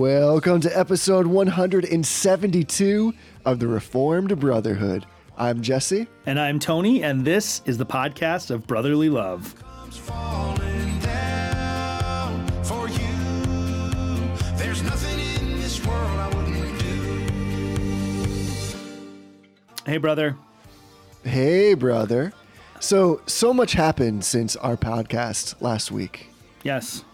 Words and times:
Welcome 0.00 0.62
to 0.62 0.78
episode 0.78 1.26
172 1.26 3.14
of 3.44 3.58
the 3.58 3.68
Reformed 3.68 4.40
Brotherhood. 4.40 5.04
I'm 5.36 5.60
Jesse. 5.60 6.06
And 6.24 6.40
I'm 6.40 6.58
Tony, 6.58 7.02
and 7.04 7.22
this 7.22 7.60
is 7.66 7.76
the 7.76 7.84
podcast 7.84 8.50
of 8.50 8.66
Brotherly 8.66 9.10
Love. 9.10 9.54
falling 9.90 10.98
down 11.00 12.48
for 12.64 12.88
you. 12.88 12.96
There's 14.56 14.82
nothing 14.82 15.18
in 15.18 15.60
this 15.60 15.84
world 15.84 16.18
I 16.18 16.28
wouldn't 16.34 16.78
do. 19.84 19.90
Hey, 19.90 19.98
brother. 19.98 20.34
Hey, 21.24 21.74
brother. 21.74 22.32
So, 22.80 23.20
so 23.26 23.52
much 23.52 23.74
happened 23.74 24.24
since 24.24 24.56
our 24.56 24.78
podcast 24.78 25.60
last 25.60 25.92
week. 25.92 26.28
Yes, 26.62 27.04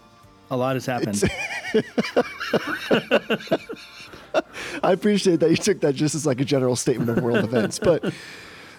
a 0.49 0.57
lot 0.57 0.75
has 0.75 0.85
happened. 0.85 1.23
I 4.83 4.91
appreciate 4.91 5.39
that 5.39 5.49
you 5.49 5.57
took 5.57 5.81
that 5.81 5.95
just 5.95 6.15
as 6.15 6.25
like 6.25 6.39
a 6.41 6.45
general 6.45 6.75
statement 6.75 7.09
of 7.09 7.23
world 7.23 7.43
events, 7.43 7.79
but 7.79 8.13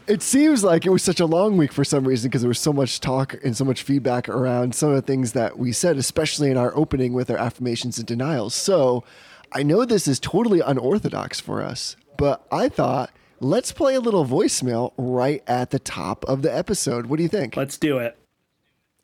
it 0.06 0.22
seems 0.22 0.64
like 0.64 0.86
it 0.86 0.90
was 0.90 1.02
such 1.02 1.20
a 1.20 1.26
long 1.26 1.56
week 1.56 1.72
for 1.72 1.84
some 1.84 2.06
reason 2.06 2.30
because 2.30 2.42
there 2.42 2.48
was 2.48 2.58
so 2.58 2.72
much 2.72 3.00
talk 3.00 3.34
and 3.44 3.56
so 3.56 3.64
much 3.64 3.82
feedback 3.82 4.28
around 4.28 4.74
some 4.74 4.88
of 4.90 4.96
the 4.96 5.02
things 5.02 5.32
that 5.32 5.58
we 5.58 5.72
said, 5.72 5.96
especially 5.98 6.50
in 6.50 6.56
our 6.56 6.74
opening 6.76 7.12
with 7.12 7.30
our 7.30 7.36
affirmations 7.36 7.98
and 7.98 8.06
denials. 8.06 8.54
So 8.54 9.04
I 9.52 9.62
know 9.62 9.84
this 9.84 10.08
is 10.08 10.18
totally 10.18 10.60
unorthodox 10.60 11.40
for 11.40 11.62
us, 11.62 11.96
but 12.16 12.46
I 12.50 12.68
thought 12.68 13.10
let's 13.40 13.72
play 13.72 13.94
a 13.94 14.00
little 14.00 14.24
voicemail 14.24 14.92
right 14.96 15.42
at 15.46 15.70
the 15.70 15.78
top 15.78 16.24
of 16.24 16.42
the 16.42 16.56
episode. 16.56 17.06
What 17.06 17.18
do 17.18 17.22
you 17.22 17.28
think? 17.28 17.56
Let's 17.56 17.76
do 17.78 17.98
it. 17.98 18.16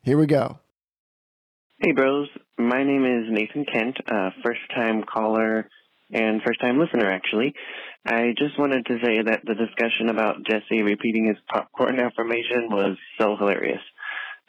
Here 0.03 0.19
we 0.19 0.27
go. 0.27 0.59
Hey, 1.81 1.93
bros. 1.93 2.29
My 2.59 2.85
name 2.85 3.05
is 3.05 3.27
Nathan 3.33 3.65
Kent, 3.65 3.97
uh, 4.07 4.31
first 4.45 4.61
time 4.73 5.03
caller 5.03 5.69
and 6.13 6.41
first 6.47 6.61
time 6.61 6.79
listener, 6.79 7.11
actually. 7.11 7.53
I 8.07 8.33
just 8.39 8.57
wanted 8.57 8.87
to 8.87 8.99
say 9.05 9.23
that 9.23 9.41
the 9.45 9.57
discussion 9.57 10.09
about 10.09 10.45
Jesse 10.49 10.83
repeating 10.83 11.27
his 11.27 11.37
popcorn 11.53 11.99
affirmation 12.01 12.69
was 12.71 12.97
so 13.19 13.37
hilarious. 13.37 13.81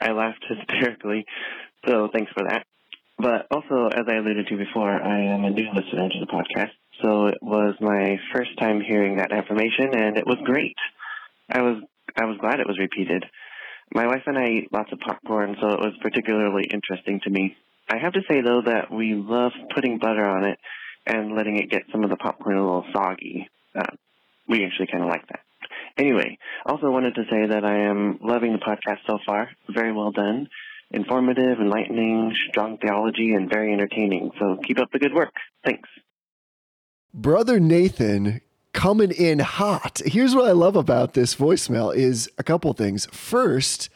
I 0.00 0.12
laughed 0.12 0.44
hysterically, 0.48 1.24
so 1.84 2.08
thanks 2.12 2.30
for 2.30 2.44
that. 2.44 2.64
But 3.18 3.48
also, 3.50 3.88
as 3.88 4.04
I 4.06 4.18
alluded 4.18 4.46
to 4.48 4.56
before, 4.56 4.92
I 4.92 5.34
am 5.34 5.44
a 5.44 5.50
new 5.50 5.66
listener 5.74 6.08
to 6.08 6.20
the 6.20 6.30
podcast, 6.30 6.76
so 7.02 7.26
it 7.26 7.38
was 7.42 7.74
my 7.80 8.20
first 8.32 8.56
time 8.60 8.80
hearing 8.80 9.16
that 9.16 9.32
affirmation, 9.32 9.94
and 9.94 10.16
it 10.16 10.26
was 10.26 10.38
great. 10.44 10.76
I 11.50 11.62
was 11.62 11.82
I 12.16 12.26
was 12.26 12.38
glad 12.40 12.60
it 12.60 12.68
was 12.68 12.78
repeated. 12.78 13.24
My 13.92 14.06
wife 14.06 14.22
and 14.26 14.38
I 14.38 14.46
eat 14.46 14.72
lots 14.72 14.92
of 14.92 15.00
popcorn, 15.00 15.56
so 15.60 15.70
it 15.70 15.80
was 15.80 15.94
particularly 16.02 16.68
interesting 16.72 17.20
to 17.24 17.30
me. 17.30 17.56
I 17.88 17.98
have 17.98 18.14
to 18.14 18.22
say, 18.28 18.40
though, 18.40 18.62
that 18.64 18.90
we 18.90 19.14
love 19.14 19.52
putting 19.74 19.98
butter 19.98 20.24
on 20.24 20.44
it 20.44 20.58
and 21.06 21.36
letting 21.36 21.58
it 21.58 21.70
get 21.70 21.82
some 21.92 22.04
of 22.04 22.10
the 22.10 22.16
popcorn 22.16 22.56
a 22.56 22.64
little 22.64 22.84
soggy. 22.92 23.48
Uh, 23.74 23.84
we 24.48 24.64
actually 24.64 24.88
kind 24.88 25.04
of 25.04 25.08
like 25.08 25.26
that. 25.28 25.40
Anyway, 25.96 26.38
also 26.66 26.90
wanted 26.90 27.14
to 27.14 27.22
say 27.30 27.46
that 27.46 27.64
I 27.64 27.88
am 27.88 28.18
loving 28.22 28.52
the 28.52 28.58
podcast 28.58 28.98
so 29.06 29.18
far. 29.24 29.50
Very 29.68 29.92
well 29.92 30.10
done. 30.10 30.48
Informative, 30.90 31.58
enlightening, 31.58 32.34
strong 32.48 32.78
theology, 32.78 33.32
and 33.32 33.48
very 33.48 33.72
entertaining. 33.72 34.30
So 34.38 34.58
keep 34.62 34.78
up 34.78 34.90
the 34.92 34.98
good 34.98 35.14
work. 35.14 35.32
Thanks. 35.64 35.88
Brother 37.14 37.58
Nathan 37.58 38.40
coming 38.72 39.10
in 39.10 39.38
hot. 39.38 40.02
Here's 40.04 40.34
what 40.34 40.46
I 40.46 40.52
love 40.52 40.76
about 40.76 41.14
this 41.14 41.34
voicemail 41.34 41.94
is 41.94 42.30
a 42.36 42.42
couple 42.42 42.72
things. 42.74 43.06
First, 43.06 43.88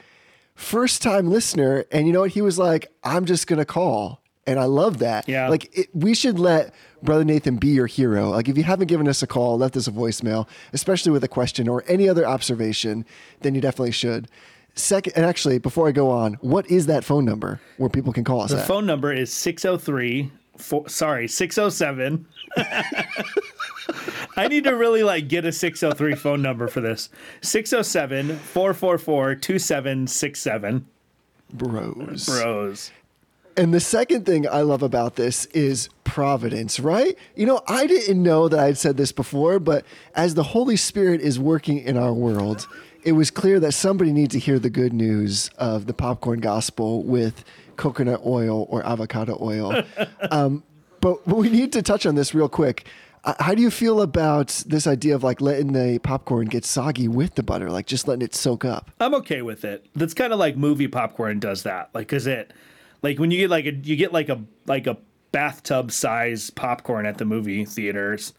first 0.61 1.03
time 1.03 1.31
listener, 1.31 1.85
and 1.91 2.07
you 2.07 2.13
know 2.13 2.21
what? 2.21 2.31
He 2.33 2.43
was 2.43 2.59
like, 2.59 2.93
I'm 3.03 3.25
just 3.25 3.47
gonna 3.47 3.65
call. 3.65 4.21
And 4.47 4.59
I 4.59 4.65
love 4.65 4.99
that. 4.99 5.29
Yeah. 5.29 5.49
Like 5.49 5.71
it, 5.77 5.89
we 5.95 6.15
should 6.15 6.39
let 6.39 6.75
Brother 7.03 7.25
Nathan 7.25 7.57
be 7.57 7.69
your 7.69 7.87
hero. 7.87 8.31
Like 8.31 8.49
if 8.49 8.57
you 8.57 8.65
haven't 8.65 8.89
given 8.89 9.07
us 9.07 9.23
a 9.23 9.27
call, 9.27 9.59
left 9.59 9.77
us 9.77 9.87
a 9.87 9.93
voicemail, 9.93 10.49
especially 10.73 11.13
with 11.13 11.23
a 11.23 11.29
question 11.29 11.69
or 11.69 11.85
any 11.87 12.09
other 12.09 12.27
observation, 12.27 13.05
then 13.43 13.55
you 13.55 13.61
definitely 13.61 13.93
should. 13.93 14.29
Second, 14.75 15.13
and 15.15 15.27
actually, 15.27 15.59
before 15.59 15.89
I 15.89 15.93
go 15.93 16.11
on, 16.11 16.35
what 16.41 16.69
is 16.71 16.87
that 16.87 17.05
phone 17.05 17.25
number 17.25 17.61
where 17.77 17.91
people 17.91 18.13
can 18.13 18.25
call 18.25 18.41
us 18.41 18.51
The 18.51 18.59
at? 18.61 18.67
phone 18.67 18.87
number 18.87 19.13
is 19.13 19.33
603, 19.33 20.31
four, 20.61 20.89
sorry, 20.89 21.29
607. 21.29 22.27
I 24.37 24.49
need 24.49 24.65
to 24.65 24.73
really 24.73 25.03
like 25.03 25.29
get 25.29 25.45
a 25.45 25.53
603 25.53 26.15
phone 26.15 26.43
number 26.43 26.69
for 26.69 26.81
this. 26.81 27.09
607 27.43 28.39
444 28.39 29.35
2767. 29.37 30.87
Bros. 31.53 32.27
Bros. 32.27 32.93
And 33.57 33.75
the 33.75 33.81
second 33.81 34.25
thing 34.25 34.49
I 34.49 34.63
love 34.63 34.83
about 34.83 35.17
this 35.17 35.47
is 35.47 35.89
providence, 36.05 36.81
right? 36.81 37.17
You 37.35 37.47
know, 37.47 37.61
I 37.67 37.87
didn't 37.87 38.23
know 38.23 38.49
that 38.49 38.59
I'd 38.59 38.79
said 38.79 38.97
this 38.97 39.13
before, 39.13 39.59
but 39.59 39.85
as 40.15 40.35
the 40.35 40.43
Holy 40.43 40.77
Spirit 40.77 41.21
is 41.21 41.39
working 41.39 41.79
in 41.79 41.97
our 41.97 42.13
world, 42.13 42.67
it 43.03 43.13
was 43.13 43.31
clear 43.31 43.59
that 43.61 43.73
somebody 43.73 44.13
needs 44.13 44.33
to 44.33 44.39
hear 44.39 44.59
the 44.59 44.71
good 44.71 44.93
news 44.93 45.51
of 45.59 45.87
the 45.87 45.95
popcorn 45.95 46.41
gospel 46.41 47.03
with 47.03 47.45
coconut 47.81 48.21
oil 48.27 48.67
or 48.69 48.87
avocado 48.87 49.39
oil. 49.41 49.83
um, 50.31 50.63
but, 51.01 51.27
but 51.27 51.37
we 51.37 51.49
need 51.49 51.73
to 51.73 51.83
touch 51.83 52.05
on 52.05 52.15
this 52.15 52.35
real 52.35 52.49
quick. 52.49 52.87
Uh, 53.25 53.35
How 53.41 53.55
do 53.55 53.63
you 53.63 53.71
feel 53.71 54.03
about 54.03 54.63
this 54.67 54.87
idea 54.87 55.15
of 55.15 55.25
like 55.25 55.41
letting 55.41 55.73
the 55.73 55.99
popcorn 55.99 56.47
get 56.47 56.65
soggy 56.65 57.09
with 57.09 57.35
the 57.35 57.43
butter, 57.43 57.71
like 57.71 57.87
just 57.87 58.07
letting 58.07 58.23
it 58.23 58.35
soak 58.35 58.65
up? 58.65 58.91
I'm 59.01 59.15
okay 59.17 59.41
with 59.41 59.65
it. 59.65 59.87
That's 59.95 60.15
kind 60.15 60.33
of 60.33 60.39
like 60.39 60.57
movie 60.57 60.89
popcorn 60.89 61.41
does 61.41 61.63
that. 61.63 61.89
Like, 61.95 62.07
cause 62.07 62.27
it, 62.27 62.53
like 63.03 63.19
when 63.19 63.31
you 63.31 63.39
get 63.39 63.51
like 63.51 63.65
a, 63.65 63.73
you 63.73 63.97
get 63.97 64.13
like 64.13 64.29
a, 64.29 64.43
like 64.67 64.87
a 64.87 64.99
bathtub 65.33 65.91
size 65.91 66.51
popcorn 66.51 67.07
at 67.07 67.17
the 67.17 67.25
movie 67.25 67.65
theaters 67.65 68.35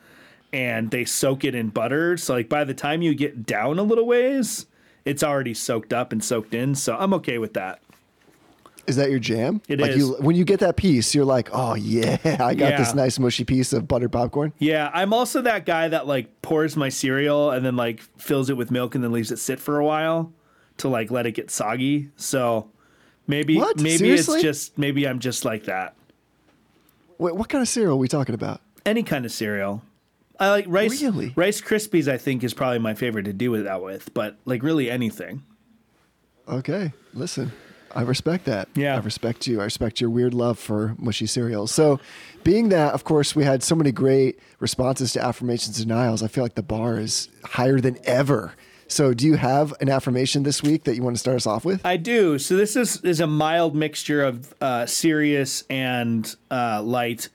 and 0.53 0.91
they 0.91 1.03
soak 1.03 1.44
it 1.44 1.56
in 1.56 1.69
butter. 1.69 2.16
So 2.16 2.35
like 2.35 2.50
by 2.50 2.63
the 2.63 2.75
time 2.75 3.02
you 3.02 3.16
get 3.16 3.46
down 3.46 3.79
a 3.79 3.84
little 3.84 4.06
ways, 4.06 4.68
it's 5.03 5.23
already 5.23 5.56
soaked 5.56 5.94
up 5.94 6.12
and 6.12 6.23
soaked 6.23 6.53
in. 6.53 6.75
So 6.75 6.96
I'm 6.96 7.13
okay 7.16 7.40
with 7.40 7.56
that. 7.56 7.81
Is 8.88 8.96
that 8.96 9.09
your 9.12 9.19
jam? 9.19 9.62
It 9.68 9.80
like 9.80 9.92
is. 9.92 9.97
You, 9.97 10.14
when 10.19 10.36
you 10.36 10.44
get 10.44 10.59
that 10.62 10.75
piece, 10.75 11.14
you're 11.14 11.25
like, 11.25 11.50
oh 11.53 11.75
yeah, 11.75 12.18
I 12.40 12.56
got 12.56 12.78
this 12.78 12.94
nice 12.94 13.19
mushy 13.19 13.44
piece 13.44 13.74
of 13.74 13.88
buttered 13.88 14.12
popcorn. 14.12 14.53
Yeah, 14.59 14.90
I'm 14.94 15.14
also 15.14 15.42
that 15.44 15.66
guy 15.66 15.88
that 15.88 16.08
like 16.08 16.42
pours 16.42 16.75
my 16.75 16.90
cereal 16.90 17.52
and 17.52 17.66
then 17.66 17.75
like 17.75 18.02
fills 18.18 18.50
it 18.50 18.58
with 18.58 18.72
milk 18.72 18.96
and 18.96 19.03
then 19.03 19.12
leaves 19.12 19.31
it 19.31 19.38
sit 19.38 19.59
for 19.59 19.80
a 19.80 19.86
while 19.86 20.34
to 20.78 20.88
like 20.90 21.12
let 21.12 21.25
it 21.28 21.34
get 21.34 21.52
soggy. 21.52 22.09
So 22.16 22.70
maybe 23.28 23.58
What? 23.58 23.78
maybe 23.78 23.97
Seriously? 23.97 24.36
it's 24.36 24.44
just 24.44 24.78
maybe 24.78 25.08
I'm 25.08 25.20
just 25.20 25.46
like 25.46 25.66
that. 25.66 25.96
Wait, 27.18 27.36
what 27.36 27.50
kind 27.50 27.62
of 27.62 27.68
cereal 27.68 27.94
are 27.94 27.97
we 27.97 28.08
talking 28.08 28.34
about? 28.36 28.62
Any 28.86 29.03
kind 29.03 29.25
of 29.25 29.31
cereal. 29.31 29.84
I 30.40 30.50
like 30.50 30.66
rice 30.68 31.00
Really? 31.03 31.34
Rice 31.36 31.62
Krispies 31.62 32.08
I 32.08 32.18
think 32.18 32.44
is 32.44 32.52
probably 32.56 32.80
my 32.80 32.96
favorite 32.96 33.24
to 33.24 33.34
do 33.34 33.52
with 33.52 33.66
that 33.66 33.84
with, 33.84 34.12
but 34.16 34.38
like 34.46 34.64
really 34.64 34.90
anything. 34.90 35.44
Okay, 36.47 36.91
listen, 37.14 37.52
I 37.96 38.02
respect 38.02 38.46
that. 38.46 38.69
Yeah. 38.75 38.96
I 38.96 39.00
respect 39.00 39.47
you. 39.47 39.62
I 39.62 39.66
respect 39.66 40.02
your 40.02 40.09
weird 40.09 40.34
love 40.34 40.57
for 40.59 40.96
mushy 40.97 41.25
cereals. 41.25 41.72
So, 41.72 42.00
being 42.44 42.69
that, 42.69 42.94
of 42.94 43.03
course, 43.03 43.35
we 43.35 43.44
had 43.44 43.63
so 43.63 43.75
many 43.75 43.91
great 43.91 44.40
responses 44.59 45.13
to 45.13 45.24
affirmations 45.24 45.79
and 45.79 45.88
denials, 45.88 46.24
I 46.24 46.28
feel 46.28 46.44
like 46.44 46.56
the 46.56 46.63
bar 46.63 46.97
is 46.97 47.29
higher 47.44 47.79
than 47.79 47.97
ever. 48.03 48.53
So, 48.88 49.13
do 49.13 49.25
you 49.25 49.35
have 49.35 49.74
an 49.79 49.90
affirmation 49.90 50.44
this 50.44 50.62
week 50.62 50.84
that 50.84 50.96
you 50.96 51.03
want 51.03 51.16
to 51.16 51.19
start 51.19 51.38
us 51.38 51.47
off 51.47 51.63
with? 51.63 51.85
I 51.85 51.97
do. 51.97 52.38
So 52.38 52.57
this 52.57 52.75
is 52.75 53.02
is 53.02 53.19
a 53.19 53.28
mild 53.28 53.75
mixture 53.75 54.23
of 54.23 54.53
uh, 54.59 54.85
serious 54.85 55.63
and 55.69 56.35
uh, 56.50 56.81
light. 56.84 57.29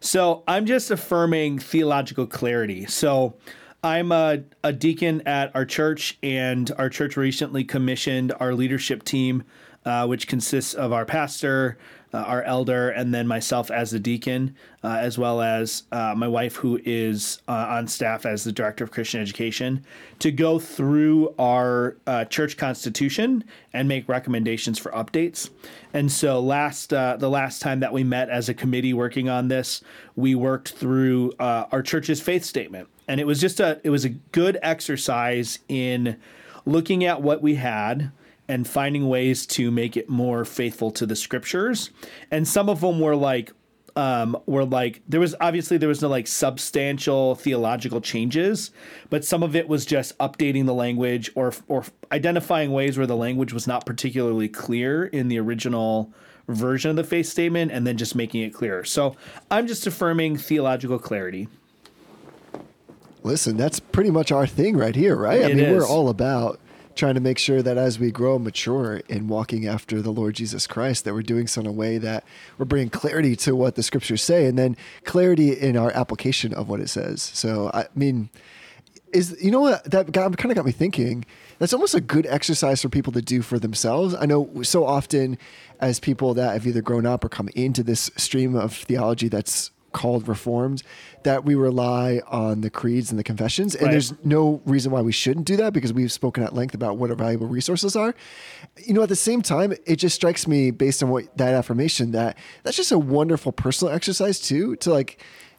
So 0.00 0.42
I'm 0.46 0.66
just 0.66 0.90
affirming 0.90 1.58
theological 1.58 2.26
clarity. 2.26 2.86
So 2.86 3.36
I'm 3.82 4.10
a, 4.10 4.42
a 4.64 4.72
deacon 4.72 5.22
at 5.26 5.54
our 5.54 5.64
church, 5.64 6.18
and 6.22 6.70
our 6.76 6.88
church 6.88 7.16
recently 7.16 7.64
commissioned 7.64 8.32
our 8.40 8.54
leadership 8.54 9.04
team, 9.04 9.44
uh, 9.86 10.04
which 10.04 10.26
consists 10.26 10.74
of 10.74 10.92
our 10.92 11.06
pastor, 11.06 11.78
uh, 12.12 12.18
our 12.18 12.42
elder, 12.42 12.90
and 12.90 13.14
then 13.14 13.26
myself 13.26 13.70
as 13.70 13.92
the 13.92 14.00
deacon, 14.00 14.54
uh, 14.82 14.96
as 14.98 15.16
well 15.16 15.40
as 15.40 15.84
uh, 15.92 16.12
my 16.16 16.26
wife, 16.26 16.56
who 16.56 16.80
is 16.84 17.40
uh, 17.46 17.52
on 17.52 17.86
staff 17.86 18.26
as 18.26 18.42
the 18.42 18.50
director 18.50 18.82
of 18.82 18.90
Christian 18.90 19.20
education, 19.20 19.84
to 20.18 20.32
go 20.32 20.58
through 20.58 21.32
our 21.38 21.96
uh, 22.08 22.24
church 22.24 22.56
constitution 22.56 23.44
and 23.72 23.86
make 23.86 24.08
recommendations 24.08 24.76
for 24.76 24.90
updates. 24.90 25.50
And 25.92 26.10
so, 26.10 26.40
last 26.40 26.90
the 26.90 27.30
last 27.30 27.62
time 27.62 27.78
that 27.80 27.92
we 27.92 28.02
met 28.02 28.28
as 28.28 28.48
a 28.48 28.54
committee 28.54 28.92
working 28.92 29.28
on 29.28 29.46
this, 29.46 29.82
we 30.16 30.34
worked 30.34 30.72
through 30.72 31.32
our 31.38 31.82
church's 31.82 32.20
faith 32.20 32.44
statement, 32.44 32.88
and 33.06 33.20
it 33.20 33.26
was 33.26 33.40
just 33.40 33.60
a 33.60 33.80
it 33.84 33.90
was 33.90 34.04
a 34.04 34.10
good 34.10 34.58
exercise 34.62 35.60
in 35.68 36.16
looking 36.64 37.04
at 37.04 37.22
what 37.22 37.40
we 37.40 37.54
had 37.54 38.10
and 38.48 38.66
finding 38.66 39.08
ways 39.08 39.46
to 39.46 39.70
make 39.70 39.96
it 39.96 40.08
more 40.08 40.44
faithful 40.44 40.90
to 40.92 41.06
the 41.06 41.16
scriptures. 41.16 41.90
And 42.30 42.46
some 42.46 42.68
of 42.68 42.80
them 42.80 43.00
were 43.00 43.16
like 43.16 43.52
um, 43.96 44.36
were 44.44 44.64
like 44.64 45.00
there 45.08 45.20
was 45.20 45.34
obviously 45.40 45.78
there 45.78 45.88
was 45.88 46.02
no 46.02 46.08
like 46.08 46.26
substantial 46.26 47.34
theological 47.34 48.00
changes, 48.00 48.70
but 49.08 49.24
some 49.24 49.42
of 49.42 49.56
it 49.56 49.68
was 49.68 49.86
just 49.86 50.16
updating 50.18 50.66
the 50.66 50.74
language 50.74 51.30
or 51.34 51.54
or 51.66 51.84
identifying 52.12 52.72
ways 52.72 52.98
where 52.98 53.06
the 53.06 53.16
language 53.16 53.52
was 53.52 53.66
not 53.66 53.86
particularly 53.86 54.48
clear 54.48 55.06
in 55.06 55.28
the 55.28 55.38
original 55.38 56.12
version 56.46 56.90
of 56.90 56.96
the 56.96 57.04
faith 57.04 57.26
statement 57.26 57.72
and 57.72 57.86
then 57.86 57.96
just 57.96 58.14
making 58.14 58.42
it 58.42 58.52
clearer. 58.52 58.84
So 58.84 59.16
I'm 59.50 59.66
just 59.66 59.86
affirming 59.86 60.36
theological 60.36 60.98
clarity. 60.98 61.48
Listen, 63.22 63.56
that's 63.56 63.80
pretty 63.80 64.10
much 64.10 64.30
our 64.30 64.46
thing 64.46 64.76
right 64.76 64.94
here, 64.94 65.16
right? 65.16 65.42
I 65.42 65.50
It 65.50 65.56
mean, 65.56 65.74
we're 65.74 65.86
all 65.86 66.08
about 66.08 66.60
trying 66.96 67.14
to 67.14 67.20
make 67.20 67.38
sure 67.38 67.62
that 67.62 67.76
as 67.76 67.98
we 67.98 68.10
grow 68.10 68.38
mature 68.38 69.02
in 69.08 69.28
walking 69.28 69.66
after 69.66 70.02
the 70.02 70.10
Lord 70.10 70.34
Jesus 70.34 70.66
Christ, 70.66 71.04
that 71.04 71.14
we're 71.14 71.22
doing 71.22 71.46
so 71.46 71.60
in 71.60 71.66
a 71.66 71.72
way 71.72 71.98
that 71.98 72.24
we're 72.58 72.64
bringing 72.64 72.90
clarity 72.90 73.36
to 73.36 73.54
what 73.54 73.74
the 73.74 73.82
scriptures 73.82 74.22
say 74.22 74.46
and 74.46 74.58
then 74.58 74.76
clarity 75.04 75.52
in 75.52 75.76
our 75.76 75.90
application 75.92 76.54
of 76.54 76.68
what 76.68 76.80
it 76.80 76.88
says. 76.88 77.22
So, 77.22 77.70
I 77.72 77.86
mean, 77.94 78.30
is 79.12 79.36
you 79.40 79.50
know 79.50 79.60
what? 79.60 79.84
That 79.84 80.10
got, 80.10 80.36
kind 80.36 80.50
of 80.50 80.56
got 80.56 80.66
me 80.66 80.72
thinking. 80.72 81.24
That's 81.58 81.72
almost 81.72 81.94
a 81.94 82.00
good 82.00 82.26
exercise 82.26 82.82
for 82.82 82.88
people 82.88 83.12
to 83.12 83.22
do 83.22 83.40
for 83.40 83.58
themselves. 83.58 84.14
I 84.14 84.26
know 84.26 84.62
so 84.62 84.84
often 84.84 85.38
as 85.80 86.00
people 86.00 86.34
that 86.34 86.52
have 86.52 86.66
either 86.66 86.82
grown 86.82 87.06
up 87.06 87.24
or 87.24 87.28
come 87.28 87.48
into 87.54 87.82
this 87.82 88.10
stream 88.16 88.56
of 88.56 88.74
theology 88.74 89.28
that's 89.28 89.70
called 90.00 90.28
reformed 90.28 90.82
that 91.24 91.44
we 91.44 91.54
rely 91.54 92.20
on 92.28 92.60
the 92.60 92.70
creeds 92.70 93.10
and 93.10 93.18
the 93.18 93.24
confessions 93.24 93.74
and 93.74 93.84
Right. 93.86 93.92
there's 93.92 94.12
no 94.24 94.60
reason 94.66 94.92
why 94.92 95.00
we 95.00 95.10
shouldn't 95.22 95.46
do 95.46 95.56
that 95.56 95.72
because 95.72 95.92
we've 95.92 96.12
spoken 96.12 96.42
at 96.44 96.52
length 96.54 96.74
about 96.74 96.98
what 96.98 97.08
our 97.10 97.16
valuable 97.16 97.46
resources 97.58 97.96
are 97.96 98.14
you 98.86 98.92
know 98.94 99.02
at 99.02 99.08
the 99.08 99.16
same 99.16 99.40
time 99.42 99.72
it 99.92 99.96
just 99.96 100.14
strikes 100.14 100.46
me 100.46 100.70
based 100.70 101.02
on 101.02 101.08
what 101.08 101.24
that 101.36 101.54
affirmation 101.54 102.12
that 102.12 102.36
that's 102.62 102.76
just 102.76 102.92
a 102.92 102.98
wonderful 102.98 103.52
personal 103.52 103.92
exercise 103.92 104.38
too 104.38 104.76
to 104.76 104.90
like 104.90 105.18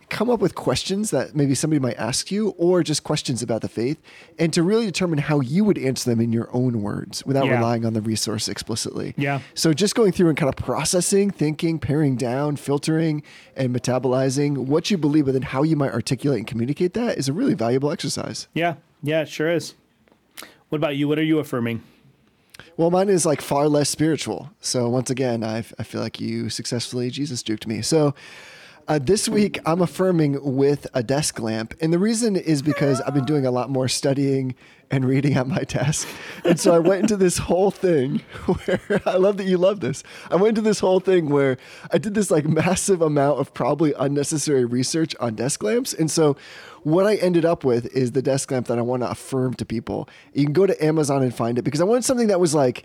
come 0.10 0.30
up 0.30 0.40
with 0.40 0.56
questions 0.56 1.12
that 1.12 1.36
maybe 1.36 1.54
somebody 1.54 1.80
might 1.80 1.98
ask 1.98 2.32
you 2.32 2.50
or 2.58 2.82
just 2.82 3.04
questions 3.04 3.42
about 3.42 3.62
the 3.62 3.68
faith 3.68 4.02
and 4.40 4.54
to 4.54 4.64
really 4.64 4.86
determine 4.86 5.20
how 5.20 5.42
you 5.42 5.64
would 5.66 5.78
answer 5.78 6.10
them 6.10 6.22
in 6.22 6.32
your 6.32 6.50
own 6.54 6.82
words 6.82 7.26
without 7.26 7.46
Yeah. 7.46 7.58
relying 7.58 7.86
on 7.86 7.92
the 7.94 8.02
resource 8.02 8.48
explicitly. 8.48 9.14
Yeah. 9.18 9.42
So 9.54 9.74
just 9.74 9.96
going 9.96 10.14
through 10.14 10.30
and 10.30 10.38
kind 10.38 10.48
of 10.48 10.56
processing, 10.56 11.30
thinking, 11.30 11.78
paring 11.78 12.16
down, 12.16 12.56
filtering 12.56 13.22
and 13.56 13.76
metabolizing 13.76 14.58
what 14.58 14.90
you 14.90 14.98
believe 14.98 15.26
but 15.26 15.34
then 15.34 15.42
how 15.42 15.64
you 15.64 15.76
might 15.76 15.92
articulate 15.92 16.38
and 16.40 16.48
communicate 16.48 16.94
that 16.94 17.18
is 17.18 17.28
a 17.28 17.34
really 17.34 17.54
valuable 17.54 17.92
exercise. 17.92 18.48
Yeah. 18.54 18.76
Yeah, 19.04 19.22
it 19.24 19.30
sure 19.30 19.52
is. 19.52 19.74
What 20.70 20.78
about 20.78 20.96
you? 20.96 21.08
What 21.08 21.20
are 21.20 21.24
you 21.24 21.40
affirming? 21.40 21.84
Well, 22.76 22.92
mine 22.92 23.10
is 23.10 23.26
like 23.26 23.42
far 23.42 23.68
less 23.68 23.90
spiritual. 23.90 24.52
So 24.62 24.88
once 24.90 25.10
again, 25.10 25.44
I 25.44 25.58
I 25.78 25.84
feel 25.84 26.02
like 26.02 26.20
you 26.20 26.50
successfully 26.50 27.10
Jesus 27.10 27.44
juked 27.44 27.68
me. 27.68 27.82
So 27.82 28.16
uh, 28.88 29.00
this 29.00 29.28
week 29.28 29.60
I'm 29.66 29.82
affirming 29.82 30.56
with 30.56 30.88
a 30.94 31.04
desk 31.04 31.40
lamp, 31.40 31.74
and 31.82 31.92
the 31.92 32.00
reason 32.00 32.36
is 32.36 32.62
because 32.62 33.02
I've 33.02 33.14
been 33.14 33.26
doing 33.26 33.46
a 33.46 33.52
lot 33.52 33.70
more 33.70 33.88
studying 33.88 34.56
and 34.90 35.04
reading 35.04 35.34
at 35.34 35.48
my 35.48 35.64
desk, 35.64 36.08
and 36.46 36.58
so 36.58 36.74
I 36.74 36.80
went 36.80 37.02
into 37.02 37.18
this 37.18 37.38
whole 37.38 37.70
thing 37.70 38.20
where 38.66 39.02
I 39.06 39.18
love 39.18 39.38
that 39.38 39.44
you 39.44 39.58
love 39.58 39.82
this. 39.82 40.04
I 40.32 40.36
went 40.36 40.50
into 40.50 40.62
this 40.62 40.80
whole 40.80 41.02
thing 41.02 41.28
where 41.28 41.58
I 41.92 41.98
did 41.98 42.14
this 42.14 42.32
like 42.32 42.46
massive 42.46 43.02
amount 43.02 43.40
of 43.40 43.54
probably 43.54 43.94
unnecessary 44.00 44.64
research 44.64 45.16
on 45.20 45.36
desk 45.36 45.62
lamps, 45.64 45.94
and 45.94 46.10
so 46.10 46.38
what 46.84 47.06
I 47.06 47.16
ended 47.16 47.44
up 47.44 47.66
with 47.66 47.88
is 47.88 48.14
the 48.14 48.22
desk 48.22 48.52
lamp 48.52 48.68
that 48.68 48.80
I 48.80 48.84
want 48.84 49.04
to 49.04 49.10
affirm 49.10 49.56
to 49.56 49.66
people. 49.66 50.08
You 50.34 50.46
can 50.46 50.54
go 50.54 50.66
to 50.66 50.84
Amazon 50.84 51.24
and 51.24 51.36
find 51.36 51.60
it 51.60 51.64
because 51.64 51.82
I 51.82 51.84
wanted 51.84 52.06
something 52.06 52.28
that 52.28 52.40
was 52.40 52.56
like 52.56 52.84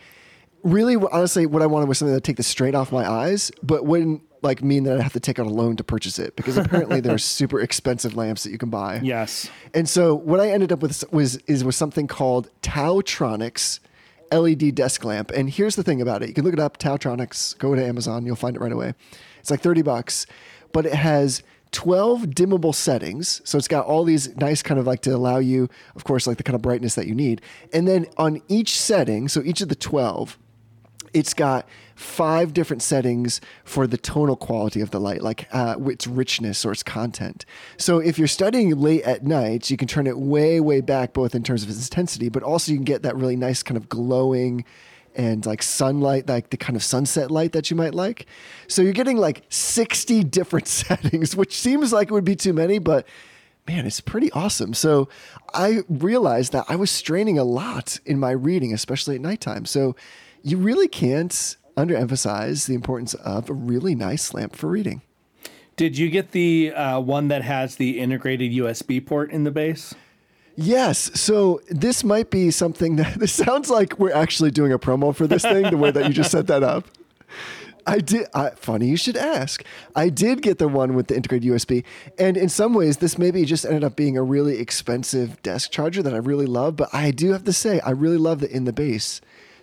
really 0.64 0.96
honestly 0.96 1.46
what 1.46 1.62
I 1.62 1.66
wanted 1.66 1.88
was 1.88 1.98
something 1.98 2.14
that 2.14 2.24
take 2.24 2.36
the 2.36 2.42
strain 2.42 2.74
off 2.74 2.90
my 2.90 3.08
eyes, 3.08 3.52
but 3.62 3.86
wouldn't 3.86 4.22
like 4.42 4.62
mean 4.62 4.84
that 4.84 4.96
I'd 4.96 5.02
have 5.02 5.12
to 5.12 5.20
take 5.20 5.38
out 5.38 5.46
a 5.46 5.50
loan 5.50 5.76
to 5.76 5.84
purchase 5.84 6.18
it 6.18 6.36
because 6.36 6.56
apparently 6.56 7.00
there 7.00 7.14
are 7.14 7.18
super 7.38 7.60
expensive 7.60 8.16
lamps 8.16 8.44
that 8.44 8.50
you 8.50 8.58
can 8.58 8.70
buy. 8.70 9.00
Yes. 9.02 9.48
And 9.74 9.88
so 9.88 10.14
what 10.14 10.40
I 10.40 10.50
ended 10.50 10.72
up 10.72 10.80
with 10.80 11.04
was 11.12 11.36
is 11.46 11.64
was 11.64 11.76
something 11.76 12.06
called 12.06 12.50
TaoTronics 12.62 13.80
LED 14.32 14.74
desk 14.74 15.04
lamp. 15.04 15.30
And 15.30 15.48
here's 15.48 15.76
the 15.76 15.82
thing 15.82 16.00
about 16.00 16.22
it. 16.22 16.28
You 16.28 16.34
can 16.34 16.44
look 16.44 16.54
it 16.54 16.60
up, 16.60 16.78
TaoTronics, 16.78 17.58
go 17.58 17.74
to 17.74 17.84
Amazon, 17.84 18.26
you'll 18.26 18.36
find 18.36 18.56
it 18.56 18.60
right 18.60 18.72
away. 18.72 18.94
It's 19.40 19.50
like 19.50 19.60
30 19.60 19.82
bucks, 19.82 20.26
but 20.72 20.86
it 20.86 20.94
has 20.94 21.42
12 21.72 22.22
dimmable 22.26 22.74
settings. 22.74 23.40
So 23.44 23.58
it's 23.58 23.68
got 23.68 23.86
all 23.86 24.04
these 24.04 24.34
nice 24.36 24.62
kind 24.62 24.78
of 24.78 24.86
like 24.86 25.00
to 25.02 25.10
allow 25.10 25.38
you, 25.38 25.68
of 25.96 26.04
course, 26.04 26.26
like 26.26 26.36
the 26.36 26.42
kind 26.42 26.54
of 26.54 26.62
brightness 26.62 26.94
that 26.94 27.06
you 27.06 27.14
need. 27.14 27.40
And 27.72 27.86
then 27.86 28.06
on 28.16 28.42
each 28.48 28.78
setting, 28.78 29.28
so 29.28 29.42
each 29.42 29.60
of 29.60 29.68
the 29.68 29.74
12, 29.74 30.38
it's 31.12 31.34
got 31.34 31.68
five 32.02 32.52
different 32.52 32.82
settings 32.82 33.40
for 33.64 33.86
the 33.86 33.96
tonal 33.96 34.36
quality 34.36 34.80
of 34.80 34.90
the 34.90 35.00
light, 35.00 35.22
like 35.22 35.48
uh, 35.52 35.76
its 35.86 36.06
richness 36.06 36.64
or 36.64 36.72
its 36.72 36.82
content. 36.82 37.44
So 37.76 37.98
if 37.98 38.18
you're 38.18 38.28
studying 38.28 38.76
late 38.78 39.02
at 39.02 39.24
night, 39.24 39.70
you 39.70 39.76
can 39.76 39.88
turn 39.88 40.06
it 40.06 40.18
way, 40.18 40.60
way 40.60 40.80
back, 40.80 41.12
both 41.12 41.34
in 41.34 41.42
terms 41.42 41.62
of 41.62 41.70
its 41.70 41.86
intensity, 41.86 42.28
but 42.28 42.42
also 42.42 42.72
you 42.72 42.78
can 42.78 42.84
get 42.84 43.02
that 43.02 43.16
really 43.16 43.36
nice 43.36 43.62
kind 43.62 43.76
of 43.76 43.88
glowing 43.88 44.64
and 45.14 45.44
like 45.46 45.62
sunlight, 45.62 46.28
like 46.28 46.50
the 46.50 46.56
kind 46.56 46.76
of 46.76 46.82
sunset 46.82 47.30
light 47.30 47.52
that 47.52 47.70
you 47.70 47.76
might 47.76 47.94
like. 47.94 48.26
So 48.66 48.82
you're 48.82 48.92
getting 48.92 49.18
like 49.18 49.44
60 49.48 50.24
different 50.38 50.68
settings, 50.68 51.36
which 51.36 51.56
seems 51.58 51.92
like 51.92 52.10
it 52.10 52.14
would 52.14 52.24
be 52.24 52.36
too 52.36 52.52
many, 52.52 52.78
but 52.78 53.06
man, 53.68 53.86
it's 53.86 54.00
pretty 54.00 54.30
awesome. 54.32 54.74
So 54.74 55.08
I 55.54 55.80
realized 55.88 56.52
that 56.52 56.64
I 56.68 56.76
was 56.76 56.90
straining 56.90 57.38
a 57.38 57.44
lot 57.44 58.00
in 58.04 58.18
my 58.18 58.32
reading, 58.32 58.72
especially 58.72 59.14
at 59.14 59.20
nighttime. 59.20 59.66
So 59.66 59.94
you 60.42 60.58
really 60.58 60.88
can't 60.88 61.56
underemphasize 61.76 62.66
the 62.66 62.74
importance 62.74 63.14
of 63.14 63.48
a 63.48 63.52
really 63.52 63.94
nice 63.94 64.34
lamp 64.34 64.56
for 64.56 64.68
reading. 64.68 65.02
Did 65.76 65.96
you 65.96 66.10
get 66.10 66.32
the 66.32 66.72
uh, 66.72 67.00
one 67.00 67.28
that 67.28 67.42
has 67.42 67.76
the 67.76 67.98
integrated 67.98 68.52
USB 68.52 69.04
port 69.04 69.30
in 69.30 69.44
the 69.44 69.50
base? 69.50 69.94
Yes. 70.54 71.18
So 71.18 71.62
this 71.70 72.04
might 72.04 72.30
be 72.30 72.50
something 72.50 72.96
that 72.96 73.14
this 73.18 73.32
sounds 73.32 73.70
like 73.70 73.98
we're 73.98 74.12
actually 74.12 74.50
doing 74.50 74.72
a 74.72 74.78
promo 74.78 75.14
for 75.14 75.26
this 75.26 75.42
thing, 75.42 75.70
the 75.70 75.76
way 75.76 75.90
that 75.90 76.06
you 76.06 76.12
just 76.12 76.30
set 76.30 76.46
that 76.48 76.62
up. 76.62 76.86
I 77.86 77.98
did. 77.98 78.26
I, 78.34 78.50
funny 78.50 78.86
you 78.86 78.96
should 78.96 79.16
ask. 79.16 79.64
I 79.96 80.08
did 80.08 80.42
get 80.42 80.58
the 80.58 80.68
one 80.68 80.94
with 80.94 81.08
the 81.08 81.16
integrated 81.16 81.50
USB, 81.50 81.84
and 82.18 82.36
in 82.36 82.48
some 82.48 82.74
ways, 82.74 82.98
this 82.98 83.18
maybe 83.18 83.44
just 83.44 83.64
ended 83.64 83.82
up 83.82 83.96
being 83.96 84.16
a 84.16 84.22
really 84.22 84.58
expensive 84.58 85.42
desk 85.42 85.72
charger 85.72 86.00
that 86.02 86.14
I 86.14 86.18
really 86.18 86.46
love. 86.46 86.76
But 86.76 86.90
I 86.92 87.10
do 87.10 87.32
have 87.32 87.42
to 87.44 87.52
say, 87.52 87.80
I 87.80 87.90
really 87.90 88.18
love 88.18 88.38
that 88.40 88.52
in 88.52 88.66
the 88.66 88.72
base, 88.72 89.20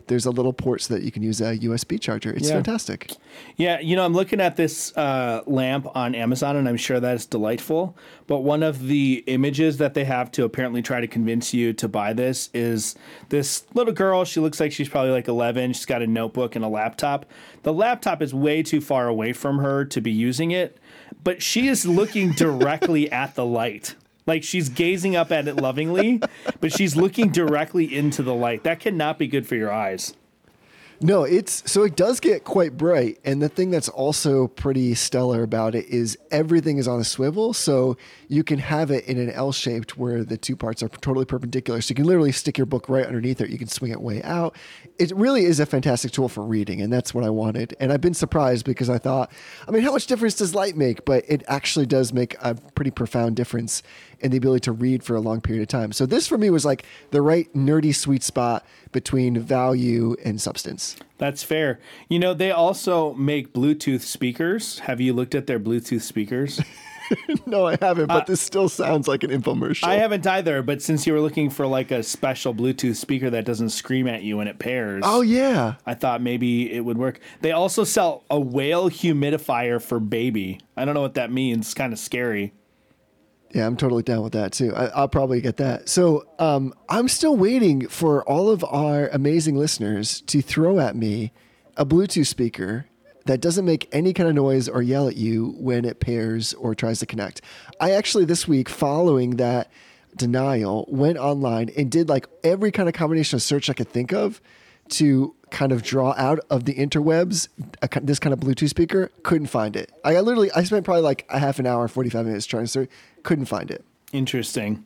there's 0.10 0.26
a 0.26 0.32
little 0.32 0.52
port 0.52 0.82
so 0.82 0.94
that 0.94 1.04
you 1.04 1.12
can 1.12 1.24
use 1.24 1.40
a 1.40 1.56
USB 1.58 2.00
charger. 2.02 2.34
It's 2.34 2.50
Yeah. 2.50 2.56
fantastic. 2.56 3.12
Yeah, 3.56 3.80
you 3.80 3.96
know, 3.96 4.04
I'm 4.04 4.14
looking 4.14 4.42
at 4.42 4.58
this 4.58 4.96
uh, 4.98 5.42
lamp 5.46 5.88
on 5.96 6.14
Amazon, 6.16 6.58
and 6.58 6.68
I'm 6.68 6.78
sure 6.78 7.00
that 7.00 7.16
is 7.16 7.26
delightful. 7.26 7.96
But 8.28 8.40
one 8.40 8.62
of 8.64 8.88
the 8.88 9.24
images 9.28 9.78
that 9.78 9.94
they 9.94 10.04
have 10.06 10.32
to 10.34 10.44
apparently 10.44 10.82
try 10.82 11.00
to 11.00 11.08
convince 11.08 11.54
you 11.54 11.72
to 11.74 11.88
buy 11.88 12.14
this 12.14 12.50
is 12.54 12.96
this 13.30 13.64
little 13.74 13.94
girl. 13.94 14.25
She 14.25 14.39
looks 14.39 14.60
like 14.60 14.72
she's 14.72 14.89
probably 14.89 15.12
like 15.12 15.28
11. 15.28 15.74
She's 15.74 15.86
got 15.86 16.01
a 16.01 16.08
notebook 16.08 16.56
and 16.56 16.66
a 16.66 16.70
laptop. 16.70 17.25
The 17.63 17.74
laptop 17.74 18.22
is 18.22 18.34
way 18.34 18.63
too 18.63 18.82
far 18.82 19.08
away 19.08 19.32
from 19.34 19.60
her 19.60 19.86
to 19.86 20.01
be 20.01 20.12
using 20.12 20.51
it, 20.51 20.78
but 21.24 21.42
she 21.44 21.68
is 21.68 21.86
looking 21.86 22.32
directly 22.36 23.12
at 23.12 23.36
the 23.36 23.46
light. 23.46 23.96
Like 24.29 24.43
she's 24.43 24.69
gazing 24.69 25.15
up 25.15 25.31
at 25.31 25.48
it 25.48 25.55
lovingly, 25.55 26.21
but 26.62 26.71
she's 26.71 26.95
looking 26.95 27.31
directly 27.31 27.98
into 27.98 28.21
the 28.21 28.36
light. 28.36 28.62
That 28.62 28.79
cannot 28.79 29.17
be 29.17 29.25
good 29.25 29.48
for 29.48 29.55
your 29.55 29.71
eyes. 29.71 30.13
No, 31.01 31.24
it's 31.24 31.63
so 31.71 31.83
it 31.83 31.95
does 31.95 32.19
get 32.19 32.43
quite 32.43 32.75
bright. 32.75 33.19
And 33.24 33.41
the 33.41 33.48
thing 33.48 33.71
that's 33.71 33.88
also 33.88 34.48
pretty 34.48 34.93
stellar 34.95 35.43
about 35.43 35.74
it 35.74 35.86
is 35.86 36.17
everything 36.29 36.77
is 36.77 36.89
on 36.89 37.00
a 37.00 37.05
swivel. 37.05 37.53
So 37.53 37.95
you 38.27 38.43
can 38.43 38.59
have 38.59 38.91
it 38.91 39.05
in 39.05 39.17
an 39.17 39.29
L 39.31 39.53
shaped 39.53 39.98
where 39.98 40.25
the 40.25 40.38
two 40.38 40.57
parts 40.57 40.83
are 40.83 40.89
totally 40.89 41.24
perpendicular. 41.24 41.79
So 41.79 41.91
you 41.91 41.95
can 41.95 42.03
literally 42.03 42.33
stick 42.33 42.57
your 42.57 42.65
book 42.65 42.89
right 42.89 43.05
underneath 43.05 43.39
it. 43.39 43.50
You 43.50 43.57
can 43.57 43.69
swing 43.69 43.91
it 43.91 44.01
way 44.01 44.21
out. 44.24 44.57
It 44.98 45.15
really 45.15 45.45
is 45.45 45.62
a 45.62 45.65
fantastic 45.65 46.12
tool 46.12 46.27
for 46.27 46.43
reading. 46.43 46.81
And 46.81 46.91
that's 46.91 47.13
what 47.13 47.24
I 47.24 47.29
wanted. 47.29 47.77
And 47.79 47.93
I've 47.93 48.01
been 48.01 48.13
surprised 48.13 48.65
because 48.65 48.89
I 48.89 48.98
thought, 48.98 49.31
I 49.69 49.71
mean, 49.71 49.83
how 49.83 49.93
much 49.93 50.05
difference 50.05 50.36
does 50.36 50.53
light 50.53 50.75
make? 50.75 51.05
But 51.05 51.24
it 51.29 51.43
actually 51.48 51.86
does 51.86 52.12
make 52.12 52.36
a 52.41 52.55
pretty 52.55 52.91
profound 52.91 53.38
difference 53.38 53.83
in 54.22 54.32
the 54.32 54.38
ability 54.38 54.62
to 54.62 54.72
read 54.72 55.04
for 55.04 55.16
a 55.16 55.20
long 55.20 55.42
period 55.42 55.62
of 55.62 55.68
time. 55.68 55.92
So 55.92 56.06
this 56.06 56.28
for 56.28 56.38
me 56.38 56.50
was 56.50 56.66
like 56.66 56.86
the 57.12 57.22
right 57.22 57.52
nerdy 57.54 57.96
sweet 57.96 58.24
spot 58.24 58.66
between 58.92 59.40
value 59.40 60.16
and 60.24 60.42
substance. 60.42 60.96
That's 61.18 61.44
fair. 61.44 61.80
You 62.08 62.20
know, 62.20 62.34
they 62.34 62.52
also 62.52 63.14
make 63.14 63.54
Bluetooth 63.54 64.02
speakers. 64.02 64.80
Have 64.80 65.02
you 65.02 65.14
looked 65.14 65.36
at 65.36 65.48
their 65.48 65.60
Bluetooth 65.60 66.02
speakers? 66.02 66.62
No, 67.46 67.66
I 67.66 67.78
haven't, 67.82 68.08
but 68.08 68.24
uh, 68.24 68.26
this 68.26 68.42
still 68.42 68.70
sounds 68.70 69.08
like 69.08 69.24
an 69.24 69.32
infomercial. 69.32 69.88
I 69.88 69.96
haven't 69.96 70.28
either, 70.28 70.62
but 70.62 70.82
since 70.82 71.08
you 71.08 71.14
were 71.14 71.22
looking 71.22 71.50
for 71.50 71.66
like 71.66 71.92
a 71.92 72.04
special 72.04 72.54
Bluetooth 72.54 72.96
speaker 72.96 73.30
that 73.30 73.46
doesn't 73.46 73.70
scream 73.70 74.08
at 74.08 74.22
you 74.22 74.38
when 74.38 74.48
it 74.48 74.60
pairs, 74.60 75.04
oh 75.06 75.22
yeah. 75.22 75.76
I 75.86 75.96
thought 75.96 76.22
maybe 76.22 76.72
it 76.72 76.82
would 76.82 76.98
work. 76.98 77.20
They 77.42 77.52
also 77.52 77.84
sell 77.84 78.24
a 78.30 78.40
whale 78.40 78.90
humidifier 78.90 79.82
for 79.82 80.00
baby. 80.00 80.60
I 80.78 80.86
don't 80.86 80.94
know 80.94 81.02
what 81.02 81.16
that 81.16 81.32
means. 81.32 81.68
It's 81.68 81.74
kind 81.74 81.94
of 81.94 82.00
scary. 82.00 82.54
Yeah, 83.51 83.65
I'm 83.65 83.77
totally 83.77 84.03
down 84.03 84.22
with 84.22 84.34
that 84.34 84.53
too. 84.53 84.75
I, 84.75 84.88
I'll 84.88 85.08
probably 85.08 85.41
get 85.41 85.58
that. 85.58 85.89
So 85.89 86.27
um, 86.38 86.74
I'm 86.88 87.08
still 87.08 87.36
waiting 87.36 87.88
for 87.88 88.24
all 88.29 88.50
of 88.50 88.63
our 88.63 89.08
amazing 89.08 89.56
listeners 89.56 90.22
to 90.22 90.41
throw 90.41 90.79
at 90.79 90.96
me 90.96 91.32
a 91.75 91.86
Bluetooth 91.86 92.27
speaker 92.27 92.86
that 93.25 93.41
doesn't 93.41 93.65
make 93.65 93.88
any 93.91 94.13
kind 94.13 94.29
of 94.29 94.36
noise 94.36 94.68
or 94.68 94.82
yell 94.82 95.08
at 95.08 95.15
you 95.15 95.56
when 95.58 95.86
it 95.86 96.00
pairs 96.00 96.53
or 96.56 96.75
tries 96.75 97.00
to 97.00 97.06
connect. 97.06 97.41
I 97.79 97.91
actually 97.91 98.25
this 98.25 98.48
week, 98.48 98.70
following 98.70 99.38
that 99.38 99.72
denial, 100.15 100.86
went 100.89 101.18
online 101.18 101.70
and 101.77 101.91
did 101.91 102.10
like 102.10 102.27
every 102.44 102.72
kind 102.72 102.89
of 102.89 102.96
combination 102.96 103.38
of 103.38 103.41
search 103.41 103.70
I 103.70 103.74
could 103.74 103.89
think 103.89 104.13
of 104.13 104.41
to 104.89 105.36
kind 105.51 105.72
of 105.72 105.84
draw 105.84 106.13
out 106.18 106.39
of 106.50 106.65
the 106.65 106.74
interwebs 106.75 107.48
a, 107.82 108.00
this 108.01 108.20
kind 108.20 108.34
of 108.34 108.39
Bluetooth 108.39 108.70
speaker. 108.70 109.12
Couldn't 109.24 109.48
find 109.48 109.75
it. 109.75 109.91
I, 110.03 110.20
literally 110.20 110.51
I 110.51 110.63
spent 110.63 110.86
probably 110.86 111.03
like 111.03 111.25
a 111.29 111.39
half 111.39 111.60
an 111.60 111.68
hour, 111.68 111.88
forty 111.88 112.10
five 112.10 112.25
minutes 112.25 112.46
trying 112.46 112.63
to 112.63 112.68
search. 112.68 112.89
Couldn't 113.24 113.46
find 113.46 113.72
it. 113.72 113.84
Interesting. 114.12 114.86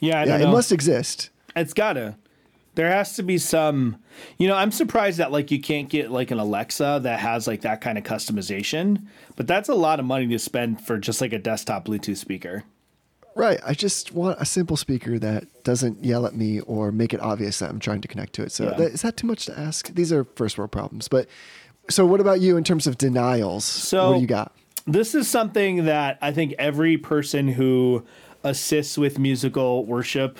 Yeah, 0.00 0.24
Yeah, 0.24 0.38
it 0.38 0.46
must 0.46 0.72
exist. 0.72 1.30
It's 1.54 1.74
gotta. 1.74 2.16
There 2.74 2.90
has 2.90 3.16
to 3.16 3.22
be 3.22 3.36
some. 3.36 3.96
You 4.38 4.48
know, 4.48 4.54
I'm 4.54 4.70
surprised 4.70 5.18
that 5.18 5.32
like 5.32 5.50
you 5.50 5.60
can't 5.60 5.88
get 5.88 6.10
like 6.10 6.30
an 6.30 6.38
Alexa 6.38 7.00
that 7.02 7.20
has 7.20 7.46
like 7.46 7.62
that 7.62 7.80
kind 7.80 7.98
of 7.98 8.04
customization. 8.04 9.06
But 9.36 9.46
that's 9.46 9.68
a 9.68 9.74
lot 9.74 10.00
of 10.00 10.06
money 10.06 10.26
to 10.28 10.38
spend 10.38 10.80
for 10.80 10.98
just 10.98 11.20
like 11.20 11.32
a 11.32 11.38
desktop 11.38 11.86
Bluetooth 11.86 12.16
speaker. 12.16 12.64
Right. 13.40 13.58
I 13.64 13.72
just 13.72 14.12
want 14.12 14.38
a 14.38 14.44
simple 14.44 14.76
speaker 14.76 15.18
that 15.18 15.64
doesn't 15.64 16.04
yell 16.04 16.26
at 16.26 16.34
me 16.34 16.60
or 16.60 16.92
make 16.92 17.14
it 17.14 17.20
obvious 17.20 17.58
that 17.60 17.70
I'm 17.70 17.80
trying 17.80 18.02
to 18.02 18.08
connect 18.08 18.34
to 18.34 18.42
it. 18.42 18.52
So 18.52 18.64
Yeah. 18.64 18.74
that, 18.74 18.92
is 18.92 19.00
that 19.00 19.16
too 19.16 19.26
much 19.26 19.46
to 19.46 19.58
ask? 19.58 19.88
These 19.94 20.12
are 20.12 20.24
first 20.24 20.58
world 20.58 20.72
problems. 20.72 21.08
But 21.08 21.26
so 21.88 22.04
what 22.04 22.20
about 22.20 22.42
you 22.42 22.58
in 22.58 22.64
terms 22.64 22.86
of 22.86 22.98
denials? 22.98 23.64
So 23.64 24.08
what 24.08 24.14
do 24.16 24.20
you 24.20 24.26
got? 24.26 24.52
This 24.86 25.14
is 25.14 25.26
something 25.26 25.86
that 25.86 26.18
I 26.20 26.32
think 26.32 26.54
every 26.58 26.98
person 26.98 27.48
who 27.48 28.04
assists 28.44 28.98
with 28.98 29.18
musical 29.18 29.86
worship 29.86 30.38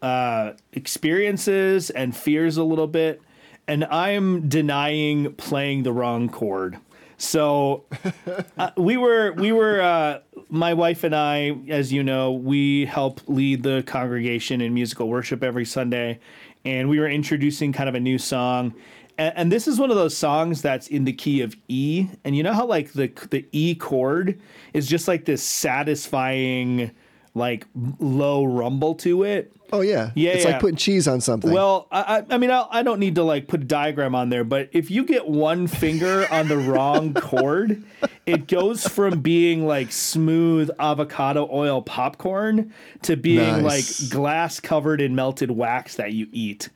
uh, 0.00 0.52
experiences 0.72 1.90
and 1.90 2.16
fears 2.16 2.56
a 2.56 2.64
little 2.64 2.86
bit. 2.86 3.20
And 3.66 3.84
I'm 3.84 4.48
denying 4.48 5.34
playing 5.34 5.82
the 5.82 5.92
wrong 5.92 6.30
chord. 6.30 6.78
So 7.18 7.84
uh, 8.58 8.70
we 8.76 8.96
were 8.96 9.32
we 9.32 9.52
were 9.52 9.82
uh, 9.82 10.20
my 10.48 10.74
wife 10.74 11.04
and 11.04 11.14
I, 11.14 11.56
as 11.68 11.92
you 11.92 12.02
know, 12.02 12.32
we 12.32 12.86
help 12.86 13.20
lead 13.26 13.62
the 13.62 13.82
congregation 13.86 14.60
in 14.60 14.74
musical 14.74 15.08
worship 15.08 15.42
every 15.42 15.64
Sunday, 15.64 16.20
and 16.64 16.88
we 16.88 16.98
were 16.98 17.08
introducing 17.08 17.72
kind 17.72 17.88
of 17.88 17.94
a 17.94 18.00
new 18.00 18.18
song. 18.18 18.74
And, 19.18 19.32
and 19.36 19.52
this 19.52 19.68
is 19.68 19.78
one 19.78 19.90
of 19.90 19.96
those 19.96 20.16
songs 20.16 20.62
that's 20.62 20.88
in 20.88 21.04
the 21.04 21.12
key 21.12 21.40
of 21.42 21.56
E, 21.68 22.08
and 22.24 22.36
you 22.36 22.42
know 22.42 22.52
how 22.52 22.66
like 22.66 22.92
the 22.92 23.12
the 23.30 23.46
E 23.52 23.74
chord 23.74 24.40
is 24.72 24.86
just 24.86 25.08
like 25.08 25.24
this 25.24 25.42
satisfying, 25.42 26.90
like 27.34 27.66
low 27.98 28.44
rumble 28.44 28.94
to 28.96 29.24
it. 29.24 29.52
Oh 29.72 29.80
yeah. 29.82 30.10
Yeah, 30.14 30.30
It's 30.30 30.44
yeah. 30.44 30.52
like 30.52 30.60
putting 30.60 30.76
cheese 30.76 31.06
on 31.06 31.20
something. 31.20 31.50
Well, 31.52 31.86
I, 31.90 32.24
I 32.30 32.38
mean, 32.38 32.50
I, 32.50 32.66
I 32.70 32.82
don't 32.82 32.98
need 33.00 33.16
to 33.16 33.22
like 33.22 33.48
put 33.48 33.60
a 33.60 33.64
diagram 33.64 34.14
on 34.14 34.30
there, 34.30 34.44
but 34.44 34.70
if 34.72 34.90
you 34.90 35.04
get 35.04 35.28
one 35.28 35.66
finger 35.66 36.26
on 36.30 36.48
the 36.48 36.56
wrong 36.56 37.12
chord, 37.14 37.82
it 38.24 38.46
goes 38.48 38.86
from 38.88 39.20
being 39.20 39.66
like 39.66 39.92
smooth 39.92 40.70
avocado 40.78 41.48
oil 41.52 41.82
popcorn 41.82 42.72
to 43.02 43.16
being 43.16 43.62
Nice. 43.62 44.00
like 44.02 44.10
glass 44.10 44.60
covered 44.60 45.00
in 45.00 45.14
melted 45.14 45.50
wax 45.50 45.96
that 45.96 46.12
you 46.12 46.28
eat. 46.32 46.70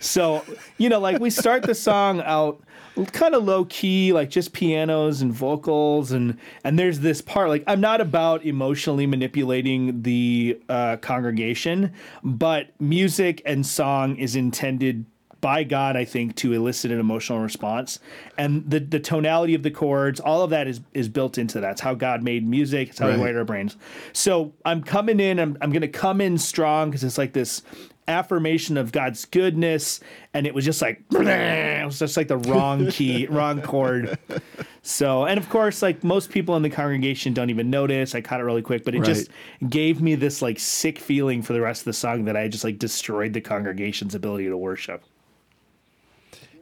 So, 0.00 0.44
you 0.76 0.90
know, 0.90 0.98
like 1.00 1.20
we 1.20 1.30
start 1.30 1.62
the 1.62 1.74
song 1.74 2.20
out 2.20 2.60
kind 3.12 3.34
of 3.34 3.44
low 3.44 3.64
key, 3.66 4.12
like 4.12 4.30
just 4.30 4.52
pianos 4.52 5.20
and 5.22 5.32
vocals, 5.32 6.12
and 6.12 6.38
and 6.62 6.78
there's 6.78 7.00
this 7.00 7.20
part 7.20 7.48
like 7.48 7.64
I'm 7.66 7.80
not 7.80 8.00
about 8.00 8.44
emotionally 8.44 9.06
manipulating 9.06 10.02
the 10.02 10.60
uh, 10.68 10.96
congregation, 10.98 11.92
but 12.22 12.68
music 12.80 13.42
and 13.44 13.66
song 13.66 14.16
is 14.16 14.36
intended 14.36 15.06
by 15.40 15.62
God, 15.62 15.94
I 15.94 16.06
think, 16.06 16.36
to 16.36 16.54
elicit 16.54 16.90
an 16.90 16.98
emotional 16.98 17.40
response, 17.40 17.98
and 18.38 18.68
the 18.70 18.80
the 18.80 19.00
tonality 19.00 19.54
of 19.54 19.62
the 19.62 19.70
chords, 19.70 20.18
all 20.20 20.42
of 20.42 20.50
that 20.50 20.66
is 20.66 20.80
is 20.94 21.08
built 21.08 21.36
into 21.36 21.60
that. 21.60 21.72
It's 21.72 21.80
how 21.82 21.94
God 21.94 22.22
made 22.22 22.48
music. 22.48 22.90
It's 22.90 22.98
how 22.98 23.08
Right. 23.08 23.18
wired 23.18 23.36
our 23.36 23.44
brains. 23.44 23.76
So 24.14 24.54
I'm 24.64 24.82
coming 24.82 25.20
in. 25.20 25.38
I'm 25.38 25.58
I'm 25.60 25.70
gonna 25.70 25.88
come 25.88 26.20
in 26.22 26.38
strong 26.38 26.90
because 26.90 27.04
it's 27.04 27.18
like 27.18 27.32
this 27.34 27.60
affirmation 28.08 28.76
of 28.76 28.92
God's 28.92 29.24
goodness, 29.24 30.00
and 30.32 30.46
it 30.46 30.54
was 30.54 30.64
just 30.64 30.82
like 30.82 31.02
it 31.12 31.84
was 31.86 31.98
just 31.98 32.16
like 32.16 32.28
the 32.28 32.36
wrong 32.36 32.86
key, 32.90 33.26
wrong 33.26 33.62
chord. 33.62 34.18
So, 34.82 35.24
and 35.24 35.38
of 35.38 35.48
course, 35.48 35.80
like 35.80 36.04
most 36.04 36.30
people 36.30 36.56
in 36.56 36.62
the 36.62 36.70
congregation 36.70 37.32
don't 37.32 37.50
even 37.50 37.70
notice. 37.70 38.14
I 38.14 38.20
caught 38.20 38.40
it 38.40 38.44
really 38.44 38.62
quick, 38.62 38.84
but 38.84 38.94
it 38.94 39.02
just 39.02 39.30
gave 39.68 40.02
me 40.02 40.14
this 40.14 40.42
like 40.42 40.58
sick 40.58 40.98
feeling 40.98 41.42
for 41.42 41.52
the 41.54 41.60
rest 41.60 41.82
of 41.82 41.86
the 41.86 41.92
song 41.94 42.24
that 42.26 42.36
I 42.36 42.48
just 42.48 42.64
like 42.64 42.78
destroyed 42.78 43.32
the 43.32 43.40
congregation's 43.40 44.14
ability 44.14 44.46
to 44.48 44.56
worship. 44.56 45.02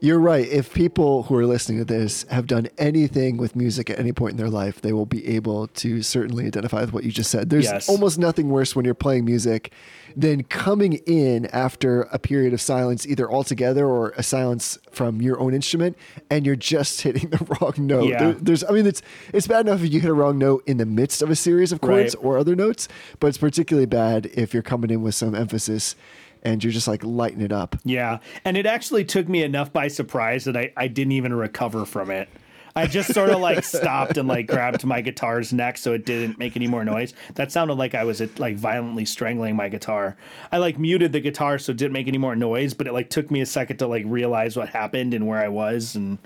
You're 0.01 0.19
right. 0.19 0.49
If 0.49 0.75
people 0.75 1.23
who 1.23 1.37
are 1.37 1.47
listening 1.47 1.79
to 1.79 1.85
this 1.85 2.25
have 2.25 2.49
done 2.49 2.67
anything 2.77 3.37
with 3.37 3.55
music 3.55 3.89
at 3.89 4.01
any 4.01 4.11
point 4.11 4.33
in 4.33 4.37
their 4.37 4.51
life, 4.51 4.81
they 4.81 4.93
will 4.93 5.07
be 5.07 5.25
able 5.29 5.69
to 5.69 6.03
certainly 6.03 6.45
identify 6.47 6.81
with 6.81 6.93
what 6.93 7.05
you 7.05 7.13
just 7.13 7.31
said. 7.31 7.51
There's 7.51 7.67
Yes. 7.67 7.89
almost 7.89 8.19
nothing 8.19 8.49
worse 8.49 8.75
when 8.75 8.85
you're 8.85 8.95
playing 8.95 9.25
music 9.25 9.73
than 10.16 10.42
coming 10.45 10.95
in 11.07 11.47
after 11.47 12.02
a 12.02 12.19
period 12.19 12.52
of 12.52 12.61
silence, 12.61 13.07
either 13.07 13.31
altogether 13.31 13.87
or 13.87 14.11
a 14.16 14.23
silence 14.23 14.78
from 14.90 15.21
your 15.23 15.38
own 15.40 15.54
instrument, 15.54 15.97
and 16.31 16.45
you're 16.47 16.57
just 16.57 17.00
hitting 17.02 17.31
the 17.31 17.38
wrong 17.61 17.75
note. 17.78 18.09
Yeah. 18.09 18.19
There- 18.19 18.33
there's, 18.35 18.64
I 18.64 18.71
mean, 18.71 18.87
it's 18.87 19.02
it's 19.33 19.47
bad 19.47 19.66
enough 19.66 19.83
if 19.83 19.92
you 19.92 20.00
hit 20.00 20.11
a 20.11 20.14
wrong 20.14 20.38
note 20.38 20.62
in 20.66 20.76
the 20.78 20.87
midst 20.87 21.23
of 21.23 21.31
a 21.31 21.37
series 21.37 21.73
of 21.73 21.81
chords 21.81 22.14
Right. 22.16 22.25
or 22.25 22.38
other 22.38 22.54
notes, 22.57 22.88
but 23.21 23.28
it's 23.28 23.38
particularly 23.38 23.87
bad 23.87 24.26
if 24.35 24.52
you're 24.54 24.62
coming 24.62 24.90
in 24.90 25.02
with 25.02 25.14
some 25.14 25.35
emphasis 25.35 25.97
and 26.45 26.62
you're 26.64 26.73
just 26.73 26.88
like 26.88 27.04
lighting 27.04 27.40
it 27.40 27.52
up. 27.52 27.76
Yeah. 27.85 28.19
And 28.45 28.57
it 28.57 28.66
actually 28.66 29.04
took 29.04 29.28
me 29.28 29.42
enough 29.45 29.73
by 29.73 29.87
surprise 29.88 30.45
that 30.45 30.57
I, 30.57 30.73
I 30.76 30.88
didn't 30.88 31.12
even 31.12 31.33
recover 31.35 31.85
from 31.85 32.11
it. 32.11 32.28
I 32.75 32.87
just 32.87 33.12
sort 33.12 33.31
of 33.31 33.41
like 33.41 33.64
stopped 33.64 34.17
and 34.17 34.29
like 34.29 34.47
grabbed 34.47 34.85
my 34.85 35.00
guitar's 35.00 35.52
neck 35.52 35.76
so 35.76 35.93
it 35.93 36.07
didn't 36.07 36.38
make 36.38 36.57
any 36.57 36.67
more 36.67 36.85
noise. 36.85 37.12
That 37.35 37.52
sounded 37.52 37.75
like 37.75 37.95
I 37.95 38.05
was 38.05 38.21
uh, 38.21 38.29
like 38.38 38.57
violently 38.57 39.05
strangling 39.05 39.57
my 39.57 39.69
guitar. 39.69 40.17
I 40.50 40.59
like 40.59 40.79
muted 40.79 41.12
the 41.12 41.21
guitar 41.21 41.59
so 41.59 41.73
it 41.73 41.79
didn't 41.79 41.93
make 41.93 42.09
any 42.09 42.19
more 42.19 42.35
noise, 42.35 42.75
but 42.75 42.87
it 42.87 42.93
like 42.93 43.11
took 43.11 43.31
me 43.31 43.41
a 43.41 43.47
second 43.47 43.79
to 43.79 43.87
like 43.87 44.05
realize 44.07 44.57
what 44.57 44.71
happened 44.71 45.12
and 45.14 45.26
where 45.26 45.38
I 45.38 45.49
was 45.49 45.95
and 45.95 46.19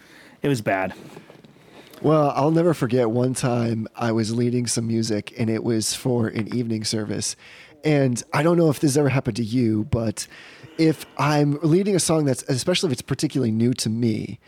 it 0.43 0.49
was 0.49 0.61
bad. 0.61 0.95
Well, 2.03 2.33
I'll 2.37 2.51
never 2.51 2.75
forget 2.75 3.11
one 3.11 3.35
time 3.35 3.89
I 3.97 4.13
was 4.13 4.35
leading 4.35 4.67
some 4.67 4.87
music 4.87 5.35
and 5.39 5.49
it 5.49 5.65
was 5.65 5.95
for 5.95 6.29
an 6.29 6.55
evening 6.55 6.85
service. 6.85 7.37
And 7.85 8.23
I 8.33 8.43
don't 8.43 8.57
know 8.57 8.69
if 8.69 8.81
this 8.81 8.97
ever 8.97 9.09
happened 9.09 9.37
to 9.37 9.45
you, 9.45 9.85
but 9.85 10.27
if 10.79 11.07
I'm 11.19 11.59
leading 11.63 11.97
a 11.97 12.01
song 12.01 12.25
that's, 12.25 12.43
especially 12.45 12.89
if 12.89 12.93
it's 12.93 13.03
particularly 13.03 13.51
new 13.51 13.73
to 13.75 13.89
me, 13.89 14.39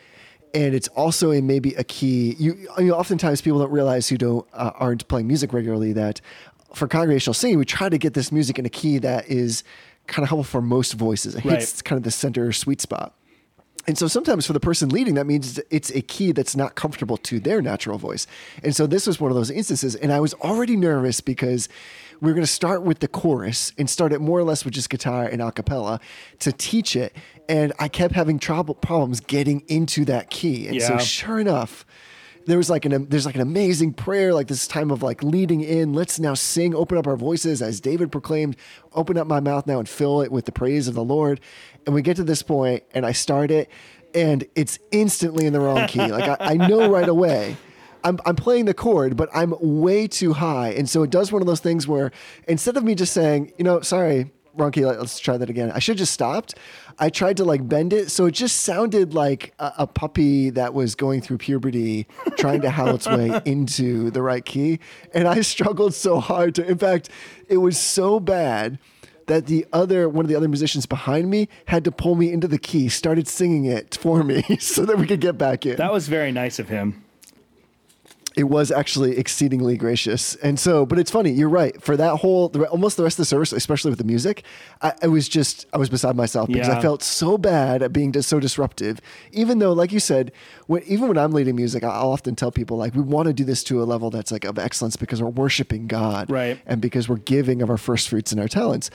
and 0.54 0.74
it's 0.74 0.88
also 0.88 1.30
in 1.30 1.46
maybe 1.46 1.74
a 1.74 1.84
key, 1.84 2.34
you, 2.38 2.68
you 2.78 2.86
know, 2.86 2.94
oftentimes 2.94 3.40
people 3.40 3.58
don't 3.58 3.70
realize 3.70 4.08
who 4.08 4.18
don't 4.18 4.46
uh, 4.52 4.72
aren't 4.74 5.06
playing 5.08 5.26
music 5.26 5.52
regularly 5.52 5.92
that 5.92 6.20
for 6.74 6.88
congregational 6.88 7.34
singing, 7.34 7.58
we 7.58 7.64
try 7.64 7.88
to 7.88 7.98
get 7.98 8.14
this 8.14 8.30
music 8.30 8.58
in 8.58 8.66
a 8.66 8.70
key 8.70 8.98
that 8.98 9.28
is 9.28 9.64
kind 10.06 10.22
of 10.22 10.28
helpful 10.28 10.44
for 10.44 10.62
most 10.62 10.92
voices. 10.94 11.34
It 11.34 11.42
hits 11.42 11.82
kind 11.82 11.96
of 11.96 12.02
the 12.02 12.10
center 12.10 12.52
sweet 12.52 12.80
spot. 12.80 13.14
And 13.88 13.96
so 13.96 14.06
sometimes 14.06 14.46
for 14.46 14.52
the 14.52 14.60
person 14.60 14.90
leading, 14.90 15.14
that 15.14 15.24
means 15.24 15.58
it's 15.70 15.90
a 15.90 16.02
key 16.02 16.32
that's 16.32 16.54
not 16.54 16.74
comfortable 16.74 17.16
to 17.16 17.40
their 17.40 17.62
natural 17.62 17.96
voice. 17.96 18.26
And 18.62 18.76
so 18.76 18.86
this 18.86 19.06
was 19.06 19.18
one 19.18 19.30
of 19.30 19.34
those 19.34 19.50
instances. 19.50 19.94
And 19.94 20.12
I 20.12 20.20
was 20.20 20.34
already 20.34 20.76
nervous 20.76 21.22
because 21.22 21.70
we 22.20 22.28
were 22.30 22.34
going 22.34 22.44
to 22.44 22.52
start 22.52 22.82
with 22.82 22.98
the 22.98 23.08
chorus 23.08 23.72
and 23.78 23.88
start 23.88 24.12
it 24.12 24.20
more 24.20 24.38
or 24.38 24.42
less 24.42 24.62
with 24.62 24.74
just 24.74 24.90
guitar 24.90 25.24
and 25.24 25.40
a 25.40 25.50
cappella 25.50 26.00
to 26.40 26.52
teach 26.52 26.96
it. 26.96 27.16
And 27.48 27.72
I 27.78 27.88
kept 27.88 28.14
having 28.14 28.38
trouble 28.38 28.74
problems 28.74 29.20
getting 29.20 29.62
into 29.68 30.04
that 30.04 30.28
key. 30.28 30.68
And 30.68 30.82
so 30.82 30.98
sure 30.98 31.40
enough, 31.40 31.86
there 32.48 32.56
was 32.56 32.70
like 32.70 32.86
an 32.86 33.08
there's 33.10 33.26
like 33.26 33.34
an 33.34 33.42
amazing 33.42 33.92
prayer 33.92 34.32
like 34.32 34.48
this 34.48 34.66
time 34.66 34.90
of 34.90 35.02
like 35.02 35.22
leading 35.22 35.60
in 35.60 35.92
let's 35.92 36.18
now 36.18 36.32
sing 36.32 36.74
open 36.74 36.96
up 36.96 37.06
our 37.06 37.16
voices 37.16 37.60
as 37.60 37.78
david 37.78 38.10
proclaimed 38.10 38.56
open 38.94 39.18
up 39.18 39.26
my 39.26 39.38
mouth 39.38 39.66
now 39.66 39.78
and 39.78 39.86
fill 39.86 40.22
it 40.22 40.32
with 40.32 40.46
the 40.46 40.52
praise 40.52 40.88
of 40.88 40.94
the 40.94 41.04
lord 41.04 41.40
and 41.88 41.94
we 41.94 42.02
get 42.02 42.16
to 42.16 42.24
this 42.24 42.42
point 42.42 42.82
and 42.92 43.06
i 43.06 43.12
start 43.12 43.50
it 43.50 43.70
and 44.14 44.44
it's 44.54 44.78
instantly 44.90 45.46
in 45.46 45.54
the 45.54 45.60
wrong 45.60 45.86
key 45.88 46.06
like 46.06 46.28
i, 46.38 46.52
I 46.52 46.54
know 46.68 46.90
right 46.90 47.08
away 47.08 47.56
I'm, 48.04 48.20
I'm 48.24 48.36
playing 48.36 48.66
the 48.66 48.74
chord, 48.74 49.16
but 49.16 49.28
I'm 49.34 49.54
way 49.60 50.06
too 50.06 50.32
high. 50.32 50.68
And 50.68 50.88
so 50.88 51.02
it 51.02 51.10
does 51.10 51.32
one 51.32 51.42
of 51.42 51.48
those 51.48 51.58
things 51.58 51.88
where 51.88 52.12
instead 52.46 52.76
of 52.76 52.84
me 52.84 52.94
just 52.94 53.12
saying, 53.12 53.52
you 53.58 53.64
know, 53.64 53.80
sorry, 53.80 54.30
wrong 54.54 54.70
key, 54.70 54.84
let- 54.84 55.00
let's 55.00 55.18
try 55.18 55.36
that 55.36 55.50
again, 55.50 55.72
I 55.72 55.80
should 55.80 55.98
just 55.98 56.12
stopped. 56.12 56.54
I 57.00 57.10
tried 57.10 57.36
to 57.38 57.44
like 57.44 57.68
bend 57.68 57.92
it. 57.92 58.10
So 58.12 58.26
it 58.26 58.32
just 58.32 58.60
sounded 58.60 59.14
like 59.14 59.52
a, 59.58 59.72
a 59.78 59.86
puppy 59.88 60.50
that 60.50 60.74
was 60.74 60.94
going 60.94 61.20
through 61.20 61.38
puberty 61.38 62.06
trying 62.36 62.60
to 62.62 62.70
howl 62.70 62.94
its 62.94 63.08
way 63.08 63.40
into 63.44 64.10
the 64.12 64.22
right 64.22 64.44
key. 64.44 64.78
And 65.12 65.26
I 65.26 65.40
struggled 65.42 65.92
so 65.94 66.20
hard 66.20 66.54
to, 66.54 66.64
in 66.64 66.78
fact, 66.78 67.08
it 67.48 67.58
was 67.58 67.78
so 67.78 68.20
bad 68.20 68.78
that 69.28 69.46
the 69.46 69.66
other 69.72 70.08
one 70.08 70.24
of 70.24 70.28
the 70.28 70.34
other 70.34 70.48
musicians 70.48 70.84
behind 70.84 71.30
me 71.30 71.48
had 71.66 71.84
to 71.84 71.92
pull 71.92 72.14
me 72.14 72.32
into 72.32 72.48
the 72.48 72.58
key, 72.58 72.88
started 72.88 73.28
singing 73.28 73.64
it 73.64 73.96
for 74.00 74.22
me 74.24 74.42
so 74.60 74.84
that 74.84 74.98
we 74.98 75.06
could 75.06 75.20
get 75.20 75.38
back 75.38 75.64
in 75.64 75.76
That 75.76 75.92
was 75.92 76.08
very 76.08 76.32
nice 76.32 76.58
of 76.58 76.68
him. 76.68 77.04
It 78.38 78.44
was 78.44 78.70
actually 78.70 79.18
exceedingly 79.18 79.76
gracious. 79.76 80.36
And 80.36 80.60
so, 80.60 80.86
but 80.86 80.96
it's 80.96 81.10
funny, 81.10 81.32
you're 81.32 81.48
right. 81.48 81.82
For 81.82 81.96
that 81.96 82.18
whole, 82.18 82.48
the, 82.48 82.68
almost 82.68 82.96
the 82.96 83.02
rest 83.02 83.14
of 83.14 83.22
the 83.22 83.26
service, 83.26 83.52
especially 83.52 83.90
with 83.90 83.98
the 83.98 84.04
music, 84.04 84.44
I, 84.80 84.92
I 85.02 85.08
was 85.08 85.28
just, 85.28 85.66
I 85.72 85.76
was 85.76 85.90
beside 85.90 86.14
myself 86.14 86.46
because 86.46 86.68
I 86.68 86.80
felt 86.80 87.02
so 87.02 87.36
bad 87.36 87.82
at 87.82 87.92
being 87.92 88.12
just 88.12 88.28
so 88.28 88.38
disruptive. 88.38 89.00
Even 89.32 89.58
though, 89.58 89.72
like 89.72 89.90
you 89.90 89.98
said, 89.98 90.30
when, 90.68 90.84
even 90.84 91.08
when 91.08 91.18
I'm 91.18 91.32
leading 91.32 91.56
music, 91.56 91.82
I'll 91.82 92.12
often 92.12 92.36
tell 92.36 92.52
people 92.52 92.76
like, 92.76 92.94
we 92.94 93.02
want 93.02 93.26
to 93.26 93.32
do 93.32 93.42
this 93.42 93.64
to 93.64 93.82
a 93.82 93.84
level 93.84 94.08
that's 94.08 94.30
like 94.30 94.44
of 94.44 94.56
excellence 94.56 94.94
because 94.94 95.20
we're 95.20 95.30
worshiping 95.30 95.88
God. 95.88 96.30
Right. 96.30 96.60
And 96.64 96.80
because 96.80 97.08
we're 97.08 97.16
giving 97.16 97.60
of 97.60 97.70
our 97.70 97.76
first 97.76 98.08
fruits 98.08 98.30
and 98.30 98.40
our 98.40 98.46
talents. 98.46 98.88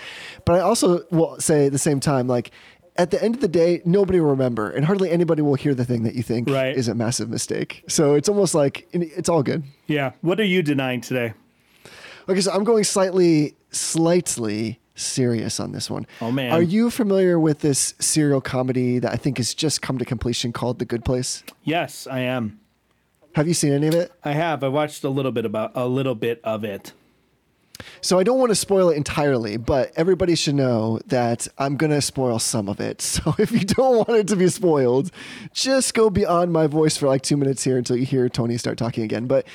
But 0.46 0.56
I 0.56 0.60
also 0.62 1.04
will 1.12 1.38
say 1.42 1.66
at 1.66 1.74
the 1.74 1.78
same 1.78 2.00
time, 2.00 2.28
like, 2.28 2.52
at 2.96 3.12
the 3.12 3.22
end 3.24 3.36
of 3.36 3.42
the 3.42 3.48
day, 3.48 3.82
nobody 3.86 4.20
will 4.20 4.30
remember, 4.30 4.70
and 4.70 4.86
hardly 4.86 5.10
anybody 5.10 5.42
will 5.42 5.56
hear 5.56 5.74
the 5.74 5.86
thing 5.86 6.04
that 6.04 6.16
you 6.16 6.24
think 6.24 6.50
Right. 6.50 6.76
is 6.76 6.88
a 6.88 6.94
massive 6.96 7.30
mistake. 7.30 7.84
So 7.88 8.14
it's 8.14 8.30
almost 8.30 8.54
like 8.54 8.88
it's 8.92 9.30
all 9.30 9.42
good. 9.44 9.64
Yeah. 9.88 10.12
What 10.22 10.40
are 10.40 10.46
you 10.46 10.62
denying 10.62 11.02
today? 11.02 11.34
Okay, 12.30 12.40
so 12.42 12.52
I'm 12.52 12.64
going 12.64 12.84
slightly, 12.84 13.56
slightly 13.72 14.80
serious 14.96 15.60
on 15.60 15.72
this 15.72 15.90
one. 15.90 16.06
Oh, 16.22 16.32
man. 16.32 16.52
Are 16.52 16.62
you 16.62 16.90
familiar 16.92 17.40
with 17.40 17.60
this 17.60 17.96
serial 18.00 18.42
comedy 18.42 19.00
that 19.00 19.12
I 19.12 19.16
think 19.16 19.38
has 19.38 19.54
just 19.54 19.82
come 19.82 19.98
to 19.98 20.06
completion 20.06 20.54
called 20.54 20.80
The 20.80 20.86
Good 20.86 21.04
Place? 21.04 21.44
Yes, 21.64 22.08
I 22.10 22.20
am. 22.20 22.60
Have 23.36 23.48
you 23.48 23.56
seen 23.56 23.74
any 23.74 23.88
of 23.88 23.96
it? 23.96 24.12
I 24.24 24.34
have. 24.34 24.64
I 24.64 24.68
watched 24.68 25.04
a 25.04 25.10
little 25.10 25.32
bit 25.32 25.46
about 25.46 25.72
a 25.74 25.88
little 25.88 26.14
bit 26.16 26.40
of 26.44 26.64
it. 26.64 26.94
So 28.02 28.20
I 28.20 28.24
don't 28.24 28.40
want 28.40 28.50
to 28.52 28.56
spoil 28.56 28.90
it 28.90 28.98
entirely, 28.98 29.58
but 29.58 29.92
everybody 29.96 30.36
should 30.36 30.56
know 30.56 31.00
that 31.08 31.48
I'm 31.58 31.78
going 31.78 31.92
to 31.92 32.02
spoil 32.02 32.40
some 32.40 32.70
of 32.70 32.80
it. 32.80 33.02
So 33.14 33.36
if 33.38 33.52
you 33.52 33.60
don't 33.60 34.08
want 34.08 34.20
it 34.20 34.28
to 34.30 34.36
be 34.36 34.48
spoiled, 34.50 35.12
just 35.54 35.94
go 35.94 36.10
beyond 36.10 36.52
my 36.52 36.66
voice 36.66 36.98
for 36.98 37.08
like 37.08 37.22
2 37.22 37.38
minutes 37.38 37.64
here 37.64 37.78
until 37.78 37.96
you 37.96 38.06
hear 38.06 38.28
Tony 38.28 38.58
start 38.58 38.78
talking 38.78 39.04
again. 39.04 39.28
But 39.28 39.46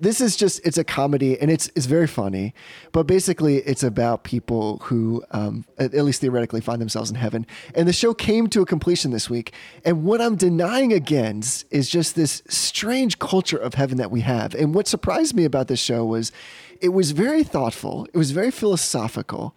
this 0.00 0.20
is 0.20 0.36
just 0.36 0.64
it's 0.66 0.76
a 0.76 0.84
comedy 0.84 1.40
and 1.40 1.50
it's 1.50 1.70
it's 1.74 1.86
very 1.86 2.06
funny, 2.06 2.54
but 2.92 3.06
basically 3.06 3.56
it's 3.58 3.82
about 3.82 4.24
people 4.24 4.78
who 4.84 5.24
um, 5.30 5.64
at, 5.78 5.94
at 5.94 6.04
least 6.04 6.20
theoretically 6.20 6.60
find 6.60 6.80
themselves 6.80 7.10
in 7.10 7.16
heaven. 7.16 7.46
And 7.74 7.88
the 7.88 7.92
show 7.92 8.14
came 8.14 8.48
to 8.48 8.62
a 8.62 8.66
completion 8.66 9.10
this 9.10 9.30
week, 9.30 9.52
and 9.84 10.04
what 10.04 10.20
I'm 10.20 10.36
denying 10.36 10.92
against 10.92 11.64
is 11.70 11.88
just 11.88 12.14
this 12.14 12.42
strange 12.48 13.18
culture 13.18 13.58
of 13.58 13.74
heaven 13.74 13.98
that 13.98 14.10
we 14.10 14.20
have. 14.20 14.54
And 14.54 14.74
what 14.74 14.88
surprised 14.88 15.34
me 15.34 15.44
about 15.44 15.68
this 15.68 15.80
show 15.80 16.04
was 16.04 16.32
it 16.80 16.90
was 16.90 17.10
very 17.10 17.42
thoughtful. 17.42 18.06
It 18.12 18.16
was 18.16 18.30
very 18.30 18.50
philosophical. 18.50 19.56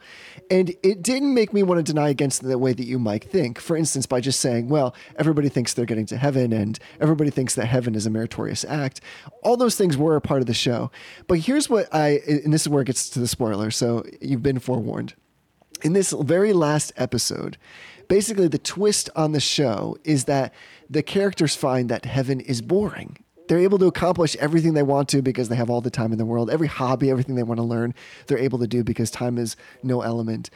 And 0.52 0.76
it 0.82 1.02
didn't 1.04 1.34
make 1.34 1.54
me 1.54 1.62
want 1.62 1.86
to 1.86 1.94
deny 1.94 2.10
against 2.10 2.42
the 2.42 2.58
way 2.58 2.74
that 2.74 2.86
you 2.86 2.98
might 2.98 3.24
think. 3.24 3.60
For 3.60 3.76
instance, 3.76 4.06
by 4.06 4.20
just 4.20 4.40
saying, 4.40 4.70
well, 4.70 4.96
everybody 5.18 5.50
thinks 5.50 5.74
they're 5.74 5.86
getting 5.86 6.08
to 6.08 6.18
heaven 6.18 6.52
and 6.52 6.80
everybody 7.00 7.30
thinks 7.30 7.56
that 7.56 7.68
heaven 7.68 7.94
is 7.94 8.06
a 8.06 8.10
meritorious 8.10 8.66
act. 8.66 9.02
All 9.44 9.58
those 9.58 9.76
things 9.76 9.96
were 9.96 10.16
a 10.16 10.22
part 10.22 10.42
of 10.42 10.48
the 10.48 10.54
show. 10.54 10.92
But 11.28 11.40
here's 11.40 11.70
what 11.70 11.94
I, 11.94 12.22
and 12.28 12.52
this 12.54 12.64
is 12.64 12.70
where 12.70 12.82
it 12.82 12.86
gets 12.86 13.10
to 13.12 13.20
the 13.20 13.28
spoiler. 13.28 13.70
So 13.72 14.04
you've 14.22 14.44
been 14.44 14.60
forewarned. 14.60 15.14
In 15.84 15.94
this 15.94 16.12
very 16.12 16.52
last 16.52 16.92
episode, 16.98 17.58
basically 18.08 18.48
the 18.48 18.58
twist 18.58 19.10
on 19.16 19.32
the 19.32 19.40
show 19.40 19.98
is 20.04 20.26
that 20.26 20.54
the 20.90 21.04
characters 21.04 21.56
find 21.56 21.90
that 21.90 22.06
heaven 22.06 22.42
is 22.42 22.62
boring 22.62 23.24
they're 23.50 23.60
able 23.60 23.80
to 23.80 23.88
accomplish 23.88 24.36
everything 24.36 24.76
they 24.76 24.84
want 24.84 25.10
to 25.10 25.24
because 25.24 25.50
they 25.50 25.56
have 25.56 25.72
all 25.72 25.82
the 25.82 25.90
time 25.90 26.12
in 26.12 26.20
the 26.20 26.26
world. 26.26 26.52
Every 26.52 26.68
hobby, 26.68 27.10
everything 27.10 27.34
they 27.34 27.44
want 27.44 27.58
to 27.58 27.64
learn, 27.64 27.96
they're 28.28 28.38
able 28.38 28.60
to 28.60 28.68
do 28.68 28.84
because 28.84 29.10
time 29.10 29.40
is 29.40 29.58
no 29.82 30.02
element. 30.02 30.52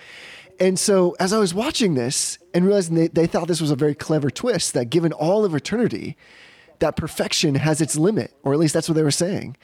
And 0.59 0.77
so, 0.77 1.15
as 1.19 1.33
I 1.33 1.39
was 1.39 1.55
watching 1.55 1.95
this 1.95 2.37
and 2.53 2.63
realizing 2.65 2.95
they, 2.95 3.07
they 3.07 3.25
thought 3.25 3.47
this 3.47 3.59
was 3.59 3.71
a 3.71 3.75
very 3.75 3.95
clever 3.95 4.29
twist, 4.29 4.75
that 4.75 4.91
given 4.91 5.11
all 5.11 5.43
of 5.43 5.55
eternity, 5.55 6.15
that 6.77 6.95
perfection 6.95 7.55
has 7.55 7.81
its 7.81 7.95
limit, 7.95 8.31
or 8.43 8.53
at 8.53 8.59
least 8.59 8.75
that's 8.75 8.87
what 8.87 8.93
they 8.93 9.01
were 9.01 9.09
saying. 9.09 9.57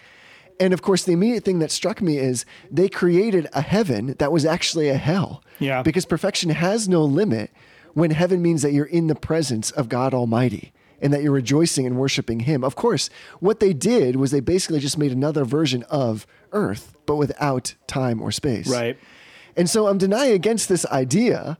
And 0.59 0.73
of 0.73 0.81
course, 0.81 1.03
the 1.03 1.13
immediate 1.13 1.45
thing 1.45 1.59
that 1.59 1.69
struck 1.69 2.01
me 2.01 2.17
is 2.17 2.45
they 2.71 2.89
created 2.89 3.47
a 3.53 3.61
heaven 3.61 4.15
that 4.17 4.31
was 4.31 4.43
actually 4.43 4.89
a 4.89 4.97
hell. 4.97 5.43
Yeah. 5.59 5.83
Because 5.83 6.05
perfection 6.05 6.49
has 6.49 6.89
no 6.89 7.03
limit 7.03 7.51
when 7.93 8.09
heaven 8.09 8.41
means 8.41 8.63
that 8.63 8.73
you're 8.73 8.85
in 8.85 9.05
the 9.05 9.15
presence 9.15 9.69
of 9.69 9.87
God 9.87 10.15
Almighty 10.15 10.73
and 11.01 11.13
that 11.13 11.23
you're 11.23 11.31
rejoicing 11.31 11.85
and 11.85 11.97
worshiping 11.97 12.41
Him. 12.41 12.63
Of 12.63 12.75
course, 12.75 13.09
what 13.39 13.59
they 13.59 13.73
did 13.73 14.15
was 14.15 14.31
they 14.31 14.39
basically 14.39 14.79
just 14.79 14.97
made 14.97 15.11
another 15.11 15.45
version 15.45 15.83
of 15.83 16.25
earth, 16.51 16.95
but 17.05 17.15
without 17.15 17.75
time 17.87 18.21
or 18.21 18.31
space. 18.31 18.67
Right. 18.67 18.97
And 19.55 19.69
so 19.69 19.87
I'm 19.87 19.97
denying 19.97 20.33
against 20.33 20.69
this 20.69 20.85
idea 20.87 21.57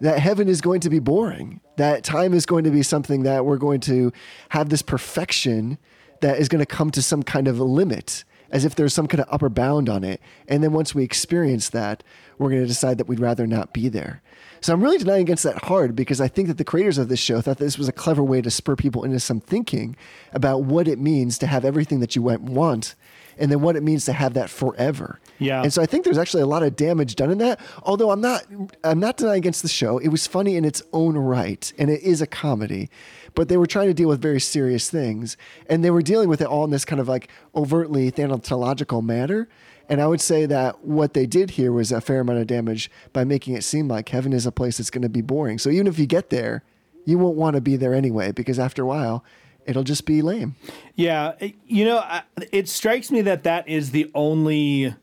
that 0.00 0.18
heaven 0.18 0.48
is 0.48 0.60
going 0.60 0.80
to 0.80 0.90
be 0.90 0.98
boring, 0.98 1.60
that 1.76 2.02
time 2.02 2.34
is 2.34 2.44
going 2.44 2.64
to 2.64 2.70
be 2.70 2.82
something 2.82 3.22
that 3.22 3.44
we're 3.46 3.56
going 3.56 3.80
to 3.80 4.12
have 4.48 4.68
this 4.68 4.82
perfection 4.82 5.78
that 6.20 6.38
is 6.38 6.48
going 6.48 6.58
to 6.58 6.66
come 6.66 6.90
to 6.90 7.02
some 7.02 7.22
kind 7.22 7.46
of 7.46 7.58
a 7.58 7.64
limit, 7.64 8.24
as 8.52 8.64
if 8.64 8.74
there's 8.74 8.94
some 8.94 9.08
kind 9.08 9.20
of 9.20 9.26
upper 9.30 9.48
bound 9.48 9.88
on 9.88 10.04
it. 10.04 10.20
And 10.46 10.62
then 10.62 10.72
once 10.72 10.94
we 10.94 11.02
experience 11.02 11.70
that, 11.70 12.04
we're 12.38 12.50
going 12.50 12.62
to 12.62 12.68
decide 12.68 12.98
that 12.98 13.08
we'd 13.08 13.18
rather 13.18 13.46
not 13.46 13.72
be 13.72 13.88
there. 13.88 14.22
So 14.60 14.72
I'm 14.72 14.82
really 14.82 14.98
denying 14.98 15.22
against 15.22 15.42
that 15.42 15.64
hard 15.64 15.96
because 15.96 16.20
I 16.20 16.28
think 16.28 16.46
that 16.48 16.58
the 16.58 16.64
creators 16.64 16.98
of 16.98 17.08
this 17.08 17.18
show 17.18 17.40
thought 17.40 17.58
that 17.58 17.64
this 17.64 17.78
was 17.78 17.88
a 17.88 17.92
clever 17.92 18.22
way 18.22 18.40
to 18.42 18.50
spur 18.50 18.76
people 18.76 19.02
into 19.02 19.18
some 19.18 19.40
thinking 19.40 19.96
about 20.32 20.62
what 20.62 20.86
it 20.86 21.00
means 21.00 21.38
to 21.38 21.48
have 21.48 21.64
everything 21.64 21.98
that 22.00 22.14
you 22.14 22.22
want 22.22 22.94
and 23.38 23.50
then 23.50 23.60
what 23.60 23.76
it 23.76 23.82
means 23.82 24.04
to 24.04 24.12
have 24.12 24.34
that 24.34 24.50
forever. 24.50 25.18
Yeah. 25.38 25.62
And 25.62 25.72
so 25.72 25.82
I 25.82 25.86
think 25.86 26.04
there's 26.04 26.18
actually 26.18 26.42
a 26.42 26.46
lot 26.46 26.62
of 26.62 26.76
damage 26.76 27.16
done 27.16 27.30
in 27.30 27.38
that. 27.38 27.58
Although 27.82 28.10
I'm 28.10 28.20
not 28.20 28.44
I'm 28.84 29.00
not 29.00 29.16
denying 29.16 29.38
against 29.38 29.62
the 29.62 29.68
show. 29.68 29.98
It 29.98 30.08
was 30.08 30.26
funny 30.26 30.56
in 30.56 30.64
its 30.64 30.82
own 30.92 31.16
right 31.16 31.72
and 31.78 31.90
it 31.90 32.02
is 32.02 32.20
a 32.20 32.26
comedy. 32.26 32.90
But 33.34 33.48
they 33.48 33.56
were 33.56 33.66
trying 33.66 33.88
to 33.88 33.94
deal 33.94 34.08
with 34.08 34.20
very 34.20 34.40
serious 34.40 34.90
things 34.90 35.36
and 35.68 35.82
they 35.82 35.90
were 35.90 36.02
dealing 36.02 36.28
with 36.28 36.40
it 36.40 36.46
all 36.46 36.64
in 36.64 36.70
this 36.70 36.84
kind 36.84 37.00
of 37.00 37.08
like 37.08 37.28
overtly 37.54 38.10
theological 38.10 39.02
manner. 39.02 39.48
And 39.88 40.00
I 40.00 40.06
would 40.06 40.20
say 40.20 40.46
that 40.46 40.84
what 40.84 41.14
they 41.14 41.26
did 41.26 41.50
here 41.50 41.72
was 41.72 41.92
a 41.92 42.00
fair 42.00 42.20
amount 42.20 42.38
of 42.38 42.46
damage 42.46 42.90
by 43.12 43.24
making 43.24 43.54
it 43.54 43.64
seem 43.64 43.88
like 43.88 44.08
heaven 44.08 44.32
is 44.32 44.46
a 44.46 44.52
place 44.52 44.78
that's 44.78 44.90
going 44.90 45.02
to 45.02 45.08
be 45.08 45.22
boring. 45.22 45.58
So 45.58 45.70
even 45.70 45.86
if 45.86 45.98
you 45.98 46.06
get 46.06 46.30
there, 46.30 46.62
you 47.04 47.18
won't 47.18 47.36
want 47.36 47.54
to 47.54 47.60
be 47.60 47.76
there 47.76 47.94
anyway 47.94 48.32
because 48.32 48.58
after 48.58 48.82
a 48.82 48.86
while, 48.86 49.24
it'll 49.66 49.82
just 49.82 50.06
be 50.06 50.22
lame. 50.22 50.56
Yeah, 50.94 51.34
you 51.66 51.84
know, 51.84 52.04
it 52.52 52.68
strikes 52.68 53.10
me 53.10 53.22
that 53.22 53.42
that 53.44 53.68
is 53.68 53.90
the 53.90 54.10
only 54.14 54.94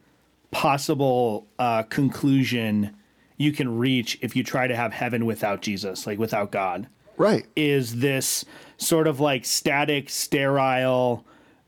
possible 0.51 1.47
uh, 1.57 1.83
conclusion 1.83 2.95
you 3.37 3.51
can 3.51 3.77
reach 3.77 4.17
if 4.21 4.35
you 4.35 4.43
try 4.43 4.67
to 4.67 4.75
have 4.75 4.93
heaven 4.93 5.25
without 5.25 5.61
Jesus, 5.61 6.05
like 6.05 6.19
without 6.19 6.51
God. 6.51 6.87
Right. 7.19 7.45
Is 7.55 7.97
this 7.99 8.43
sort 8.77 9.05
of 9.05 9.19
like 9.19 9.45
static, 9.45 10.09
sterile, 10.09 11.23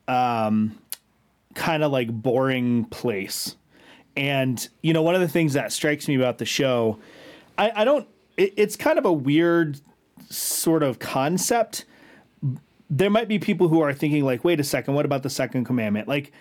um, 0.08 0.78
kind 1.54 1.84
of 1.84 1.92
like 1.92 2.10
boring 2.12 2.86
place? 2.86 3.56
And 4.18 4.68
you 4.82 4.94
know, 4.94 5.04
one 5.04 5.14
of 5.14 5.22
the 5.22 5.28
things 5.28 5.54
that 5.54 5.72
strikes 5.72 6.08
me 6.08 6.16
about 6.16 6.40
the 6.40 6.46
show, 6.46 6.98
I, 7.58 7.72
I 7.76 7.86
don't. 7.86 8.08
It, 8.38 8.54
it's 8.58 8.76
kind 8.76 8.98
of 8.98 9.06
a 9.06 9.14
weird 9.14 9.80
sort 10.30 10.82
of 10.84 10.98
concept 11.00 11.86
there 12.90 13.10
might 13.10 13.28
be 13.30 13.40
people 13.40 13.68
who 13.70 13.80
are 13.82 13.94
thinking 13.94 14.24
like 14.24 14.44
wait 14.44 14.60
a 14.60 14.64
second 14.64 14.94
what 14.94 15.06
about 15.06 15.24
the 15.24 15.30
second 15.30 15.64
commandment 15.66 16.08
like 16.08 16.32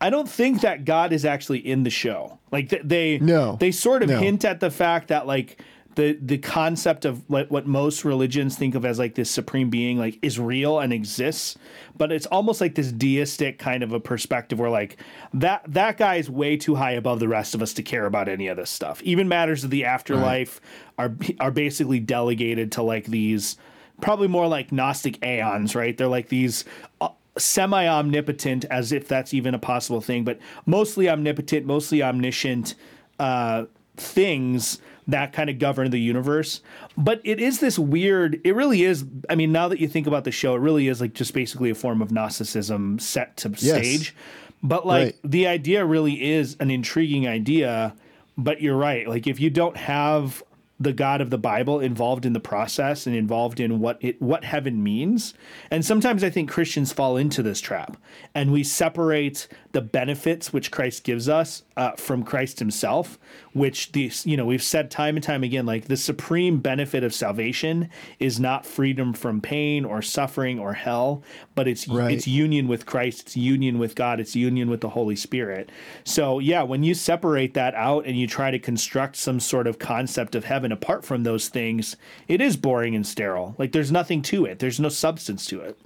i 0.00 0.10
don't 0.10 0.28
think 0.28 0.60
that 0.60 0.84
god 0.84 1.12
is 1.12 1.24
actually 1.24 1.58
in 1.58 1.82
the 1.84 1.90
show 1.90 2.38
like 2.52 2.68
th- 2.68 2.82
they 2.84 3.18
No. 3.18 3.56
they 3.58 3.70
sort 3.72 4.02
of 4.02 4.08
No. 4.10 4.18
hint 4.18 4.44
at 4.44 4.60
the 4.60 4.70
fact 4.70 5.08
that 5.08 5.26
like 5.26 5.60
the 5.94 6.18
the 6.22 6.38
concept 6.38 7.04
of 7.04 7.22
like 7.28 7.50
what 7.50 7.66
most 7.66 8.04
religions 8.04 8.56
think 8.56 8.74
of 8.74 8.84
as 8.84 8.98
like 8.98 9.14
this 9.14 9.30
supreme 9.30 9.68
being 9.70 9.98
like 9.98 10.18
is 10.22 10.38
real 10.38 10.78
and 10.78 10.92
exists 10.92 11.56
but 11.96 12.10
it's 12.10 12.26
almost 12.26 12.60
like 12.60 12.74
this 12.74 12.90
deistic 12.92 13.58
kind 13.58 13.82
of 13.82 13.92
a 13.92 14.00
perspective 14.00 14.58
where 14.58 14.70
like 14.70 14.96
that 15.34 15.62
that 15.66 15.96
guy 15.98 16.16
is 16.16 16.30
way 16.30 16.56
too 16.56 16.74
high 16.74 16.92
above 16.92 17.20
the 17.20 17.28
rest 17.28 17.54
of 17.54 17.60
us 17.60 17.74
to 17.74 17.82
care 17.82 18.06
about 18.06 18.28
any 18.28 18.46
of 18.46 18.56
this 18.56 18.70
stuff 18.70 19.02
even 19.02 19.28
matters 19.28 19.64
of 19.64 19.70
the 19.70 19.84
afterlife 19.84 20.60
are 20.98 21.14
are 21.40 21.50
basically 21.50 22.00
delegated 22.00 22.72
to 22.72 22.82
like 22.82 23.04
these 23.06 23.56
probably 24.02 24.28
more 24.28 24.46
like 24.46 24.70
Gnostic 24.72 25.24
aeons, 25.24 25.74
right? 25.74 25.96
They're 25.96 26.08
like 26.08 26.28
these 26.28 26.66
uh, 27.00 27.08
semi 27.38 27.86
omnipotent, 27.86 28.66
as 28.66 28.92
if 28.92 29.08
that's 29.08 29.32
even 29.32 29.54
a 29.54 29.58
possible 29.58 30.02
thing, 30.02 30.24
but 30.24 30.38
mostly 30.66 31.08
omnipotent, 31.08 31.64
mostly 31.64 32.02
omniscient 32.02 32.74
uh, 33.18 33.64
things 33.96 34.80
that 35.08 35.32
kind 35.32 35.50
of 35.50 35.58
govern 35.58 35.90
the 35.90 35.98
universe. 35.98 36.60
But 36.96 37.20
it 37.24 37.40
is 37.40 37.60
this 37.60 37.78
weird, 37.78 38.40
it 38.44 38.54
really 38.54 38.82
is. 38.84 39.04
I 39.28 39.34
mean, 39.34 39.50
now 39.52 39.68
that 39.68 39.80
you 39.80 39.88
think 39.88 40.06
about 40.06 40.24
the 40.24 40.30
show, 40.30 40.54
it 40.54 40.58
really 40.60 40.88
is 40.88 41.00
like 41.00 41.12
just 41.14 41.34
basically 41.34 41.70
a 41.70 41.74
form 41.74 42.00
of 42.00 42.12
Gnosticism 42.12 42.98
set 42.98 43.36
to 43.38 43.48
Yes. 43.50 43.60
stage. 43.60 44.14
But 44.62 44.86
like 44.86 45.04
Right. 45.04 45.14
the 45.24 45.46
idea 45.48 45.84
really 45.84 46.22
is 46.32 46.56
an 46.60 46.70
intriguing 46.70 47.26
idea. 47.26 47.94
But 48.38 48.62
you're 48.62 48.76
right. 48.76 49.08
Like 49.08 49.26
if 49.26 49.40
you 49.40 49.50
don't 49.50 49.76
have 49.76 50.42
the 50.80 50.92
God 50.92 51.20
of 51.20 51.30
the 51.30 51.38
Bible 51.38 51.78
involved 51.78 52.26
in 52.26 52.32
the 52.32 52.40
process 52.40 53.06
and 53.06 53.14
involved 53.14 53.60
in 53.60 53.78
what 53.78 53.98
it 54.00 54.20
what 54.20 54.44
heaven 54.44 54.82
means. 54.82 55.32
And 55.70 55.84
sometimes 55.84 56.24
I 56.24 56.30
think 56.30 56.50
Christians 56.50 56.92
fall 56.92 57.16
into 57.16 57.40
this 57.42 57.60
trap 57.60 57.96
and 58.34 58.50
we 58.52 58.64
separate 58.64 59.46
the 59.72 59.80
benefits 59.80 60.52
which 60.52 60.70
Christ 60.70 61.02
gives 61.04 61.28
us 61.28 61.62
uh, 61.76 61.92
from 61.92 62.22
Christ 62.22 62.58
himself, 62.58 63.18
which 63.52 63.92
these 63.92 64.24
you 64.26 64.36
know 64.36 64.44
we've 64.44 64.62
said 64.62 64.90
time 64.90 65.16
and 65.16 65.24
time 65.24 65.42
again 65.42 65.66
like 65.66 65.86
the 65.86 65.96
supreme 65.96 66.58
benefit 66.58 67.02
of 67.02 67.14
salvation 67.14 67.88
is 68.18 68.38
not 68.38 68.66
freedom 68.66 69.12
from 69.12 69.40
pain 69.40 69.84
or 69.84 70.02
suffering 70.02 70.58
or 70.58 70.74
hell, 70.74 71.22
but 71.54 71.66
it's 71.66 71.88
Right. 71.88 72.12
it's 72.12 72.26
union 72.26 72.68
with 72.68 72.86
Christ, 72.86 73.20
it's 73.22 73.36
union 73.36 73.78
with 73.78 73.94
God, 73.94 74.20
it's 74.20 74.36
union 74.36 74.70
with 74.70 74.80
the 74.82 74.90
Holy 74.90 75.16
Spirit. 75.16 75.70
So, 76.04 76.38
yeah, 76.38 76.62
when 76.62 76.82
you 76.82 76.94
separate 76.94 77.54
that 77.54 77.74
out 77.74 78.04
and 78.06 78.18
you 78.18 78.26
try 78.26 78.50
to 78.50 78.58
construct 78.58 79.16
some 79.16 79.40
sort 79.40 79.66
of 79.66 79.78
concept 79.78 80.34
of 80.34 80.44
heaven 80.44 80.70
apart 80.72 81.04
from 81.04 81.22
those 81.22 81.48
things, 81.48 81.96
it 82.28 82.40
is 82.40 82.56
boring 82.56 82.94
and 82.94 83.06
sterile. 83.06 83.54
Like 83.58 83.72
there's 83.72 83.90
nothing 83.92 84.22
to 84.22 84.44
it. 84.44 84.58
There's 84.58 84.78
no 84.80 84.88
substance 84.90 85.46
to 85.46 85.60
it. 85.60 85.78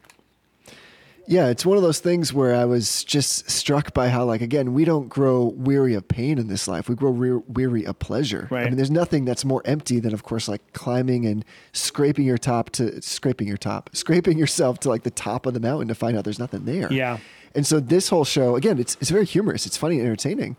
Yeah, 1.29 1.49
it's 1.49 1.67
one 1.67 1.77
of 1.77 1.83
those 1.83 1.99
things 1.99 2.33
where 2.33 2.55
I 2.55 2.65
was 2.65 3.03
just 3.03 3.51
struck 3.51 3.93
by 3.93 4.09
how, 4.09 4.25
like, 4.25 4.41
again, 4.41 4.75
we 4.75 4.85
don't 4.85 5.09
grow 5.09 5.47
weary 5.57 5.95
of 5.95 6.07
pain 6.07 6.39
in 6.39 6.47
this 6.47 6.69
life. 6.69 6.89
We 6.89 6.95
grow 6.95 7.11
re- 7.11 7.43
weary 7.49 7.85
of 7.85 7.99
pleasure. 7.99 8.47
Right. 8.49 8.62
I 8.62 8.67
mean, 8.67 8.77
there's 8.77 8.93
nothing 8.93 9.25
that's 9.25 9.45
more 9.45 9.61
empty 9.65 9.99
than, 9.99 10.15
of 10.15 10.23
course, 10.23 10.47
like 10.47 10.73
climbing 10.73 11.27
and 11.27 11.45
scraping 11.73 12.27
your 12.27 12.39
top 12.39 12.71
to 12.71 13.03
scraping 13.03 13.49
your 13.49 13.57
top, 13.57 13.91
scraping 13.93 14.39
yourself 14.39 14.79
to 14.81 14.89
like 14.89 15.03
the 15.03 15.11
top 15.11 15.47
of 15.47 15.55
the 15.55 15.61
mountain 15.61 15.89
to 15.89 15.97
find 15.97 16.17
out 16.17 16.23
there's 16.23 16.39
nothing 16.39 16.65
there. 16.65 16.93
Yeah. 16.93 17.19
And 17.57 17.67
so 17.67 17.81
this 17.81 18.09
whole 18.09 18.25
show, 18.25 18.55
again, 18.55 18.79
it's 18.79 18.97
it's 19.01 19.11
very 19.11 19.25
humorous. 19.25 19.67
It's 19.67 19.77
funny 19.77 19.97
and 19.99 20.07
entertaining. 20.07 20.57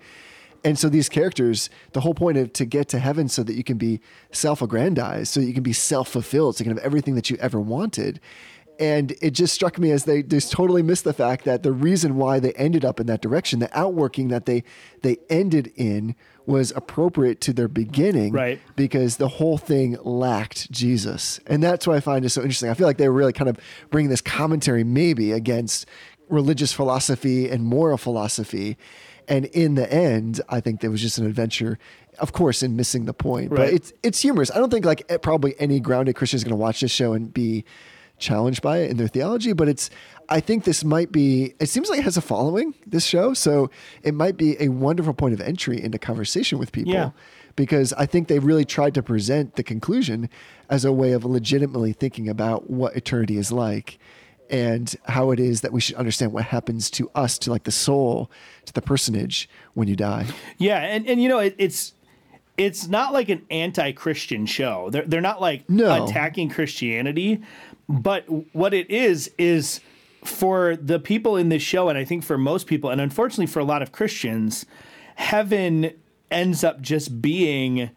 And 0.64 0.78
so 0.78 0.90
these 0.90 1.08
characters, 1.08 1.70
the 1.94 2.02
whole 2.02 2.16
point 2.16 2.38
of 2.38 2.52
to 2.54 2.66
get 2.66 2.90
to 2.90 3.00
heaven 3.00 3.30
so 3.30 3.44
that 3.44 3.54
you 3.54 3.64
can 3.64 3.78
be 3.78 4.02
self-aggrandized, 4.32 5.32
so 5.32 5.40
you 5.40 5.54
can 5.54 5.64
be 5.64 5.72
self-fulfilled, 5.72 6.58
so 6.58 6.64
you 6.64 6.70
can 6.70 6.76
have 6.76 6.86
everything 6.86 7.16
that 7.16 7.30
you 7.30 7.38
ever 7.40 7.60
wanted. 7.60 8.20
And 8.80 9.14
it 9.22 9.32
just 9.32 9.54
struck 9.54 9.80
me 9.80 9.92
as 9.92 10.06
they 10.06 10.24
just 10.24 10.52
totally 10.52 10.84
missed 10.84 11.04
the 11.04 11.14
fact 11.14 11.46
that 11.46 11.64
the 11.64 11.72
reason 11.72 12.16
why 12.16 12.40
they 12.40 12.54
ended 12.54 12.86
up 12.86 13.00
in 13.00 13.08
that 13.08 13.22
direction, 13.22 13.60
the 13.60 13.78
outworking 13.78 14.28
that 14.30 14.46
they 14.46 14.64
they 15.02 15.18
ended 15.30 15.72
in 15.76 16.16
was 16.46 16.72
appropriate 16.76 17.42
to 17.42 17.54
their 17.54 17.68
beginning. 17.68 18.34
Right. 18.34 18.60
Because 18.76 19.18
the 19.18 19.28
whole 19.28 19.58
thing 19.58 19.98
lacked 20.04 20.72
Jesus. 20.72 21.40
And 21.46 21.62
that's 21.62 21.86
what 21.86 21.98
I 21.98 22.00
find 22.00 22.24
is 22.24 22.34
so 22.34 22.42
interesting. 22.42 22.70
I 22.70 22.74
feel 22.74 22.88
like 22.88 22.98
they 22.98 23.10
were 23.10 23.16
really 23.16 23.34
kind 23.34 23.50
of 23.50 23.58
bringing 23.90 24.10
this 24.10 24.22
commentary 24.22 24.84
maybe 24.84 25.32
against 25.32 25.86
religious 26.30 26.72
philosophy 26.74 27.50
and 27.50 27.64
moral 27.66 27.98
philosophy. 27.98 28.78
And 29.28 29.46
in 29.46 29.76
the 29.76 29.92
end, 29.92 30.42
I 30.48 30.62
think 30.62 30.80
there 30.80 30.90
was 30.90 31.02
just 31.02 31.18
an 31.18 31.26
adventure, 31.26 31.78
of 32.20 32.32
course, 32.32 32.64
in 32.64 32.78
missing 32.78 33.06
the 33.06 33.14
point. 33.14 33.50
But 33.50 33.74
it's 33.74 33.92
it's 34.02 34.22
humorous. 34.22 34.50
I 34.52 34.58
don't 34.58 34.70
think 34.70 34.86
like 34.86 35.22
probably 35.22 35.54
any 35.60 35.82
grounded 35.82 36.16
Christian 36.16 36.38
is 36.38 36.44
going 36.46 36.52
to 36.52 36.56
watch 36.56 36.80
this 36.80 36.92
show 36.92 37.12
and 37.12 37.34
be 37.34 37.66
challenged 38.18 38.62
by 38.62 38.80
it 38.80 38.92
in 38.92 38.98
their 38.98 39.08
theology. 39.08 39.54
But 39.54 39.68
it's 39.70 39.90
I 40.30 40.40
think 40.40 40.64
this 40.64 40.84
might 40.84 41.12
be. 41.12 41.54
It 41.60 41.68
seems 41.70 41.90
like 41.90 42.00
it 42.00 42.04
has 42.04 42.18
a 42.18 42.22
following. 42.22 42.74
This 42.86 43.06
show, 43.06 43.34
so 43.34 43.70
it 44.04 44.14
might 44.14 44.38
be 44.38 44.62
a 44.62 44.70
wonderful 44.70 45.14
point 45.14 45.34
of 45.34 45.42
entry 45.42 45.82
into 45.82 45.98
conversation 45.98 46.58
with 46.60 46.72
people. 46.72 46.94
Yeah. 46.94 47.12
Because 47.56 47.92
I 47.94 48.06
think 48.06 48.28
they 48.28 48.38
really 48.40 48.66
tried 48.66 48.94
to 48.96 49.02
present 49.04 49.56
the 49.56 49.64
conclusion 49.64 50.30
as 50.70 50.86
a 50.86 50.92
way 50.92 51.14
of 51.14 51.26
legitimately 51.26 51.94
thinking 51.94 52.30
about 52.30 52.70
what 52.70 52.96
eternity 52.96 53.38
is 53.38 53.52
like 53.52 53.98
and 54.50 54.96
how 55.06 55.32
it 55.32 55.40
is 55.40 55.62
that 55.62 55.74
we 55.74 55.82
should 55.82 55.96
understand 55.96 56.32
what 56.34 56.44
happens 56.46 56.90
to 56.92 57.10
us, 57.16 57.38
to 57.40 57.50
like 57.52 57.64
the 57.64 57.72
soul, 57.72 58.30
to 58.66 58.74
the 58.74 58.82
personage 58.82 59.50
when 59.74 59.88
you 59.88 59.96
die. 59.96 60.28
Yeah, 60.58 60.80
and 60.80 61.08
and 61.08 61.22
you 61.22 61.30
know 61.30 61.40
it, 61.40 61.56
it's 61.58 61.94
it's 62.58 62.88
not 62.88 63.12
like 63.14 63.30
an 63.30 63.46
anti-Christian 63.52 64.46
show. 64.46 64.90
They're 64.90 65.06
they're 65.06 65.22
not 65.22 65.42
like 65.42 65.70
No. 65.70 66.06
attacking 66.06 66.50
Christianity, 66.50 67.42
but 67.90 68.26
what 68.54 68.74
it 68.74 68.90
is 68.90 69.32
is 69.38 69.80
for 70.24 70.76
the 70.76 71.00
people 71.00 71.38
in 71.38 71.50
this 71.50 71.62
show, 71.62 71.90
and 71.90 71.98
I 71.98 72.04
think 72.04 72.24
for 72.24 72.38
most 72.38 72.68
people, 72.68 72.90
and 72.90 73.00
unfortunately 73.00 73.48
for 73.48 73.60
a 73.60 73.64
lot 73.66 73.82
of 73.82 73.92
Christians, 73.92 74.66
heaven 75.16 75.92
ends 76.30 76.64
up 76.64 76.82
just 76.82 77.22
being 77.22 77.90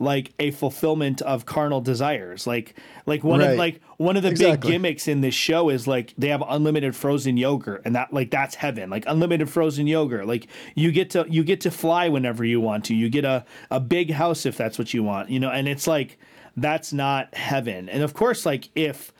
like 0.00 0.32
a 0.40 0.50
fulfillment 0.50 1.22
of 1.22 1.46
carnal 1.46 1.80
desires. 1.80 2.46
Like 2.46 2.74
like 3.06 3.22
one 3.22 3.38
Right. 3.40 3.50
of 3.52 3.58
like 3.58 3.80
one 3.96 4.16
of 4.16 4.22
the 4.24 4.30
Exactly. 4.30 4.68
big 4.68 4.72
gimmicks 4.72 5.06
in 5.06 5.20
this 5.20 5.34
show 5.34 5.68
is 5.68 5.86
like 5.86 6.12
they 6.18 6.28
have 6.28 6.42
unlimited 6.48 6.96
frozen 6.96 7.36
yogurt 7.36 7.82
and 7.84 7.94
that 7.94 8.12
like 8.12 8.30
that's 8.30 8.56
heaven. 8.56 8.90
Like 8.90 9.04
unlimited 9.06 9.48
frozen 9.48 9.86
yogurt. 9.86 10.26
Like 10.26 10.48
you 10.74 10.90
get 10.90 11.10
to 11.10 11.26
you 11.28 11.44
get 11.44 11.60
to 11.60 11.70
fly 11.70 12.08
whenever 12.08 12.44
you 12.44 12.60
want 12.60 12.84
to. 12.86 12.94
You 12.94 13.08
get 13.08 13.24
a 13.24 13.44
a 13.70 13.78
big 13.78 14.10
house 14.10 14.44
if 14.46 14.56
that's 14.56 14.78
what 14.78 14.92
you 14.92 15.04
want. 15.04 15.30
You 15.30 15.38
know, 15.38 15.50
and 15.50 15.68
it's 15.68 15.86
like 15.86 16.18
that's 16.56 16.92
not 16.92 17.32
heaven. 17.34 17.88
And 17.88 18.02
of 18.02 18.14
course 18.14 18.44
like 18.44 18.70
if 18.74 19.12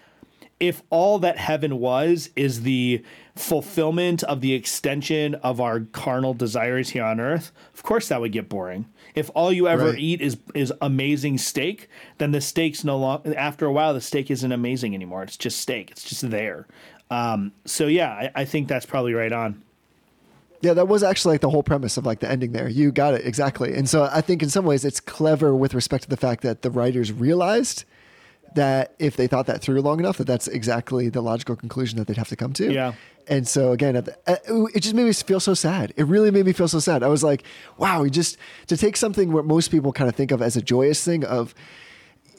if 0.60 0.82
all 0.90 1.18
that 1.18 1.36
heaven 1.38 1.78
was 1.80 2.30
is 2.36 2.62
the 2.62 3.02
fulfillment 3.34 4.22
of 4.22 4.40
the 4.40 4.52
extension 4.54 5.34
of 5.36 5.60
our 5.60 5.80
carnal 5.80 6.32
desires 6.34 6.90
here 6.90 7.04
on 7.04 7.20
earth, 7.20 7.50
of 7.74 7.82
course 7.82 8.08
that 8.08 8.20
would 8.20 8.32
get 8.32 8.48
boring. 8.48 8.86
If 9.14 9.30
all 9.34 9.52
you 9.52 9.68
ever 9.68 9.90
Right. 9.90 9.98
eat 9.98 10.20
is 10.20 10.36
is 10.54 10.72
amazing 10.80 11.38
steak, 11.38 11.88
then 12.18 12.30
the 12.30 12.40
steak's 12.40 12.84
no 12.84 12.96
longer 12.96 13.36
after 13.36 13.66
a 13.66 13.72
while 13.72 13.92
the 13.94 14.00
steak 14.00 14.30
isn't 14.30 14.52
amazing 14.52 14.94
anymore. 14.94 15.22
It's 15.24 15.36
just 15.36 15.60
steak. 15.60 15.90
It's 15.90 16.04
just 16.04 16.30
there. 16.30 16.66
Um, 17.10 17.52
so 17.64 17.86
yeah, 17.86 18.10
I, 18.10 18.30
I 18.34 18.44
think 18.44 18.68
that's 18.68 18.86
probably 18.86 19.12
right 19.14 19.32
on. 19.32 19.62
Yeah, 20.62 20.72
that 20.72 20.88
was 20.88 21.02
actually 21.02 21.34
like 21.34 21.42
the 21.42 21.50
whole 21.50 21.62
premise 21.62 21.98
of 21.98 22.06
like 22.06 22.20
the 22.20 22.30
ending 22.30 22.52
there. 22.52 22.68
You 22.68 22.90
got 22.90 23.12
it 23.12 23.26
exactly. 23.26 23.74
And 23.74 23.86
so 23.88 24.08
I 24.10 24.22
think 24.22 24.42
in 24.42 24.48
some 24.48 24.64
ways 24.64 24.84
it's 24.84 24.98
clever 24.98 25.54
with 25.54 25.74
respect 25.74 26.04
to 26.04 26.10
the 26.10 26.16
fact 26.16 26.42
that 26.42 26.62
the 26.62 26.70
writers 26.70 27.12
realized 27.12 27.84
that 28.54 28.94
if 28.98 29.16
they 29.16 29.26
thought 29.26 29.46
that 29.46 29.60
through 29.60 29.80
long 29.80 29.98
enough, 30.00 30.18
that 30.18 30.26
that's 30.26 30.48
exactly 30.48 31.08
the 31.08 31.20
logical 31.20 31.56
conclusion 31.56 31.98
that 31.98 32.06
they'd 32.06 32.16
have 32.16 32.28
to 32.28 32.36
come 32.36 32.52
to. 32.54 32.72
Yeah. 32.72 32.92
And 33.26 33.48
so 33.48 33.72
again, 33.72 33.96
at 33.96 34.04
the, 34.04 34.12
uh, 34.26 34.66
it 34.74 34.80
just 34.80 34.94
made 34.94 35.04
me 35.04 35.12
feel 35.12 35.40
so 35.40 35.54
sad. 35.54 35.92
It 35.96 36.06
really 36.06 36.30
made 36.30 36.44
me 36.46 36.52
feel 36.52 36.68
so 36.68 36.78
sad. 36.78 37.02
I 37.02 37.08
was 37.08 37.24
like, 37.24 37.42
wow, 37.78 38.02
you 38.04 38.10
just 38.10 38.36
to 38.66 38.76
take 38.76 38.96
something 38.96 39.32
what 39.32 39.44
most 39.46 39.70
people 39.70 39.92
kind 39.92 40.08
of 40.10 40.14
think 40.14 40.30
of 40.30 40.42
as 40.42 40.56
a 40.56 40.62
joyous 40.62 41.02
thing 41.04 41.24
of 41.24 41.54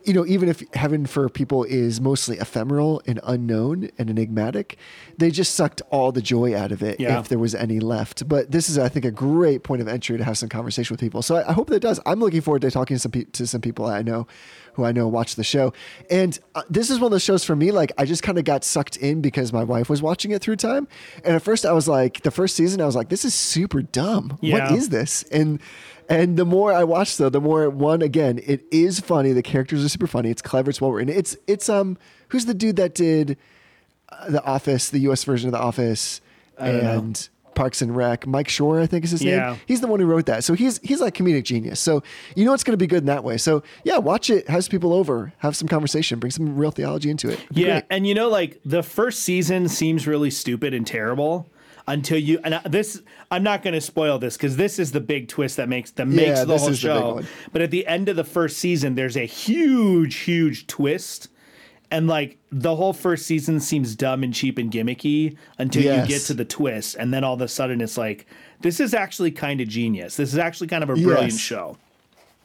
you 0.03 0.13
know, 0.13 0.23
even 0.27 0.47
if 0.47 0.61
heaven 0.75 1.07
for 1.07 1.27
people 1.29 1.63
is 1.63 1.99
mostly 1.99 2.37
ephemeral 2.37 3.01
and 3.07 3.19
unknown 3.23 3.89
and 3.97 4.07
enigmatic, 4.07 4.77
they 5.17 5.31
just 5.31 5.55
sucked 5.55 5.81
all 5.89 6.11
the 6.11 6.21
joy 6.21 6.55
out 6.55 6.71
of 6.71 6.83
it 6.83 6.99
Yeah. 6.99 7.19
if 7.19 7.27
there 7.27 7.39
was 7.39 7.55
any 7.55 7.79
left. 7.79 8.27
But 8.29 8.51
this 8.51 8.69
is, 8.69 8.77
I 8.77 8.87
think, 8.87 9.03
a 9.03 9.09
great 9.09 9.63
point 9.63 9.81
of 9.81 9.87
entry 9.87 10.15
to 10.19 10.23
have 10.23 10.37
some 10.37 10.47
conversation 10.47 10.93
with 10.93 10.99
people. 10.99 11.23
So 11.23 11.37
I, 11.37 11.49
I 11.49 11.53
hope 11.53 11.71
that 11.71 11.79
does. 11.79 11.99
I'm 12.05 12.19
looking 12.19 12.41
forward 12.41 12.61
to 12.61 12.69
talking 12.69 12.95
to 12.97 12.99
some 13.01 13.11
pe- 13.13 13.23
to 13.23 13.47
some 13.47 13.61
people 13.61 13.87
I 13.87 14.03
know 14.03 14.27
who 14.75 14.83
I 14.83 14.91
know 14.91 15.07
watch 15.07 15.35
the 15.35 15.43
show. 15.43 15.73
And 16.09 16.37
uh, 16.53 16.63
this 16.69 16.89
is 16.89 16.99
one 16.99 17.07
of 17.07 17.11
those 17.11 17.23
shows 17.23 17.43
for 17.43 17.55
me. 17.55 17.71
Like 17.71 17.91
I 17.97 18.05
just 18.05 18.23
kind 18.23 18.37
of 18.37 18.43
got 18.43 18.63
sucked 18.63 18.97
in 18.97 19.21
because 19.21 19.53
my 19.53 19.63
wife 19.63 19.89
was 19.89 20.01
watching 20.01 20.31
it 20.31 20.41
through 20.41 20.57
time. 20.57 20.87
And 21.23 21.35
at 21.35 21.41
first, 21.41 21.65
I 21.65 21.71
was 21.71 21.87
like, 21.87 22.21
the 22.21 22.31
first 22.31 22.55
season, 22.55 22.81
I 22.81 22.85
was 22.85 22.95
like, 22.95 23.09
this 23.09 23.25
is 23.25 23.33
super 23.33 23.81
dumb. 23.81 24.37
Yeah. 24.41 24.69
What 24.69 24.77
is 24.77 24.89
this? 24.89 25.23
And 25.23 25.59
and 26.07 26.37
the 26.37 26.45
more 26.45 26.71
I 26.71 26.83
watch, 26.83 27.17
though, 27.17 27.29
the 27.29 27.41
more 27.41 27.69
one 27.69 28.01
again, 28.01 28.39
it 28.45 28.63
is 28.71 28.99
funny. 28.99 29.31
The 29.31 29.41
characters 29.41 29.83
are 29.83 29.89
super 29.89 30.07
funny. 30.07 30.29
It's 30.29 30.41
clever. 30.41 30.69
It's 30.69 30.79
well 30.79 30.91
written. 30.91 31.15
It's 31.15 31.35
it's 31.47 31.67
um, 31.69 31.97
who's 32.29 32.45
the 32.45 32.53
dude 32.53 32.75
that 32.75 32.93
did 32.93 33.37
uh, 34.09 34.29
the 34.29 34.43
Office, 34.43 34.89
the 34.89 34.99
U.S. 34.99 35.23
version 35.23 35.47
of 35.47 35.53
the 35.53 35.59
Office, 35.59 36.21
and 36.57 37.27
Parks 37.55 37.81
and 37.81 37.95
Rec. 37.95 38.27
Mike 38.27 38.47
Schur, 38.47 38.81
I 38.81 38.85
think 38.87 39.05
is 39.05 39.11
his 39.11 39.23
Yeah. 39.23 39.51
name. 39.51 39.59
He's 39.65 39.81
the 39.81 39.87
one 39.87 39.99
who 39.99 40.05
wrote 40.05 40.25
that. 40.27 40.43
So 40.43 40.53
he's 40.53 40.79
he's 40.83 41.01
like 41.01 41.15
comedic 41.15 41.43
genius. 41.43 41.79
So 41.79 42.03
you 42.35 42.45
know 42.45 42.53
it's 42.53 42.63
going 42.63 42.73
to 42.73 42.77
be 42.77 42.87
good 42.87 42.99
in 42.99 43.05
that 43.07 43.23
way. 43.23 43.37
So 43.37 43.63
yeah, 43.83 43.97
watch 43.97 44.29
it. 44.29 44.47
Have 44.49 44.63
some 44.65 44.71
people 44.71 44.93
over. 44.93 45.33
Have 45.39 45.55
some 45.55 45.67
conversation. 45.67 46.19
Bring 46.19 46.31
some 46.31 46.55
real 46.57 46.71
theology 46.71 47.09
into 47.09 47.29
it. 47.29 47.39
Yeah, 47.51 47.65
great. 47.79 47.83
and 47.89 48.05
you 48.07 48.13
know, 48.13 48.29
like 48.29 48.59
the 48.65 48.83
first 48.83 49.19
season 49.23 49.67
seems 49.69 50.05
really 50.07 50.29
stupid 50.29 50.73
and 50.73 50.85
terrible 50.85 51.49
until 51.87 52.17
you. 52.17 52.39
And 52.43 52.55
I- 52.55 52.61
this, 52.67 53.01
I'm 53.29 53.43
not 53.43 53.61
going 53.63 53.73
to 53.75 53.81
spoil 53.81 54.17
this 54.19 54.35
because 54.37 54.57
this 54.57 54.79
is 54.79 54.91
the 54.91 54.99
big 55.01 55.27
twist 55.27 55.57
that 55.57 55.69
makes 55.69 55.91
that 55.91 56.07
makes 56.07 56.41
the 56.43 56.57
whole 56.57 56.69
is 56.69 56.81
the 56.81 56.87
big 56.87 56.97
show. 56.97 57.21
but 57.53 57.61
at 57.61 57.71
the 57.71 57.85
end 57.87 58.09
of 58.09 58.15
the 58.15 58.23
first 58.23 58.57
season, 58.57 58.95
there's 58.95 59.15
a 59.17 59.25
huge, 59.25 60.15
huge 60.15 60.67
twist. 60.67 61.29
And 61.91 62.07
like 62.07 62.37
the 62.51 62.75
whole 62.75 62.93
first 62.93 63.25
season 63.27 63.59
seems 63.59 63.95
dumb 63.95 64.23
and 64.23 64.33
cheap 64.33 64.57
and 64.57 64.71
gimmicky 64.71 65.37
until 65.59 65.83
Yes. 65.83 66.07
you 66.09 66.15
get 66.15 66.21
to 66.23 66.33
the 66.33 66.45
twist, 66.45 66.95
and 66.95 67.13
then 67.13 67.23
all 67.23 67.35
of 67.35 67.41
a 67.41 67.47
sudden 67.47 67.79
it's 67.81 67.97
like 67.97 68.25
this 68.61 68.79
is 68.79 68.93
actually 68.93 69.31
kind 69.31 69.61
of 69.61 69.67
genius. 69.67 70.15
This 70.17 70.33
is 70.33 70.39
actually 70.39 70.67
kind 70.67 70.83
of 70.83 70.89
a 70.89 70.93
brilliant 70.95 71.33
Yes. 71.33 71.39
show. 71.39 71.77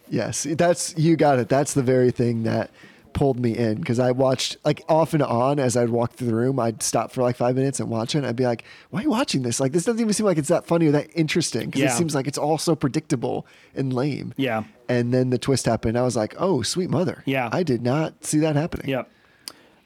Yes, 0.09 0.46
that's 0.50 0.94
you 0.98 1.16
got 1.16 1.38
it. 1.38 1.48
That's 1.48 1.72
the 1.74 1.83
very 1.83 2.11
thing 2.11 2.42
that 2.42 2.70
pulled 3.12 3.40
me 3.40 3.57
in 3.57 3.74
because 3.76 3.98
I 3.98 4.12
watched 4.12 4.57
like 4.64 4.83
off 4.88 5.14
and 5.14 5.22
on 5.22 5.59
as 5.59 5.76
I'd 5.76 5.88
walk 5.88 6.12
through 6.12 6.29
the 6.29 6.35
room. 6.35 6.59
I'd 6.61 6.83
stop 6.83 7.11
for 7.12 7.22
like 7.22 7.37
five 7.37 7.57
minutes 7.57 7.81
and 7.81 7.88
watch 7.88 8.14
it. 8.14 8.18
And 8.18 8.26
I'd 8.26 8.37
be 8.37 8.44
like, 8.44 8.64
"Why 8.90 9.00
are 9.00 9.03
you 9.05 9.11
watching 9.11 9.42
this? 9.42 9.59
Like, 9.61 9.72
this 9.72 9.85
doesn't 9.85 10.00
even 10.00 10.12
seem 10.12 10.26
like 10.26 10.38
it's 10.38 10.48
that 10.48 10.66
funny 10.66 10.87
or 10.87 10.92
that 10.92 11.09
interesting 11.14 11.66
because 11.66 11.81
Yeah. 11.83 11.92
it 11.94 11.96
seems 11.96 12.14
like 12.14 12.26
it's 12.29 12.38
all 12.38 12.59
so 12.59 12.74
predictable 12.76 13.46
and 13.74 13.92
lame." 13.92 14.33
Yeah. 14.37 14.64
And 14.88 15.12
then 15.14 15.31
the 15.31 15.38
twist 15.38 15.66
happened. 15.66 15.96
I 15.98 16.03
was 16.03 16.16
like, 16.16 16.35
"Oh, 16.38 16.62
sweet 16.62 16.90
mother!" 16.90 17.22
Yeah. 17.26 17.48
I 17.53 17.62
did 17.62 17.83
not 17.83 18.24
see 18.24 18.38
that 18.40 18.55
happening. 18.57 18.88
Yep. 18.88 19.09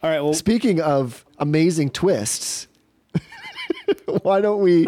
All 0.05 0.11
right. 0.11 0.21
Well, 0.21 0.35
Speaking 0.35 0.83
of 0.83 1.25
amazing 1.38 1.88
twists. 1.88 2.69
Why 4.23 4.43
don't 4.43 4.61
we 4.61 4.85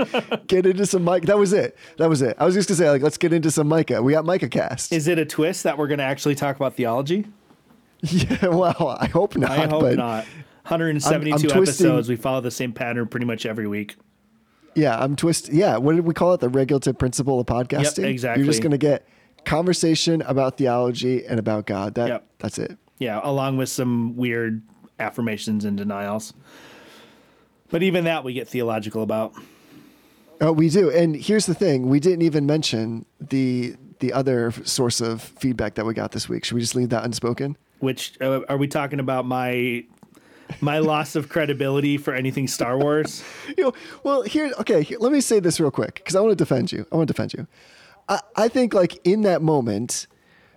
get 0.47 0.67
into 0.67 0.85
some 0.85 1.05
Mike? 1.05 1.25
That 1.25 1.39
was 1.39 1.55
it. 1.55 1.75
That 1.97 2.11
was 2.11 2.21
it. 2.21 2.37
I 2.39 2.45
was 2.45 2.55
just 2.55 2.69
gonna 2.69 2.77
say, 2.77 2.91
like, 2.91 3.01
let's 3.01 3.17
get 3.17 3.33
into 3.33 3.51
some 3.51 3.67
Micah. 3.67 4.03
We 4.03 4.13
got 4.13 4.27
Micah 4.27 4.51
cast. 4.51 4.93
is 4.93 5.09
it 5.09 5.19
a 5.19 5.25
twist 5.25 5.63
that 5.63 5.79
we're 5.79 5.87
going 5.87 5.99
to 6.01 6.05
actually 6.05 6.35
talk 6.35 6.55
about 6.57 6.75
theology? 6.75 7.27
yeah, 8.03 8.47
well, 8.49 8.99
I 9.01 9.07
hope 9.07 9.37
not. 9.37 9.51
I 9.53 9.67
hope 9.67 9.97
not. 9.97 10.27
172 10.67 11.31
I'm- 11.31 11.33
I'm 11.33 11.41
twisting- 11.65 11.87
episodes. 11.87 12.11
We 12.11 12.17
follow 12.17 12.43
the 12.43 12.51
same 12.51 12.75
pattern 12.75 13.09
pretty 13.09 13.25
much 13.25 13.47
every 13.47 13.67
week. 13.67 13.97
Yeah, 14.75 15.03
I'm 15.03 15.17
twist. 15.17 15.49
Yeah, 15.51 15.79
what 15.79 15.97
did 15.97 16.05
we 16.05 16.13
call 16.13 16.35
it? 16.35 16.41
The 16.41 16.51
regulative 16.51 16.99
principle 16.99 17.41
of 17.41 17.47
podcasting. 17.47 18.05
exactly. 18.05 18.45
You're 18.45 18.53
just 18.53 18.61
going 18.63 18.73
to 18.73 18.77
get 18.79 19.09
conversation 19.47 20.21
about 20.23 20.59
theology 20.59 21.25
and 21.25 21.39
about 21.41 21.65
God. 21.65 21.95
That 21.95 22.09
Yep. 22.09 22.27
that's 22.41 22.59
it. 22.59 22.77
Yeah, 22.99 23.21
along 23.23 23.57
with 23.57 23.71
some 23.71 24.17
weird 24.17 24.63
affirmations 24.99 25.65
and 25.65 25.77
denials. 25.77 26.35
But 27.71 27.83
even 27.83 28.05
that 28.05 28.25
we 28.25 28.33
get 28.33 28.49
theological 28.49 29.03
about. 29.03 29.35
Oh, 30.41 30.53
we 30.53 30.69
do. 30.69 30.91
And 30.91 31.17
here's 31.17 31.47
the 31.47 31.55
thing: 31.55 31.89
we 31.89 32.01
didn't 32.01 32.23
even 32.23 32.47
mention 32.47 33.07
the 33.21 33.77
the 33.99 34.13
other 34.13 34.53
source 34.65 35.01
of 35.01 35.23
feedback 35.23 35.75
that 35.75 35.87
we 35.87 35.95
got 35.95 36.13
this 36.13 36.29
week. 36.29 36.45
Should 36.45 36.55
we 36.55 36.61
just 36.61 36.75
leave 36.75 36.91
that 36.91 37.05
unspoken? 37.05 37.57
Which 37.81 38.17
uh, 38.21 38.41
are 38.49 38.57
we 38.57 38.69
talking 38.69 39.01
about? 39.01 39.27
My 39.27 39.85
my 40.61 40.79
loss 40.79 41.17
of 41.17 41.29
credibility 41.29 41.97
for 41.97 42.15
anything 42.15 42.47
Star 42.47 42.79
Wars. 42.79 43.23
You 43.57 43.65
know, 43.65 43.73
well, 44.03 44.23
here, 44.23 44.53
okay, 44.61 44.83
here, 44.83 44.99
let 44.99 45.13
me 45.13 45.21
say 45.21 45.41
this 45.41 45.61
real 45.61 45.71
quick 45.71 45.95
because 45.95 46.15
I 46.15 46.21
want 46.21 46.33
to 46.33 46.37
defend 46.37 46.73
you. 46.73 46.87
I 46.93 46.97
want 46.97 47.09
to 47.09 47.13
defend 47.15 47.33
you. 47.33 47.47
I, 48.09 48.21
I 48.35 48.49
think, 48.49 48.75
like, 48.75 48.99
in 49.05 49.23
that 49.23 49.41
moment, 49.41 50.07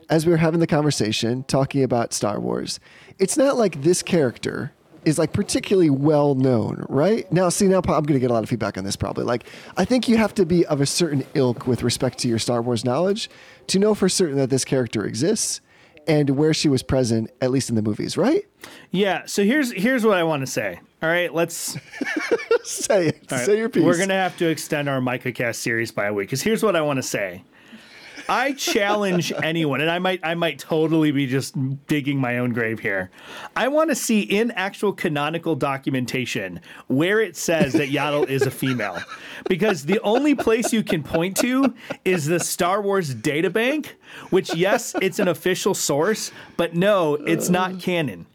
as 0.09 0.25
we 0.25 0.31
were 0.31 0.37
having 0.37 0.59
the 0.59 0.67
conversation 0.67 1.43
talking 1.43 1.83
about 1.83 2.11
Star 2.11 2.39
Wars, 2.39 2.79
it's 3.19 3.37
not 3.37 3.57
like 3.57 3.81
this 3.81 4.01
character 4.01 4.71
is 5.05 5.17
like 5.17 5.31
particularly 5.33 5.89
well 5.89 6.35
known, 6.35 6.85
right? 6.89 7.31
Now, 7.31 7.49
see, 7.49 7.67
now 7.67 7.77
I'm 7.77 7.83
going 7.83 8.05
to 8.05 8.19
get 8.19 8.29
a 8.31 8.33
lot 8.33 8.43
of 8.43 8.49
feedback 8.49 8.77
on 8.77 8.83
this 8.83 8.95
probably. 8.95 9.23
Like, 9.23 9.45
I 9.77 9.85
think 9.85 10.07
you 10.07 10.17
have 10.17 10.33
to 10.35 10.45
be 10.45 10.65
of 10.65 10.81
a 10.81 10.85
certain 10.85 11.25
ilk 11.33 11.67
with 11.67 11.83
respect 11.83 12.17
to 12.19 12.27
your 12.27 12.39
Star 12.39 12.61
Wars 12.61 12.83
knowledge 12.83 13.29
to 13.67 13.79
know 13.79 13.95
for 13.95 14.09
certain 14.09 14.37
that 14.37 14.49
this 14.49 14.65
character 14.65 15.05
exists 15.05 15.61
and 16.07 16.31
where 16.31 16.53
she 16.53 16.67
was 16.69 16.81
present, 16.83 17.31
at 17.39 17.51
least 17.51 17.69
in 17.69 17.75
the 17.75 17.81
movies, 17.81 18.17
right? 18.17 18.43
Yeah. 18.91 19.23
So 19.25 19.43
here's 19.43 19.71
here's 19.71 20.05
what 20.05 20.17
I 20.17 20.23
want 20.23 20.41
to 20.41 20.47
say. 20.47 20.79
All 21.01 21.09
right, 21.09 21.33
let's 21.33 21.77
Say 22.63 23.07
it. 23.07 23.31
right, 23.31 23.45
Say 23.45 23.57
your 23.57 23.69
piece. 23.69 23.83
We're 23.83 23.97
gonna 23.97 24.13
have 24.15 24.35
to 24.37 24.47
extend 24.47 24.89
our 24.89 24.99
Micah 24.99 25.31
Cast 25.31 25.61
series 25.61 25.91
by 25.91 26.07
a 26.07 26.13
week 26.13 26.27
because 26.27 26.41
here's 26.41 26.61
what 26.63 26.75
I 26.75 26.81
want 26.81 26.97
to 26.97 27.03
say. 27.03 27.43
I 28.29 28.53
challenge 28.53 29.33
anyone, 29.43 29.81
and 29.81 29.89
I 29.89 29.97
might 29.97 30.19
I 30.23 30.35
might 30.35 30.59
totally 30.59 31.11
be 31.11 31.25
just 31.25 31.55
digging 31.87 32.19
my 32.19 32.37
own 32.37 32.53
grave 32.53 32.79
here. 32.79 33.09
I 33.55 33.67
want 33.67 33.89
to 33.89 33.95
see 33.95 34.21
in 34.21 34.51
actual 34.51 34.93
canonical 34.93 35.55
documentation 35.55 36.61
where 36.87 37.19
it 37.21 37.35
says 37.35 37.73
that 37.73 37.89
Yaddle 37.89 38.29
is 38.29 38.43
a 38.43 38.51
female, 38.51 38.99
because 39.47 39.85
the 39.85 39.99
only 40.01 40.35
place 40.35 40.71
you 40.71 40.83
can 40.83 41.01
point 41.01 41.35
to 41.37 41.73
is 42.05 42.27
the 42.27 42.39
Star 42.39 42.81
Wars 42.81 43.15
databank, 43.15 43.87
which 44.29 44.53
yes, 44.53 44.93
it's 45.01 45.17
an 45.17 45.27
official 45.27 45.73
source, 45.73 46.31
but 46.55 46.75
no, 46.75 47.15
it's 47.15 47.49
not 47.49 47.79
canon. 47.79 48.27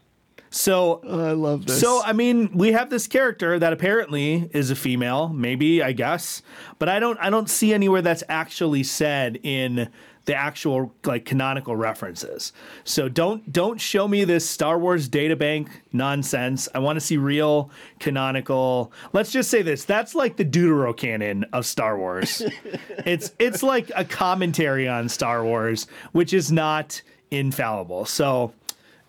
So 0.55 1.01
I 1.03 1.33
love 1.33 1.65
this. 1.65 1.81
so 1.81 2.01
I 2.01 2.13
mean, 2.13 2.49
we 2.53 2.71
have 2.71 2.89
this 2.89 3.07
character 3.07 3.59
that 3.59 3.73
apparently 3.73 4.49
is 4.53 4.71
a 4.71 4.75
female, 4.75 5.27
maybe 5.27 5.83
I 5.83 5.91
guess, 5.91 6.41
but 6.79 6.87
I 6.87 6.99
don't 6.99 7.19
I 7.19 7.29
don't 7.29 7.49
see 7.49 7.73
anywhere 7.73 8.01
that's 8.01 8.23
actually 8.29 8.83
said 8.83 9.37
in 9.43 9.89
the 10.23 10.33
actual 10.33 10.93
like 11.03 11.25
canonical 11.25 11.75
references. 11.75 12.53
So 12.85 13.09
don't 13.09 13.51
don't 13.51 13.81
show 13.81 14.07
me 14.07 14.23
this 14.23 14.49
Star 14.49 14.79
Wars 14.79 15.09
databank 15.09 15.67
nonsense. 15.91 16.69
I 16.73 16.79
want 16.79 16.95
to 16.95 17.01
see 17.01 17.17
real 17.17 17.69
canonical. 17.99 18.93
Let's 19.11 19.33
just 19.33 19.51
say 19.51 19.61
this. 19.61 19.83
That's 19.83 20.15
like 20.15 20.37
the 20.37 20.45
Deuterocanon 20.45 21.43
of 21.51 21.65
Star 21.65 21.97
Wars. 21.97 22.41
it's 23.05 23.33
it's 23.39 23.61
like 23.61 23.91
a 23.93 24.05
commentary 24.05 24.87
on 24.87 25.09
Star 25.09 25.43
Wars, 25.43 25.85
which 26.13 26.31
is 26.31 26.49
not 26.49 27.01
infallible. 27.29 28.05
So 28.05 28.53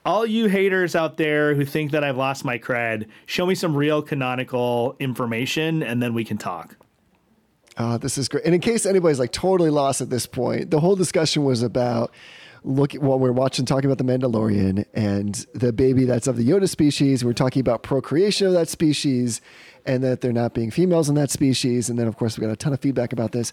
all 0.07 0.25
you 0.25 0.47
haters 0.47 0.95
out 0.95 1.17
there 1.17 1.55
who 1.55 1.65
think 1.65 1.91
that 1.91 2.05
I've 2.05 2.17
lost 2.17 2.45
my 2.45 2.59
cred, 2.59 3.09
show 3.27 3.45
me 3.45 3.55
some 3.55 3.77
real 3.77 4.01
canonical 4.01 4.97
information 5.01 5.83
and 5.83 6.01
then 6.03 6.15
we 6.15 6.25
can 6.25 6.39
talk. 6.39 6.77
Oh, 7.77 7.99
this 7.99 8.17
is 8.17 8.29
great. 8.29 8.45
And 8.45 8.55
in 8.55 8.61
case 8.61 8.87
anybody's 8.87 9.19
like 9.19 9.33
totally 9.33 9.69
lost 9.69 10.01
at 10.01 10.09
this 10.09 10.25
point, 10.25 10.71
the 10.71 10.81
whole 10.81 10.97
discussion 10.97 11.45
was 11.45 11.63
about 11.63 12.13
look 12.63 12.93
while 12.95 13.19
we're 13.19 13.33
watching 13.33 13.67
talking 13.67 13.91
about 13.91 13.99
the 13.99 14.05
Mandalorian 14.05 14.87
and 14.95 15.47
the 15.55 15.73
baby 15.73 16.05
that's 16.05 16.27
of 16.27 16.37
the 16.37 16.49
Yoda 16.49 16.69
species. 16.69 17.25
We're 17.25 17.33
talking 17.33 17.61
about 17.61 17.83
procreation 17.83 18.47
of 18.47 18.53
that 18.55 18.69
species 18.69 19.41
and 19.87 20.03
that 20.05 20.21
they're 20.21 20.33
not 20.33 20.55
being 20.55 20.71
females 20.71 21.09
in 21.09 21.15
that 21.17 21.31
species. 21.31 21.89
And 21.89 21.99
then 21.99 22.07
of 22.07 22.17
course 22.17 22.37
we 22.39 22.43
got 22.45 22.53
a 22.53 22.57
ton 22.57 22.73
of 22.73 22.81
feedback 22.81 23.13
about 23.13 23.33
this. 23.33 23.53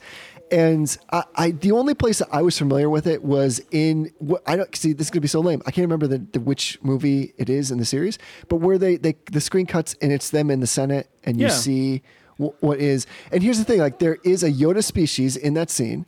And 0.52 0.96
I, 1.12 1.24
I 1.36 1.52
the 1.52 1.72
only 1.72 1.94
place 1.94 2.20
that 2.20 2.28
I 2.32 2.42
was 2.42 2.58
familiar 2.58 2.90
with 2.90 3.08
it 3.08 3.24
was 3.24 3.62
in 3.72 4.12
what 4.20 4.42
I 4.48 4.56
don't 4.56 4.76
see 4.76 4.94
this 4.94 5.08
is 5.08 5.12
gonna 5.12 5.22
be 5.22 5.28
so 5.28 5.40
lame. 5.40 5.62
I 5.66 5.72
can't 5.72 5.86
remember 5.86 6.08
the, 6.08 6.20
the 6.20 6.40
which 6.40 6.78
movie 6.84 7.34
it 7.38 7.50
is 7.50 7.72
in 7.72 7.78
the 7.78 7.86
series, 7.86 8.18
but 8.50 8.58
where 8.58 8.78
they, 8.78 8.98
they 8.98 9.16
the 9.32 9.42
screen 9.42 9.66
cuts 9.66 9.96
and 10.02 10.12
it's 10.12 10.30
them 10.30 10.50
in 10.52 10.60
the 10.60 10.68
Senate 10.68 11.10
and 11.24 11.40
you 11.40 11.48
Yeah. 11.48 11.52
see 11.54 12.02
wh- 12.38 12.62
what 12.62 12.80
is. 12.80 13.06
And 13.32 13.42
here's 13.44 13.58
the 13.58 13.64
thing: 13.66 13.80
like 13.80 14.00
there 14.00 14.18
is 14.24 14.44
a 14.44 14.52
Yoda 14.52 14.84
species 14.84 15.36
in 15.38 15.54
that 15.56 15.70
scene, 15.70 16.06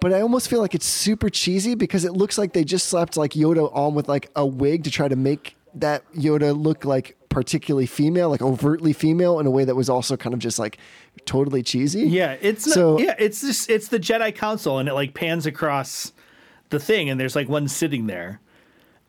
but 0.00 0.12
I 0.12 0.20
almost 0.20 0.48
feel 0.48 0.60
like 0.60 0.74
it's 0.74 0.86
super 0.86 1.30
cheesy 1.30 1.74
because 1.74 2.04
it 2.04 2.12
looks 2.12 2.36
like 2.38 2.52
they 2.52 2.64
just 2.64 2.88
slapped 2.88 3.16
like 3.16 3.32
Yoda 3.32 3.74
on 3.74 3.94
with 3.94 4.08
like 4.08 4.30
a 4.36 4.44
wig 4.46 4.84
to 4.84 4.90
try 4.90 5.08
to 5.08 5.16
make 5.16 5.56
that 5.74 6.02
Yoda 6.12 6.54
look 6.60 6.84
like 6.84 7.16
particularly 7.32 7.86
female, 7.86 8.28
like 8.30 8.42
overtly 8.42 8.92
female, 8.92 9.40
in 9.40 9.46
a 9.46 9.50
way 9.50 9.64
that 9.64 9.74
was 9.74 9.88
also 9.88 10.16
kind 10.16 10.34
of 10.34 10.40
just 10.40 10.58
like 10.58 10.78
totally 11.24 11.62
cheesy. 11.62 12.02
Yeah, 12.02 12.36
it's 12.40 12.72
So- 12.72 12.98
yeah, 12.98 13.14
it's 13.18 13.40
just 13.40 13.70
it's 13.70 13.88
the 13.88 13.98
Jedi 13.98 14.34
Council 14.34 14.78
and 14.78 14.88
it 14.88 14.92
like 14.94 15.14
pans 15.14 15.46
across 15.46 16.12
the 16.70 16.78
thing 16.78 17.08
and 17.10 17.18
there's 17.20 17.34
like 17.34 17.48
one 17.48 17.68
sitting 17.68 18.06
there. 18.06 18.40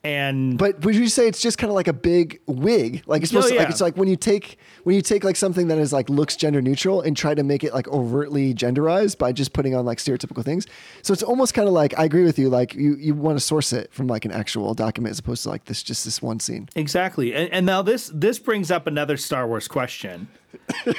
And 0.06 0.58
But 0.58 0.84
would 0.84 0.96
you 0.96 1.08
say 1.08 1.28
it's 1.30 1.40
just 1.40 1.58
kind 1.58 1.70
of 1.70 1.76
like 1.76 1.88
a 1.88 1.94
big 1.94 2.42
wig? 2.46 3.04
Like 3.06 3.24
it's 3.24 3.32
oh, 3.34 3.40
supposed 3.40 3.54
Oh, 3.54 3.56
to, 3.56 3.62
like 3.62 3.70
it's 3.70 3.80
like 3.80 3.96
when 3.96 4.10
you 4.10 4.18
take 4.18 4.58
when 4.84 4.98
you 4.98 5.02
take 5.02 5.24
like 5.24 5.38
something 5.38 5.70
that 5.70 5.78
is 5.78 5.94
like 5.94 6.10
looks 6.10 6.36
gender 6.36 6.62
neutral 6.62 7.00
and 7.02 7.16
try 7.16 7.34
to 7.34 7.42
make 7.42 7.64
it 7.64 7.74
like 7.74 7.88
overtly 7.88 8.54
genderized 8.54 9.18
by 9.18 9.32
just 9.32 9.54
putting 9.54 9.76
on 9.76 9.86
like 9.86 10.00
stereotypical 10.00 10.44
things. 10.44 10.68
So 11.04 11.14
it's 11.14 11.24
almost 11.24 11.54
kind 11.54 11.70
of 11.70 11.74
like 11.74 11.98
I 11.98 12.04
agree 12.04 12.26
with 12.26 12.38
you. 12.38 12.50
Like 12.50 12.74
you 12.76 12.96
you 12.98 13.14
want 13.14 13.38
to 13.38 13.44
source 13.44 13.72
it 13.72 13.94
from 13.94 14.08
like 14.08 14.26
an 14.26 14.32
actual 14.32 14.74
document 14.74 15.12
as 15.12 15.20
opposed 15.20 15.44
to 15.44 15.50
like 15.50 15.66
this 15.66 15.82
just 15.82 16.04
this 16.04 16.22
one 16.22 16.42
scene. 16.42 16.68
Exactly. 16.76 17.34
And, 17.34 17.50
and 17.54 17.66
now 17.66 17.82
this 17.82 18.12
this 18.14 18.40
brings 18.40 18.72
up 18.72 18.88
another 18.88 19.16
Star 19.16 19.48
Wars 19.48 19.70
question. 19.70 20.28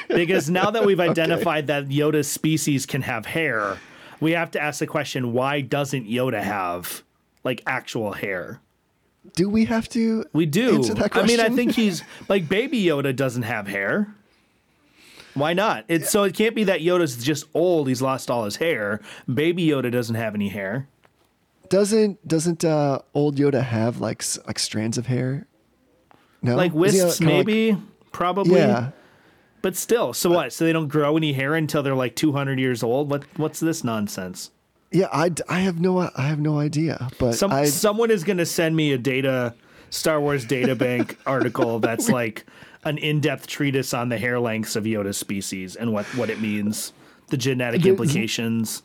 because 0.09 0.49
now 0.49 0.71
that 0.71 0.85
we've 0.87 1.01
identified 1.11 1.67
that 1.67 1.89
Yoda's 1.89 2.31
species 2.31 2.87
can 2.87 3.03
have 3.03 3.27
hair, 3.27 3.79
we 4.21 4.33
have 4.33 4.51
to 4.53 4.61
ask 4.63 4.79
the 4.79 4.87
question 4.87 5.35
why 5.35 5.61
doesn't 5.61 6.09
Yoda 6.09 6.43
have 6.43 7.03
like 7.45 7.63
actual 7.67 8.13
hair? 8.15 8.61
Do 9.35 9.49
we 9.49 9.65
have 9.65 9.89
to? 9.91 10.25
We 10.33 10.47
do. 10.47 10.77
Answer 10.77 10.95
that 10.95 11.17
I 11.17 11.23
mean, 11.27 11.41
I 11.41 11.49
think 11.49 11.73
he's 11.77 12.03
like 12.29 12.49
baby 12.49 12.83
Yoda 12.85 13.15
doesn't 13.15 13.43
have 13.43 13.67
hair. 13.67 14.15
Why 15.35 15.53
not? 15.53 15.85
It's 15.89 16.11
so 16.11 16.23
it 16.23 16.35
can't 16.35 16.55
be 16.55 16.65
that 16.65 16.81
Yoda's 16.81 17.23
just 17.25 17.47
old, 17.55 17.89
he's 17.89 18.01
lost 18.01 18.31
all 18.31 18.45
his 18.45 18.57
hair. 18.57 19.01
Baby 19.33 19.67
Yoda 19.67 19.91
doesn't 19.91 20.15
have 20.15 20.35
any 20.35 20.49
hair. 20.49 20.89
Doesn't 21.69 22.27
doesn't 22.29 22.65
uh, 22.65 23.01
old 23.15 23.37
Yoda 23.37 23.63
have 23.65 24.01
like 24.01 24.23
like 24.47 24.59
strands 24.61 24.97
of 24.99 25.07
hair? 25.07 25.47
No, 26.43 26.55
Like 26.57 26.73
wisps, 26.75 27.19
kinda 27.19 27.35
like- 27.37 27.47
maybe, 27.47 27.79
probably. 28.13 28.61
yeah. 28.61 28.91
But 29.63 29.77
still, 29.77 30.13
so 30.13 30.29
what? 30.31 30.53
So 30.53 30.67
they 30.67 30.75
don't 30.75 30.89
grow 30.89 31.17
any 31.17 31.33
hair 31.33 31.55
until 31.55 31.83
they're 31.83 31.95
like 31.95 32.15
200 32.17 32.61
years 32.61 32.83
old? 32.83 33.11
What 33.11 33.25
what's 33.39 33.61
this 33.61 33.83
nonsense? 33.83 34.51
Yeah, 34.95 35.09
I, 35.13 35.33
I 35.49 35.61
have 35.61 35.81
no 35.81 35.99
I 36.17 36.23
have 36.29 36.39
no 36.39 36.59
idea, 36.61 37.09
but 37.19 37.33
Some 37.35 37.51
I 37.53 37.65
someone 37.67 38.11
is 38.13 38.23
going 38.25 38.37
to 38.39 38.47
send 38.47 38.77
me 38.77 38.93
a 38.93 38.99
data 38.99 39.55
Star 39.91 40.21
Wars 40.21 40.45
data 40.45 40.75
bank 40.77 41.19
article 41.27 41.81
that's 41.81 42.09
like 42.09 42.47
an 42.85 42.99
in-depth 42.99 43.47
treatise 43.49 43.93
on 43.93 44.09
the 44.09 44.19
hair 44.19 44.39
lengths 44.39 44.77
of 44.77 44.85
Yoda 44.85 45.15
species 45.15 45.75
and 45.75 45.93
what 45.93 46.07
what 46.17 46.31
it 46.31 46.41
means, 46.41 46.93
the 47.29 47.37
genetic 47.37 47.83
There's- 47.83 47.99
implications. 48.01 48.83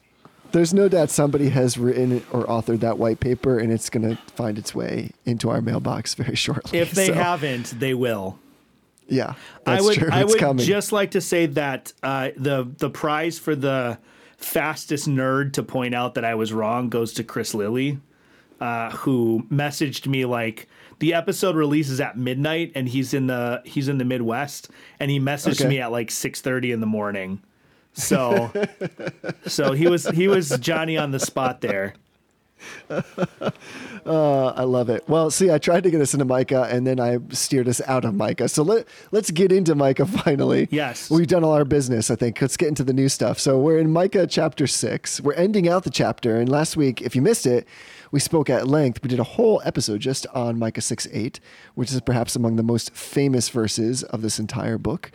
There's 0.51 0.73
no 0.73 0.89
doubt 0.89 1.11
somebody 1.11 1.49
has 1.49 1.77
written 1.77 2.25
or 2.31 2.43
authored 2.47 2.79
that 2.79 2.97
white 2.97 3.19
paper, 3.19 3.59
and 3.59 3.71
it's 3.71 3.87
going 3.91 4.09
to 4.09 4.15
find 4.33 4.57
its 4.57 4.73
way 4.73 5.11
into 5.23 5.47
our 5.51 5.61
mailbox 5.61 6.15
very 6.23 6.35
shortly. 6.35 6.79
If 6.79 6.89
they 6.93 7.05
So, 7.05 7.13
haven't, 7.13 7.79
they 7.79 7.93
will. 7.93 8.39
yeah, 9.07 9.35
I 9.67 9.79
would. 9.79 10.09
I 10.11 10.23
would 10.23 10.39
coming. 10.39 10.65
just 10.65 10.91
like 10.91 11.11
to 11.11 11.21
say 11.21 11.45
that 11.45 11.93
uh, 12.01 12.29
the 12.35 12.67
the 12.79 12.89
prize 12.89 13.37
for 13.37 13.55
the 13.55 13.99
fastest 14.39 15.07
nerd 15.07 15.53
to 15.53 15.63
point 15.63 15.93
out 15.93 16.15
that 16.15 16.25
I 16.25 16.35
was 16.35 16.51
wrong 16.53 16.89
goes 16.89 17.13
to 17.13 17.23
Chris 17.23 17.53
Lilly, 17.53 17.99
uh, 18.59 18.89
who 18.91 19.45
messaged 19.51 20.07
me 20.07 20.25
like 20.25 20.67
the 20.99 21.13
episode 21.13 21.55
releases 21.55 21.99
at 22.01 22.17
midnight 22.17 22.71
and 22.75 22.89
he's 22.89 23.13
in 23.13 23.27
the 23.27 23.61
he's 23.65 23.87
in 23.87 23.97
the 23.99 24.05
Midwest 24.05 24.69
and 24.99 25.09
he 25.11 25.19
messaged 25.19 25.61
Okay. 25.61 25.69
me 25.69 25.79
at 25.79 25.91
like 25.91 26.11
six 26.11 26.41
thirty 26.41 26.71
in 26.71 26.79
the 26.79 26.85
morning. 26.87 27.41
So 27.93 28.51
so 29.45 29.73
he 29.73 29.87
was 29.87 30.07
he 30.09 30.27
was 30.27 30.49
Johnny 30.59 30.97
on 30.97 31.11
the 31.11 31.19
spot 31.19 31.61
there. 31.61 31.93
Uh, 34.05 34.47
I 34.55 34.63
love 34.63 34.89
it. 34.89 35.03
Well, 35.07 35.29
see, 35.29 35.51
I 35.51 35.57
tried 35.57 35.83
to 35.83 35.91
get 35.91 36.01
us 36.01 36.13
into 36.13 36.25
Micah, 36.25 36.67
and 36.71 36.87
then 36.87 36.99
I 36.99 37.19
steered 37.29 37.67
us 37.67 37.81
out 37.85 38.05
of 38.05 38.15
Micah. 38.15 38.47
So 38.47 38.63
let 38.63 38.87
let's 39.11 39.29
get 39.29 39.51
into 39.51 39.75
Micah 39.75 40.05
finally. 40.23 40.67
Yes. 40.71 41.11
we've 41.11 41.27
done 41.27 41.43
all 41.43 41.51
our 41.53 41.65
business. 41.65 42.09
I 42.09 42.15
think. 42.15 42.39
Let's 42.41 42.57
get 42.57 42.69
into 42.69 42.83
the 42.83 42.93
new 42.93 43.09
stuff. 43.09 43.39
So 43.39 43.59
we're 43.59 43.77
in 43.77 43.91
Micah 43.91 44.25
chapter 44.25 44.67
six. 44.67 45.19
We're 45.21 45.33
ending 45.33 45.67
out 45.67 45.83
the 45.83 45.89
chapter, 45.89 46.39
and 46.39 46.49
last 46.49 46.77
week, 46.77 47.01
if 47.01 47.15
you 47.15 47.21
missed 47.21 47.45
it, 47.45 47.67
we 48.11 48.19
spoke 48.19 48.49
at 48.49 48.67
length. 48.67 49.03
We 49.03 49.09
did 49.09 49.19
a 49.19 49.23
whole 49.23 49.61
episode 49.65 49.99
just 49.99 50.25
on 50.27 50.57
Micah 50.57 50.81
six 50.81 51.07
eight, 51.11 51.39
which 51.75 51.91
is 51.91 51.99
perhaps 52.01 52.35
among 52.35 52.55
the 52.55 52.63
most 52.63 52.91
famous 52.95 53.49
verses 53.49 54.03
of 54.03 54.21
this 54.21 54.39
entire 54.39 54.77
book. 54.77 55.11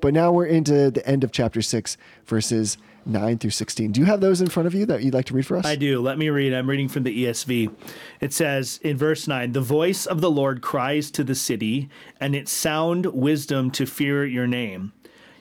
But 0.00 0.14
now 0.14 0.30
we're 0.32 0.46
into 0.46 0.90
the 0.92 1.06
end 1.06 1.24
of 1.24 1.32
chapter 1.32 1.60
six, 1.60 1.96
verses. 2.24 2.78
9 3.06 3.38
through 3.38 3.50
16. 3.50 3.92
Do 3.92 4.00
you 4.00 4.06
have 4.06 4.20
those 4.20 4.40
in 4.40 4.48
front 4.48 4.66
of 4.66 4.74
you 4.74 4.86
that 4.86 5.02
you'd 5.02 5.14
like 5.14 5.26
to 5.26 5.34
read 5.34 5.46
for 5.46 5.56
us? 5.56 5.64
I 5.66 5.76
do. 5.76 6.00
Let 6.00 6.18
me 6.18 6.28
read. 6.28 6.52
I'm 6.52 6.68
reading 6.68 6.88
from 6.88 7.04
the 7.04 7.24
ESV. 7.24 7.74
It 8.20 8.32
says 8.32 8.78
in 8.82 8.96
verse 8.96 9.26
9 9.26 9.52
The 9.52 9.60
voice 9.60 10.06
of 10.06 10.20
the 10.20 10.30
Lord 10.30 10.60
cries 10.60 11.10
to 11.12 11.24
the 11.24 11.34
city, 11.34 11.88
and 12.20 12.34
its 12.34 12.52
sound 12.52 13.06
wisdom 13.06 13.70
to 13.72 13.86
fear 13.86 14.26
your 14.26 14.46
name. 14.46 14.92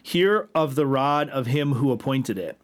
Hear 0.02 0.50
of 0.56 0.76
the 0.76 0.86
rod 0.86 1.30
of 1.30 1.48
him 1.48 1.74
who 1.74 1.92
appointed 1.92 2.38
it. 2.38 2.58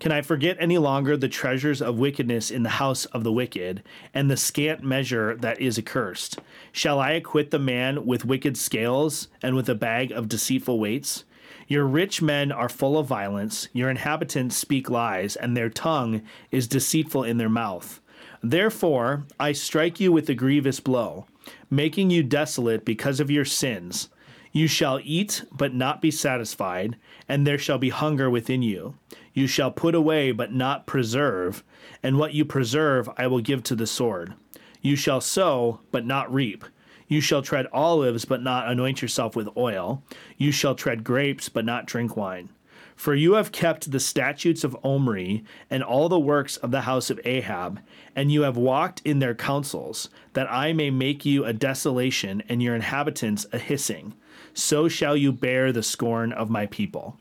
Can 0.00 0.12
I 0.12 0.22
forget 0.22 0.56
any 0.58 0.78
longer 0.78 1.14
the 1.14 1.28
treasures 1.28 1.82
of 1.82 1.98
wickedness 1.98 2.50
in 2.50 2.62
the 2.62 2.70
house 2.70 3.04
of 3.06 3.22
the 3.22 3.32
wicked, 3.32 3.82
and 4.14 4.30
the 4.30 4.36
scant 4.36 4.82
measure 4.82 5.36
that 5.36 5.60
is 5.60 5.78
accursed? 5.78 6.38
Shall 6.72 6.98
I 6.98 7.12
acquit 7.12 7.50
the 7.50 7.58
man 7.58 8.06
with 8.06 8.24
wicked 8.24 8.56
scales, 8.56 9.28
and 9.42 9.54
with 9.54 9.68
a 9.68 9.74
bag 9.74 10.10
of 10.10 10.28
deceitful 10.28 10.78
weights? 10.78 11.24
Your 11.70 11.86
rich 11.86 12.20
men 12.20 12.50
are 12.50 12.68
full 12.68 12.98
of 12.98 13.06
violence, 13.06 13.68
your 13.72 13.90
inhabitants 13.90 14.56
speak 14.56 14.90
lies, 14.90 15.36
and 15.36 15.56
their 15.56 15.70
tongue 15.70 16.22
is 16.50 16.66
deceitful 16.66 17.22
in 17.22 17.38
their 17.38 17.48
mouth. 17.48 18.00
Therefore, 18.42 19.24
I 19.38 19.52
strike 19.52 20.00
you 20.00 20.10
with 20.10 20.28
a 20.28 20.34
grievous 20.34 20.80
blow, 20.80 21.26
making 21.70 22.10
you 22.10 22.24
desolate 22.24 22.84
because 22.84 23.20
of 23.20 23.30
your 23.30 23.44
sins. 23.44 24.08
You 24.50 24.66
shall 24.66 24.98
eat, 25.04 25.44
but 25.52 25.72
not 25.72 26.02
be 26.02 26.10
satisfied, 26.10 26.96
and 27.28 27.46
there 27.46 27.56
shall 27.56 27.78
be 27.78 27.90
hunger 27.90 28.28
within 28.28 28.62
you. 28.62 28.96
You 29.32 29.46
shall 29.46 29.70
put 29.70 29.94
away, 29.94 30.32
but 30.32 30.52
not 30.52 30.88
preserve, 30.88 31.62
and 32.02 32.18
what 32.18 32.34
you 32.34 32.44
preserve 32.44 33.08
I 33.16 33.28
will 33.28 33.38
give 33.38 33.62
to 33.62 33.76
the 33.76 33.86
sword. 33.86 34.34
You 34.82 34.96
shall 34.96 35.20
sow, 35.20 35.78
but 35.92 36.04
not 36.04 36.34
reap. 36.34 36.64
You 37.10 37.20
shall 37.20 37.42
tread 37.42 37.66
olives, 37.72 38.24
but 38.24 38.40
not 38.40 38.68
anoint 38.68 39.02
yourself 39.02 39.34
with 39.34 39.48
oil. 39.56 40.00
You 40.38 40.52
shall 40.52 40.76
tread 40.76 41.02
grapes, 41.02 41.48
but 41.48 41.64
not 41.64 41.86
drink 41.86 42.16
wine. 42.16 42.50
For 42.94 43.16
you 43.16 43.32
have 43.32 43.50
kept 43.50 43.90
the 43.90 43.98
statutes 43.98 44.62
of 44.62 44.76
Omri 44.84 45.42
and 45.68 45.82
all 45.82 46.08
the 46.08 46.20
works 46.20 46.56
of 46.58 46.70
the 46.70 46.82
house 46.82 47.10
of 47.10 47.18
Ahab, 47.24 47.80
and 48.14 48.30
you 48.30 48.42
have 48.42 48.56
walked 48.56 49.02
in 49.04 49.18
their 49.18 49.34
counsels, 49.34 50.08
that 50.34 50.50
I 50.52 50.72
may 50.72 50.90
make 50.90 51.26
you 51.26 51.44
a 51.44 51.52
desolation 51.52 52.44
and 52.48 52.62
your 52.62 52.76
inhabitants 52.76 53.44
a 53.52 53.58
hissing. 53.58 54.14
So 54.54 54.86
shall 54.86 55.16
you 55.16 55.32
bear 55.32 55.72
the 55.72 55.82
scorn 55.82 56.32
of 56.32 56.48
my 56.48 56.66
people. 56.66 57.18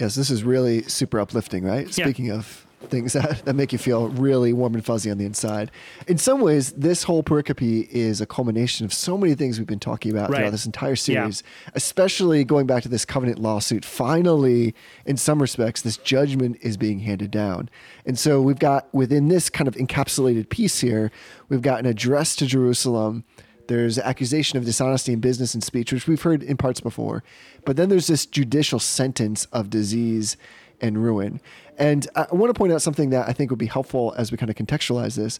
Yes, 0.00 0.14
this 0.14 0.30
is 0.30 0.42
really 0.42 0.84
super 0.84 1.20
uplifting, 1.20 1.64
right? 1.64 1.86
Yeah. 1.98 2.06
Speaking 2.06 2.30
of 2.30 2.66
things 2.90 3.12
that, 3.14 3.44
that 3.44 3.54
make 3.54 3.72
you 3.72 3.78
feel 3.78 4.08
really 4.08 4.52
warm 4.52 4.74
and 4.74 4.84
fuzzy 4.84 5.10
on 5.10 5.18
the 5.18 5.24
inside. 5.24 5.70
In 6.06 6.18
some 6.18 6.40
ways, 6.40 6.72
this 6.72 7.02
whole 7.04 7.22
pericope 7.22 7.88
is 7.88 8.20
a 8.20 8.26
culmination 8.26 8.84
of 8.84 8.92
so 8.92 9.16
many 9.18 9.34
things 9.34 9.58
we've 9.58 9.66
been 9.66 9.78
talking 9.80 10.10
about 10.10 10.30
Right. 10.30 10.38
throughout 10.38 10.50
this 10.50 10.66
entire 10.66 10.96
series, 10.96 11.42
especially 11.74 12.44
going 12.44 12.66
back 12.66 12.82
to 12.84 12.88
this 12.88 13.04
covenant 13.04 13.38
lawsuit. 13.38 13.84
Finally, 13.84 14.74
in 15.04 15.16
some 15.16 15.40
respects, 15.40 15.82
this 15.82 15.96
judgment 15.96 16.56
is 16.60 16.76
being 16.76 17.00
handed 17.00 17.30
down. 17.30 17.68
And 18.06 18.18
so 18.18 18.40
we've 18.40 18.58
got 18.58 18.92
within 18.94 19.28
this 19.28 19.50
kind 19.50 19.68
of 19.68 19.74
encapsulated 19.74 20.48
piece 20.48 20.80
here, 20.80 21.10
we've 21.48 21.62
got 21.62 21.80
an 21.80 21.86
address 21.86 22.36
to 22.36 22.46
Jerusalem. 22.46 23.24
There's 23.66 23.98
accusation 23.98 24.58
of 24.58 24.64
dishonesty 24.66 25.12
in 25.12 25.20
business 25.20 25.54
and 25.54 25.64
speech, 25.64 25.92
which 25.92 26.06
we've 26.06 26.20
heard 26.20 26.42
in 26.42 26.56
parts 26.58 26.80
before. 26.80 27.24
But 27.64 27.76
then 27.76 27.88
there's 27.88 28.06
this 28.08 28.26
judicial 28.26 28.78
sentence 28.78 29.46
of 29.52 29.70
disease 29.70 30.36
and 30.80 31.02
ruin. 31.02 31.40
And 31.78 32.06
I 32.14 32.26
want 32.30 32.54
to 32.54 32.58
point 32.58 32.72
out 32.72 32.82
something 32.82 33.10
that 33.10 33.28
I 33.28 33.32
think 33.32 33.50
would 33.50 33.58
be 33.58 33.66
helpful 33.66 34.14
as 34.16 34.30
we 34.30 34.38
kind 34.38 34.50
of 34.50 34.56
contextualize 34.56 35.16
this, 35.16 35.38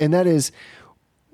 and 0.00 0.12
that 0.12 0.26
is 0.26 0.52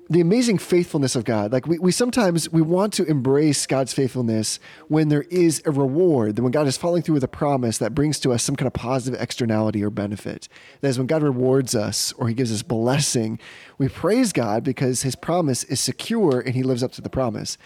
the 0.09 0.21
amazing 0.21 0.57
faithfulness 0.57 1.15
of 1.15 1.23
God. 1.23 1.51
Like 1.51 1.65
we, 1.65 1.79
we 1.79 1.91
sometimes 1.91 2.49
we 2.51 2.61
want 2.61 2.93
to 2.93 3.05
embrace 3.05 3.65
God's 3.65 3.93
faithfulness 3.93 4.59
when 4.87 5.09
there 5.09 5.23
is 5.23 5.61
a 5.65 5.71
reward, 5.71 6.37
when 6.39 6.51
God 6.51 6.67
is 6.67 6.77
following 6.77 7.01
through 7.01 7.15
with 7.15 7.23
a 7.23 7.29
promise 7.29 7.77
that 7.77 7.95
brings 7.95 8.19
to 8.19 8.33
us 8.33 8.43
some 8.43 8.55
kind 8.55 8.67
of 8.67 8.73
positive 8.73 9.19
externality 9.19 9.83
or 9.83 9.89
benefit. 9.89 10.49
That 10.81 10.89
is 10.89 10.97
when 10.97 11.07
God 11.07 11.23
rewards 11.23 11.73
us 11.73 12.11
or 12.13 12.27
he 12.27 12.33
gives 12.33 12.51
us 12.51 12.63
blessing, 12.63 13.39
we 13.77 13.87
praise 13.87 14.33
God 14.33 14.63
because 14.63 15.03
his 15.03 15.15
promise 15.15 15.63
is 15.65 15.79
secure 15.79 16.41
and 16.41 16.53
he 16.53 16.63
lives 16.63 16.83
up 16.83 16.91
to 16.93 17.01
the 17.01 17.09
promise. 17.09 17.57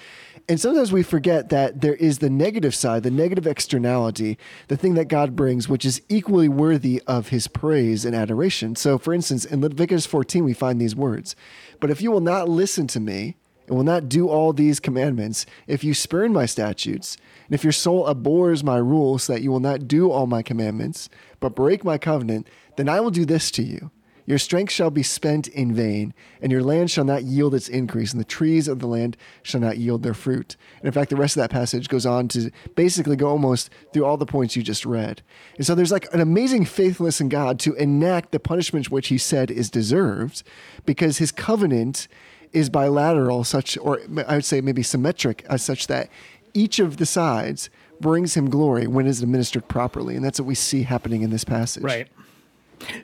And 0.49 0.61
sometimes 0.61 0.93
we 0.93 1.03
forget 1.03 1.49
that 1.49 1.81
there 1.81 1.95
is 1.95 2.19
the 2.19 2.29
negative 2.29 2.73
side, 2.73 3.03
the 3.03 3.11
negative 3.11 3.45
externality, 3.45 4.37
the 4.69 4.77
thing 4.77 4.93
that 4.93 5.09
God 5.09 5.35
brings, 5.35 5.67
which 5.67 5.83
is 5.83 6.01
equally 6.07 6.47
worthy 6.47 7.01
of 7.05 7.29
his 7.29 7.49
praise 7.49 8.05
and 8.05 8.15
adoration. 8.15 8.75
So, 8.77 8.97
for 8.97 9.13
instance, 9.13 9.43
in 9.43 9.59
Leviticus 9.59 10.05
14, 10.05 10.45
we 10.45 10.53
find 10.53 10.79
these 10.79 10.95
words 10.95 11.35
But 11.79 11.89
if 11.89 12.01
you 12.01 12.11
will 12.11 12.21
not 12.21 12.49
listen 12.49 12.87
to 12.87 12.99
me, 12.99 13.35
and 13.67 13.75
will 13.75 13.83
not 13.83 14.07
do 14.07 14.29
all 14.29 14.53
these 14.53 14.79
commandments, 14.79 15.45
if 15.67 15.83
you 15.83 15.93
spurn 15.93 16.31
my 16.31 16.45
statutes, 16.45 17.17
and 17.45 17.53
if 17.53 17.63
your 17.63 17.73
soul 17.73 18.07
abhors 18.07 18.63
my 18.63 18.77
rules, 18.77 19.23
so 19.23 19.33
that 19.33 19.41
you 19.41 19.51
will 19.51 19.59
not 19.59 19.87
do 19.87 20.09
all 20.09 20.25
my 20.25 20.41
commandments, 20.41 21.09
but 21.39 21.55
break 21.55 21.83
my 21.83 21.97
covenant, 21.97 22.47
then 22.77 22.87
I 22.87 23.01
will 23.01 23.11
do 23.11 23.25
this 23.25 23.51
to 23.51 23.63
you. 23.63 23.91
Your 24.27 24.37
strength 24.37 24.73
shall 24.73 24.91
be 24.91 25.03
spent 25.03 25.47
in 25.47 25.73
vain, 25.73 26.13
and 26.41 26.51
your 26.51 26.61
land 26.61 26.91
shall 26.91 27.05
not 27.05 27.23
yield 27.23 27.55
its 27.55 27.69
increase, 27.69 28.11
and 28.11 28.19
the 28.19 28.25
trees 28.25 28.67
of 28.67 28.79
the 28.79 28.85
land 28.85 29.15
shall 29.41 29.61
not 29.61 29.77
yield 29.77 30.03
their 30.03 30.13
fruit. 30.13 30.57
And 30.79 30.85
in 30.85 30.91
fact, 30.91 31.09
the 31.09 31.15
rest 31.15 31.37
of 31.37 31.41
that 31.41 31.49
passage 31.49 31.87
goes 31.87 32.05
on 32.05 32.27
to 32.29 32.51
basically 32.75 33.15
go 33.15 33.29
almost 33.29 33.69
through 33.93 34.03
all 34.03 34.17
the 34.17 34.25
points 34.25 34.57
you 34.57 34.63
just 34.63 34.85
read. 34.85 35.21
And 35.55 35.65
so 35.65 35.73
there's 35.73 35.93
like 35.93 36.13
an 36.13 36.19
amazing 36.19 36.65
faithfulness 36.65 37.21
in 37.21 37.29
God 37.29 37.57
to 37.61 37.73
enact 37.75 38.33
the 38.33 38.39
punishment 38.39 38.91
which 38.91 39.07
he 39.07 39.17
said 39.17 39.49
is 39.49 39.69
deserved, 39.69 40.43
because 40.85 41.19
his 41.19 41.31
covenant 41.31 42.09
is 42.51 42.69
bilateral, 42.69 43.45
such, 43.45 43.77
or 43.77 44.01
I 44.27 44.35
would 44.35 44.45
say 44.45 44.59
maybe 44.59 44.83
symmetric, 44.83 45.45
as 45.49 45.63
such 45.63 45.87
that 45.87 46.09
each 46.53 46.79
of 46.79 46.97
the 46.97 47.05
sides 47.05 47.69
brings 48.01 48.35
him 48.35 48.49
glory 48.49 48.87
when 48.87 49.05
it 49.05 49.09
is 49.09 49.23
administered 49.23 49.69
properly. 49.69 50.17
And 50.17 50.25
that's 50.25 50.37
what 50.37 50.47
we 50.47 50.55
see 50.55 50.83
happening 50.83 51.21
in 51.21 51.29
this 51.29 51.45
passage. 51.45 51.83
Right. 51.83 52.09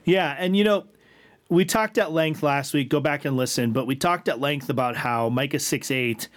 Yeah, 0.04 0.36
and 0.38 0.56
you 0.58 0.66
know, 0.66 0.84
we 1.50 1.66
talked 1.66 1.98
at 1.98 2.12
length 2.12 2.44
last 2.44 2.74
week. 2.74 2.90
Go 2.90 3.00
back 3.00 3.26
and 3.26 3.38
listen, 3.38 3.72
but 3.72 3.86
we 3.86 3.96
talked 3.96 4.28
at 4.28 4.40
length 4.40 4.70
about 4.70 4.96
how 4.96 5.30
Micah 5.30 5.60
six 5.60 5.92
eight. 5.92 6.28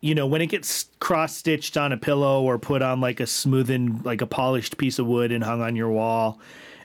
You 0.00 0.14
know, 0.14 0.26
when 0.26 0.42
it 0.42 0.48
gets 0.48 0.90
cross 1.00 1.34
stitched 1.34 1.76
on 1.76 1.92
a 1.92 1.96
pillow 1.96 2.42
or 2.42 2.58
put 2.58 2.82
on 2.82 3.00
like 3.00 3.20
a 3.20 3.24
smoothened, 3.24 4.04
like 4.04 4.20
a 4.20 4.26
polished 4.26 4.76
piece 4.76 4.98
of 4.98 5.06
wood 5.06 5.32
and 5.32 5.42
hung 5.42 5.62
on 5.62 5.76
your 5.76 5.90
wall, 5.90 6.40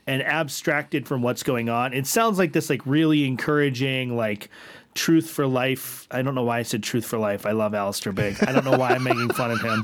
and 0.07 0.23
abstracted 0.23 1.07
from 1.07 1.21
what's 1.21 1.43
going 1.43 1.69
on, 1.69 1.93
it 1.93 2.07
sounds 2.07 2.37
like 2.37 2.53
this 2.53 2.69
like 2.69 2.81
really 2.85 3.25
encouraging, 3.25 4.15
like 4.15 4.49
truth 4.95 5.29
for 5.29 5.45
life. 5.47 6.07
I 6.11 6.21
don't 6.21 6.35
know 6.35 6.43
why 6.43 6.59
I 6.59 6.63
said 6.63 6.81
truth 6.81 7.05
for 7.05 7.17
life. 7.17 7.45
I 7.45 7.51
love 7.51 7.73
Alistair 7.73 8.13
Begg. 8.13 8.41
I 8.43 8.51
don't 8.51 8.65
know 8.65 8.77
why 8.77 8.89
I'm 8.89 9.03
making 9.03 9.29
fun 9.29 9.51
of 9.51 9.61
him. 9.61 9.83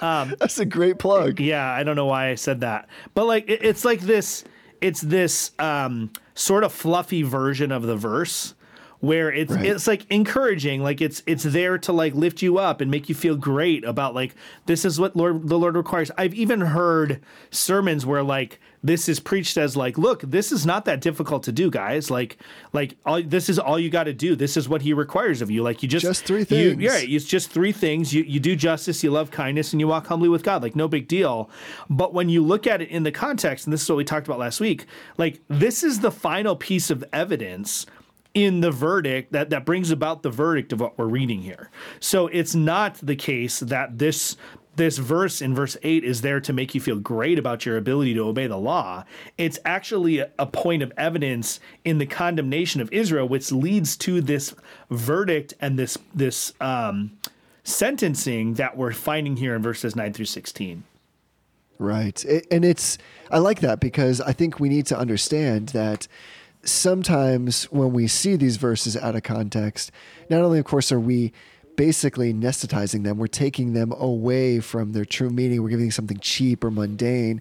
Um, 0.00 0.34
That's 0.40 0.58
a 0.58 0.64
great 0.64 0.98
plug. 0.98 1.40
Yeah, 1.40 1.72
I 1.72 1.84
don't 1.84 1.96
know 1.96 2.06
why 2.06 2.28
I 2.28 2.34
said 2.34 2.60
that, 2.60 2.88
but 3.14 3.26
like 3.26 3.48
it, 3.48 3.64
it's 3.64 3.84
like 3.84 4.00
this. 4.00 4.44
It's 4.80 5.00
this 5.00 5.52
um, 5.60 6.10
sort 6.34 6.64
of 6.64 6.72
fluffy 6.72 7.22
version 7.22 7.70
of 7.72 7.82
the 7.82 7.96
verse 7.96 8.54
where 9.00 9.32
it's 9.32 9.52
Right. 9.52 9.66
it's 9.66 9.88
like 9.88 10.06
encouraging, 10.10 10.80
like 10.82 11.00
it's 11.00 11.22
it's 11.26 11.42
there 11.42 11.76
to 11.78 11.92
like 11.92 12.14
lift 12.14 12.40
you 12.40 12.58
up 12.58 12.80
and 12.80 12.88
make 12.90 13.08
you 13.08 13.16
feel 13.16 13.34
great 13.36 13.84
about 13.84 14.14
like 14.14 14.34
this 14.66 14.84
is 14.84 15.00
what 15.00 15.16
Lord 15.16 15.48
the 15.48 15.58
Lord 15.58 15.74
requires. 15.74 16.12
I've 16.16 16.34
even 16.34 16.60
heard 16.60 17.20
sermons 17.50 18.06
where 18.06 18.22
like 18.22 18.60
this 18.84 19.08
is 19.08 19.20
preached 19.20 19.56
as 19.56 19.76
like, 19.76 19.96
look, 19.96 20.22
this 20.22 20.50
is 20.50 20.66
not 20.66 20.84
that 20.86 21.00
difficult 21.00 21.44
to 21.44 21.52
do, 21.52 21.70
guys. 21.70 22.10
Like 22.10 22.36
like 22.72 22.96
all, 23.06 23.22
this 23.22 23.48
is 23.48 23.58
all 23.58 23.78
you 23.78 23.90
got 23.90 24.04
to 24.04 24.12
do. 24.12 24.34
This 24.34 24.56
is 24.56 24.68
what 24.68 24.82
He 24.82 24.92
requires 24.92 25.40
of 25.40 25.50
you. 25.50 25.62
Like 25.62 25.82
you 25.82 25.88
just 25.88 26.04
Just 26.04 26.24
three 26.24 26.40
you- 26.40 26.44
things. 26.44 26.82
yeah, 26.82 26.96
it's 26.98 27.24
just 27.24 27.50
three 27.50 27.72
things. 27.72 28.12
You 28.12 28.24
you 28.24 28.40
do 28.40 28.56
justice, 28.56 29.04
you 29.04 29.10
love 29.10 29.30
kindness, 29.30 29.72
and 29.72 29.80
you 29.80 29.88
walk 29.88 30.06
humbly 30.08 30.28
with 30.28 30.42
God. 30.42 30.62
Like 30.62 30.74
no 30.76 30.88
big 30.88 31.06
deal. 31.08 31.48
But 31.88 32.12
when 32.12 32.28
you 32.28 32.42
look 32.42 32.66
at 32.66 32.82
it 32.82 32.88
in 32.88 33.04
the 33.04 33.12
context, 33.12 33.66
and 33.66 33.72
this 33.72 33.82
is 33.82 33.88
what 33.88 33.96
we 33.96 34.04
talked 34.04 34.26
about 34.26 34.38
last 34.40 34.60
week, 34.60 34.86
like 35.16 35.40
this 35.48 35.82
is 35.82 36.00
the 36.00 36.10
final 36.10 36.56
piece 36.56 36.90
of 36.90 37.04
evidence 37.12 37.86
in 38.34 38.62
the 38.62 38.70
verdict 38.70 39.30
that 39.32 39.50
that 39.50 39.66
brings 39.66 39.90
about 39.90 40.22
the 40.22 40.30
verdict 40.30 40.72
of 40.72 40.80
what 40.80 40.96
we're 40.98 41.06
reading 41.06 41.42
here. 41.42 41.70
So 42.00 42.28
it's 42.28 42.54
not 42.54 42.94
the 43.02 43.14
case 43.14 43.60
that 43.60 43.98
this 43.98 44.36
this 44.76 44.98
verse 44.98 45.42
in 45.42 45.54
verse 45.54 45.76
8 45.82 46.04
is 46.04 46.22
there 46.22 46.40
to 46.40 46.52
make 46.52 46.74
you 46.74 46.80
feel 46.80 46.98
great 46.98 47.38
about 47.38 47.66
your 47.66 47.76
ability 47.76 48.14
to 48.14 48.20
obey 48.20 48.46
the 48.46 48.56
law. 48.56 49.04
It's 49.36 49.58
actually 49.64 50.18
a, 50.18 50.46
point 50.46 50.82
of 50.82 50.92
evidence 50.96 51.60
in 51.84 51.98
the 51.98 52.06
condemnation 52.06 52.80
of 52.80 52.92
Israel, 52.92 53.28
which 53.28 53.50
leads 53.52 53.96
to 53.98 54.20
this 54.20 54.54
verdict 54.90 55.54
and 55.60 55.78
this 55.78 55.96
this 56.14 56.52
um, 56.60 57.12
sentencing 57.64 58.54
that 58.54 58.76
we're 58.76 58.92
finding 58.92 59.36
here 59.36 59.54
in 59.54 59.62
verses 59.62 59.96
9 59.96 60.12
through 60.12 60.26
16. 60.26 60.84
Right. 61.78 62.24
And 62.50 62.64
it's, 62.64 62.98
I 63.30 63.38
like 63.38 63.60
that 63.60 63.80
because 63.80 64.20
I 64.20 64.32
think 64.32 64.60
we 64.60 64.68
need 64.68 64.86
to 64.86 64.98
understand 64.98 65.70
that 65.70 66.06
sometimes 66.62 67.64
when 67.64 67.92
we 67.92 68.06
see 68.06 68.36
these 68.36 68.56
verses 68.56 68.96
out 68.96 69.16
of 69.16 69.22
context, 69.22 69.90
not 70.30 70.42
only, 70.42 70.58
of 70.58 70.64
course, 70.64 70.92
are 70.92 71.00
we 71.00 71.32
basically 71.76 72.32
anesthetizing 72.32 73.04
them, 73.04 73.18
we're 73.18 73.26
taking 73.26 73.72
them 73.72 73.92
away 73.92 74.60
from 74.60 74.92
their 74.92 75.04
true 75.04 75.30
meaning, 75.30 75.62
we're 75.62 75.68
giving 75.70 75.90
something 75.90 76.18
cheap 76.20 76.62
or 76.64 76.70
mundane. 76.70 77.40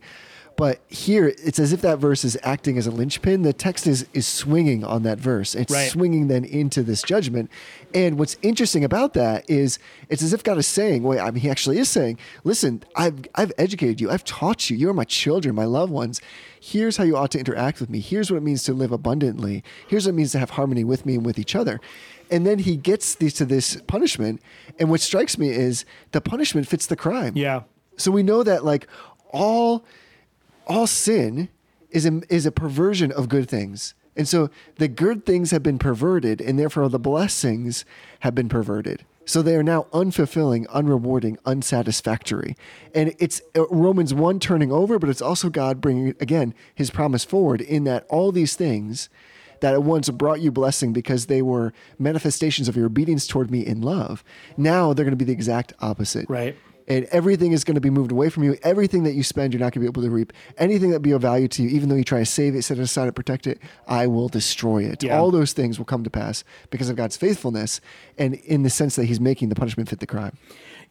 But 0.58 0.82
here, 0.90 1.34
it's 1.44 1.58
as 1.58 1.74
if 1.74 1.82
that 1.82 1.98
verse 1.98 2.24
is 2.24 2.38
acting 2.44 2.78
as 2.78 2.86
a 2.86 2.92
linchpin. 2.92 3.42
The 3.42 3.54
text 3.54 3.88
is 3.88 4.06
is 4.14 4.28
swinging 4.28 4.84
on 4.84 5.02
that 5.04 5.18
verse. 5.18 5.56
It's 5.56 5.74
Right. 5.74 5.90
swinging 5.90 6.28
then 6.28 6.44
into 6.44 6.84
this 6.84 7.02
judgment. 7.02 7.50
And 7.96 8.20
what's 8.20 8.38
interesting 8.44 8.84
about 8.84 9.14
that 9.14 9.50
is 9.50 9.80
it's 10.10 10.22
as 10.22 10.34
if 10.34 10.44
God 10.44 10.58
is 10.60 10.68
saying, 10.68 11.02
wait, 11.04 11.20
I 11.20 11.32
mean, 11.32 11.42
he 11.42 11.50
actually 11.50 11.80
is 11.80 11.90
saying, 11.90 12.20
listen, 12.44 12.84
I've, 12.96 13.26
I've 13.34 13.54
educated 13.58 14.02
you. 14.02 14.12
I've 14.12 14.26
taught 14.26 14.70
you. 14.70 14.78
You 14.78 14.90
are 14.90 14.94
my 14.94 15.06
children, 15.06 15.56
my 15.56 15.66
loved 15.66 15.92
ones. 15.92 16.22
Here's 16.60 16.98
how 16.98 17.06
you 17.06 17.18
ought 17.18 17.32
to 17.32 17.40
interact 17.40 17.80
with 17.80 17.90
me. 17.90 18.00
Here's 18.00 18.30
what 18.30 18.38
it 18.38 18.44
means 18.44 18.62
to 18.64 18.74
live 18.74 18.92
abundantly. 18.92 19.64
Here's 19.88 20.06
what 20.06 20.12
it 20.12 20.16
means 20.18 20.34
to 20.34 20.40
have 20.40 20.52
harmony 20.52 20.84
with 20.84 21.06
me 21.08 21.16
and 21.16 21.26
with 21.26 21.40
each 21.40 21.56
other. 21.56 21.80
And 22.32 22.48
then 22.48 22.60
he 22.60 22.78
gets 22.78 23.14
these 23.14 23.34
to 23.36 23.46
this 23.46 23.82
punishment. 23.88 24.42
And 24.80 24.90
what 24.90 25.02
strikes 25.02 25.38
me 25.38 25.50
is 25.50 25.86
the 26.12 26.22
punishment 26.22 26.68
fits 26.68 26.88
the 26.88 26.96
crime. 26.96 27.34
Yeah. 27.36 27.64
So 27.98 28.10
we 28.10 28.24
know 28.24 28.42
that 28.42 28.64
like 28.66 28.88
all 29.32 29.86
all 30.68 30.88
sin 30.88 31.50
is 31.90 32.06
a, 32.06 32.22
is 32.30 32.46
a 32.46 32.52
perversion 32.52 33.12
of 33.12 33.30
good 33.30 33.50
things. 33.50 33.94
And 34.16 34.28
so 34.28 34.50
the 34.78 34.88
good 34.88 35.26
things 35.26 35.52
have 35.52 35.64
been 35.64 35.80
perverted, 35.80 36.42
and 36.42 36.60
therefore 36.60 36.90
the 36.90 37.00
blessings 37.00 37.86
have 38.20 38.36
been 38.36 38.50
perverted. 38.50 39.06
So 39.26 39.42
they 39.42 39.56
are 39.56 39.64
now 39.64 39.84
unfulfilling, 39.94 40.66
unrewarding, 40.68 41.38
unsatisfactory. 41.46 42.58
And 42.94 43.16
it's 43.20 43.42
uh, 43.56 43.68
Romans 43.68 44.14
1 44.14 44.40
turning 44.40 44.72
over, 44.72 45.00
but 45.00 45.10
it's 45.10 45.22
also 45.22 45.50
God 45.50 45.80
bringing, 45.80 46.16
again, 46.20 46.54
his 46.74 46.90
promise 46.90 47.24
forward 47.24 47.62
in 47.62 47.84
that 47.86 48.06
all 48.10 48.32
these 48.32 48.56
things 48.56 49.10
that 49.62 49.74
at 49.74 49.84
once 49.84 50.10
brought 50.10 50.42
you 50.42 50.52
blessing 50.52 50.94
because 50.94 51.26
they 51.28 51.42
were 51.42 51.74
manifestations 51.98 52.68
of 52.68 52.76
your 52.76 52.86
obedience 52.88 53.26
toward 53.26 53.50
me 53.50 53.66
in 53.66 53.82
love, 53.82 54.24
now 54.58 54.94
they're 54.94 55.06
going 55.06 55.18
to 55.18 55.18
be 55.18 55.26
the 55.26 55.32
exact 55.32 55.74
opposite 55.80 56.30
Right. 56.30 56.56
and 56.88 57.06
everything 57.06 57.52
is 57.54 57.64
going 57.64 57.76
to 57.76 57.82
be 57.82 57.90
moved 57.90 58.12
away 58.12 58.30
from 58.30 58.44
you. 58.44 58.58
Everything 58.64 59.04
that 59.04 59.14
you 59.14 59.24
spend, 59.24 59.54
you're 59.54 59.60
not 59.60 59.66
going 59.74 59.74
to 59.74 59.80
be 59.82 59.86
able 59.86 60.02
to 60.02 60.10
reap. 60.10 60.34
Anything 60.58 60.90
that 60.92 61.00
be 61.02 61.12
of 61.12 61.22
value 61.22 61.48
to 61.48 61.64
you, 61.64 61.70
even 61.70 61.90
though 61.90 61.96
you 61.96 62.04
try 62.04 62.20
to 62.20 62.26
save 62.26 62.56
it, 62.56 62.64
set 62.64 62.78
it 62.78 62.82
aside, 62.82 63.06
and 63.06 63.16
protect 63.16 63.48
it, 63.48 63.60
I 63.88 64.08
will 64.08 64.28
destroy 64.28 64.84
it. 64.84 65.04
Yeah. 65.04 65.18
All 65.18 65.32
those 65.32 65.54
things 65.54 65.78
will 65.78 65.86
come 65.86 66.04
to 66.04 66.10
pass 66.10 66.44
because 66.70 66.90
of 66.90 66.96
God's 66.96 67.16
faithfulness, 67.16 67.80
and 68.18 68.34
in 68.36 68.64
the 68.64 68.70
sense 68.70 68.96
that 68.98 69.06
He's 69.06 69.20
making 69.22 69.50
the 69.50 69.56
punishment 69.56 69.90
fit 69.90 70.00
the 70.00 70.08
crime. 70.08 70.38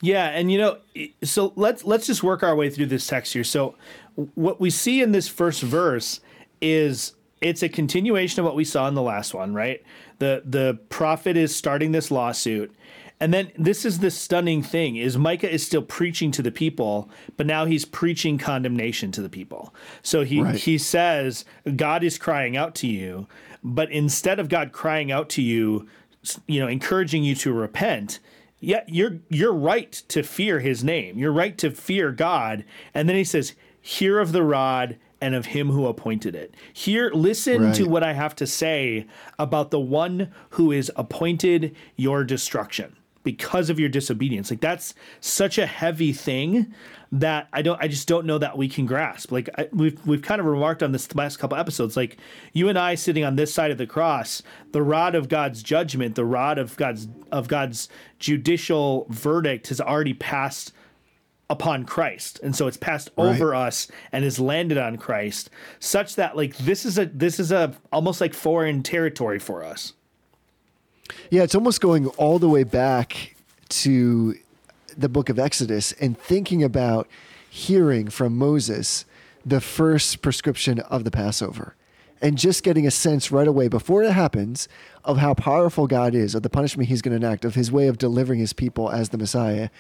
Yeah, 0.01 0.27
and 0.29 0.51
you 0.51 0.57
know, 0.57 0.79
so 1.23 1.53
let's 1.57 1.85
let's 1.85 2.07
just 2.07 2.23
work 2.23 2.43
our 2.43 2.57
way 2.57 2.71
through 2.71 2.87
this 2.87 3.07
text 3.07 3.35
here. 3.35 3.45
So, 3.45 3.75
what 4.35 4.59
we 4.59 4.71
see 4.71 5.03
in 5.03 5.13
this 5.13 5.29
first 5.29 5.61
verse 5.61 6.21
is 6.63 7.13
it's 7.41 7.63
a 7.63 7.69
continuation 7.69 8.41
of 8.41 8.45
what 8.47 8.57
we 8.57 8.65
saw 8.65 8.87
in 8.89 8.95
the 8.95 9.03
last 9.03 9.35
one, 9.35 9.55
right? 9.55 9.83
The 10.19 10.43
the 10.45 10.79
prophet 10.89 11.37
is 11.37 11.55
starting 11.55 11.93
this 11.93 12.11
lawsuit. 12.11 12.75
And 13.23 13.35
then 13.35 13.53
this 13.59 13.85
is 13.85 13.99
the 13.99 14.11
stunning 14.11 14.63
thing 14.63 14.97
is 14.97 15.19
Micah 15.19 15.51
is 15.53 15.65
still 15.65 15.83
preaching 15.83 16.31
to 16.33 16.43
the 16.43 16.51
people, 16.51 17.11
but 17.37 17.47
now 17.47 17.67
he's 17.67 17.85
preaching 17.85 18.39
condemnation 18.39 19.13
to 19.13 19.21
the 19.21 19.29
people. 19.29 19.75
So 20.03 20.25
he 20.25 20.41
Right. 20.41 20.55
he 20.55 20.79
says 20.79 21.45
God 21.77 22.03
is 22.03 22.17
crying 22.19 22.57
out 22.57 22.75
to 22.77 22.87
you, 22.87 23.27
but 23.63 23.91
instead 23.91 24.39
of 24.39 24.49
God 24.49 24.73
crying 24.73 25.13
out 25.13 25.29
to 25.31 25.43
you, 25.43 25.87
you 26.47 26.61
know, 26.61 26.69
encouraging 26.69 27.23
you 27.23 27.35
to 27.37 27.53
repent, 27.53 28.21
yeah, 28.59 28.85
you're 28.87 29.19
you're 29.29 29.55
right 29.55 29.93
to 30.09 30.23
fear 30.23 30.61
his 30.61 30.83
name. 30.83 31.19
You're 31.19 31.33
right 31.33 31.57
to 31.59 31.71
fear 31.71 32.13
God. 32.13 32.65
And 32.95 33.09
then 33.09 33.17
he 33.17 33.25
says, 33.25 33.55
"Hear 33.81 34.19
of 34.19 34.33
the 34.33 34.43
rod 34.43 34.97
and 35.21 35.35
of 35.35 35.47
him 35.47 35.71
who 35.71 35.87
appointed 35.87 36.35
it." 36.35 36.55
Here, 36.73 37.11
listen 37.13 37.73
to 37.73 37.85
what 37.85 38.03
I 38.03 38.13
have 38.13 38.35
to 38.37 38.47
say 38.47 39.07
about 39.39 39.71
the 39.71 39.81
one 39.81 40.33
who 40.51 40.73
is 40.73 40.91
appointed 40.97 41.75
your 41.97 42.25
destruction 42.25 42.97
because 43.23 43.69
of 43.69 43.79
your 43.79 43.89
disobedience. 43.89 44.51
Like 44.51 44.61
that's 44.61 44.95
such 45.21 45.59
a 45.59 45.67
heavy 45.67 46.13
thing 46.13 46.73
that 47.13 47.49
I 47.53 47.63
don't 47.63 47.81
I 47.83 47.89
just 47.89 48.09
don't 48.09 48.25
know 48.25 48.39
that 48.39 48.57
we 48.57 48.69
can 48.69 48.87
grasp. 48.87 49.33
Like 49.33 49.51
I, 49.59 49.69
we've 49.73 49.99
we've 50.07 50.23
kind 50.23 50.41
of 50.41 50.47
remarked 50.47 50.83
on 50.83 50.93
this 50.93 51.07
the 51.07 51.19
last 51.19 51.39
couple 51.39 51.59
episodes 51.59 51.97
like 51.97 52.17
you 52.53 52.69
and 52.69 52.79
I 52.79 52.95
sitting 52.95 53.25
on 53.25 53.37
this 53.37 53.53
side 53.53 53.71
of 53.71 53.79
the 53.79 53.87
cross, 53.87 54.43
the 54.73 54.83
rod 54.83 55.15
of 55.15 55.29
God's 55.29 55.63
judgment, 55.63 56.15
the 56.15 56.25
rod 56.25 56.59
of 56.59 56.77
God's 56.77 57.09
of 57.31 57.49
God's 57.49 57.89
judicial 58.19 59.07
verdict 59.11 59.69
has 59.69 59.81
already 59.81 60.15
passed 60.15 60.73
upon 61.51 61.85
Christ. 61.85 62.41
And 62.43 62.55
so 62.55 62.69
it's 62.69 62.77
passed 62.77 63.11
over 63.19 63.55
us 63.55 63.89
and 64.13 64.25
has 64.25 64.39
landed 64.39 64.79
on 64.79 64.97
Christ 64.97 65.51
such 65.81 66.15
that 66.15 66.37
like 66.37 66.57
this 66.59 66.87
is 66.87 66.97
a 66.97 67.07
this 67.07 67.39
is 67.39 67.53
a 67.53 67.75
almost 67.93 68.21
like 68.21 68.33
foreign 68.33 68.83
territory 68.83 69.41
for 69.41 69.63
us. 69.65 69.93
Yeah, 71.29 71.43
it's 71.43 71.57
almost 71.57 71.81
going 71.81 72.07
all 72.07 72.39
the 72.39 72.49
way 72.49 72.63
back 72.63 73.35
to 73.71 74.37
the 74.97 75.09
book 75.09 75.29
of 75.29 75.39
Exodus 75.39 75.93
and 75.93 76.17
thinking 76.17 76.63
about 76.63 77.09
hearing 77.51 78.09
from 78.09 78.39
Moses 78.39 79.05
the 79.45 79.61
first 79.61 80.23
prescription 80.23 80.79
of 80.81 81.03
the 81.03 81.11
Passover 81.11 81.75
and 82.21 82.37
just 82.37 82.63
getting 82.63 82.87
a 82.87 82.91
sense 82.91 83.31
right 83.31 83.49
away 83.49 83.69
before 83.69 84.03
it 84.03 84.13
happens 84.13 84.69
of 85.05 85.19
how 85.19 85.35
powerful 85.35 85.87
God 85.87 86.15
is, 86.15 86.35
of 86.35 86.43
the 86.43 86.51
punishment 86.51 86.89
he's 86.89 87.03
going 87.03 87.19
to 87.19 87.27
enact, 87.27 87.45
of 87.45 87.55
his 87.55 87.73
way 87.73 87.89
of 87.89 87.99
delivering 87.99 88.41
his 88.41 88.53
people 88.53 88.91
as 88.91 89.09
the 89.09 89.19
Messiah. 89.19 89.71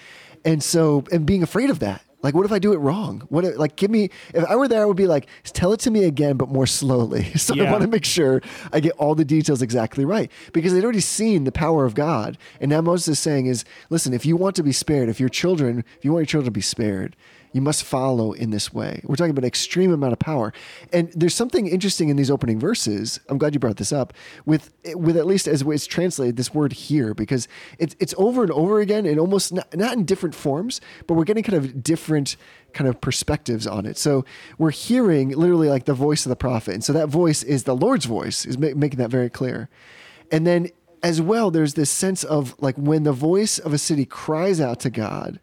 And 0.45 0.63
so, 0.63 1.05
and 1.13 1.27
being 1.27 1.43
afraid 1.43 1.71
of 1.71 1.81
that. 1.81 2.03
Like, 2.23 2.35
what 2.35 2.45
if 2.45 2.53
I 2.53 2.59
do 2.59 2.75
it 2.75 2.77
wrong? 2.77 3.23
What 3.31 3.45
if, 3.47 3.57
like, 3.57 3.77
give 3.77 3.91
me, 3.91 4.11
if 4.35 4.45
I 4.45 4.55
were 4.55 4.69
there, 4.69 4.83
I 4.83 4.85
would 4.85 4.97
be 4.97 5.07
like, 5.07 5.27
tell 5.45 5.73
it 5.73 5.81
to 5.81 5.91
me 5.91 6.05
again, 6.05 6.37
but 6.37 6.49
more 6.49 6.67
slowly. 6.67 7.33
So 7.41 7.59
I 7.59 7.71
want 7.71 7.83
to 7.83 7.89
make 7.89 8.05
sure 8.05 8.43
I 8.71 8.81
get 8.81 8.93
all 8.93 9.15
the 9.15 9.25
details 9.25 9.63
exactly 9.63 10.05
right 10.05 10.31
because 10.53 10.75
they'd 10.75 10.85
already 10.85 11.01
seen 11.01 11.45
the 11.45 11.53
power 11.53 11.87
of 11.87 11.95
God. 11.95 12.37
And 12.61 12.69
now 12.69 12.83
Moses 12.83 13.09
is 13.09 13.19
saying 13.19 13.47
is, 13.47 13.65
listen, 13.89 14.13
if 14.13 14.27
you 14.27 14.37
want 14.37 14.57
to 14.57 14.63
be 14.63 14.73
spared, 14.73 15.09
if 15.09 15.19
your 15.19 15.31
children, 15.31 15.85
if 15.97 16.05
you 16.05 16.13
want 16.13 16.23
your 16.23 16.27
children 16.27 16.45
to 16.47 16.51
be 16.51 16.61
spared, 16.61 17.17
you 17.53 17.61
must 17.61 17.85
follow 17.85 18.33
in 18.33 18.51
this 18.51 18.73
way. 18.73 19.01
We're 19.05 19.17
talking 19.17 19.33
about 19.33 19.45
extreme 19.45 19.93
amount 19.93 20.13
of 20.13 20.19
power. 20.19 20.53
And 20.93 21.11
there's 21.15 21.35
something 21.35 21.67
interesting 21.67 22.09
in 22.09 22.17
these 22.17 22.31
opening 22.31 22.61
verses. 22.61 23.19
I'm 23.29 23.39
glad 23.39 23.55
you 23.55 23.61
brought 23.61 23.77
this 23.77 23.93
up 23.93 24.13
with 24.47 24.73
with 24.95 25.17
at 25.17 25.27
least 25.27 25.49
as 25.49 25.63
it's 25.63 25.87
translated 25.87 26.37
this 26.37 26.55
word 26.55 26.73
here 26.73 27.15
because 27.15 27.49
it's 27.79 27.97
it's 27.99 28.15
over 28.17 28.43
and 28.43 28.53
over 28.53 28.81
again 28.81 29.07
and 29.07 29.19
almost 29.19 29.53
not, 29.53 29.75
not 29.77 29.95
in 29.95 30.05
different 30.05 30.35
forms, 30.35 30.81
but 31.07 31.15
we're 31.15 31.25
getting 31.25 31.43
kind 31.43 31.57
of 31.57 31.83
different 31.83 32.37
kind 32.73 32.89
of 32.89 33.01
perspectives 33.01 33.67
on 33.67 33.85
it. 33.85 33.99
So 33.99 34.25
we're 34.59 34.71
hearing 34.71 35.31
literally 35.31 35.69
like 35.69 35.87
the 35.87 35.95
voice 35.95 36.25
of 36.25 36.31
the 36.31 36.37
prophet. 36.37 36.75
And 36.75 36.85
so 36.85 36.93
that 36.93 37.09
voice 37.09 37.43
is 37.43 37.65
the 37.65 37.75
Lord's 37.75 38.05
voice, 38.05 38.47
is 38.47 38.59
ma- 38.59 38.75
making 38.77 38.99
that 38.99 39.11
very 39.11 39.29
clear. 39.29 39.69
And 40.31 40.47
then 40.47 40.69
as 41.03 41.21
well, 41.21 41.51
there's 41.51 41.75
this 41.75 41.91
sense 41.91 42.25
of 42.25 42.55
like 42.61 42.77
when 42.77 43.03
the 43.03 43.13
voice 43.13 43.59
of 43.59 43.73
a 43.73 43.79
city 43.79 44.05
cries 44.05 44.61
out 44.61 44.81
to 44.81 44.91
God, 44.91 45.41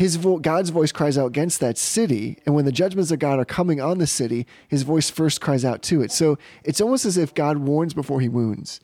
his 0.00 0.16
vo- 0.16 0.38
God's 0.38 0.70
voice 0.70 0.92
cries 0.92 1.18
out 1.18 1.26
against 1.26 1.60
that 1.60 1.76
city, 1.76 2.38
and 2.46 2.54
when 2.54 2.64
the 2.64 2.72
judgments 2.72 3.10
of 3.10 3.18
God 3.18 3.38
are 3.38 3.44
coming 3.44 3.82
on 3.82 3.98
the 3.98 4.06
city, 4.06 4.46
his 4.66 4.82
voice 4.82 5.10
first 5.10 5.42
cries 5.42 5.62
out 5.62 5.82
to 5.82 6.00
it. 6.00 6.10
So 6.10 6.38
it's 6.64 6.80
almost 6.80 7.04
as 7.04 7.18
if 7.18 7.34
God 7.34 7.58
warns 7.58 7.92
before 7.92 8.22
he 8.22 8.28
wounds. 8.30 8.80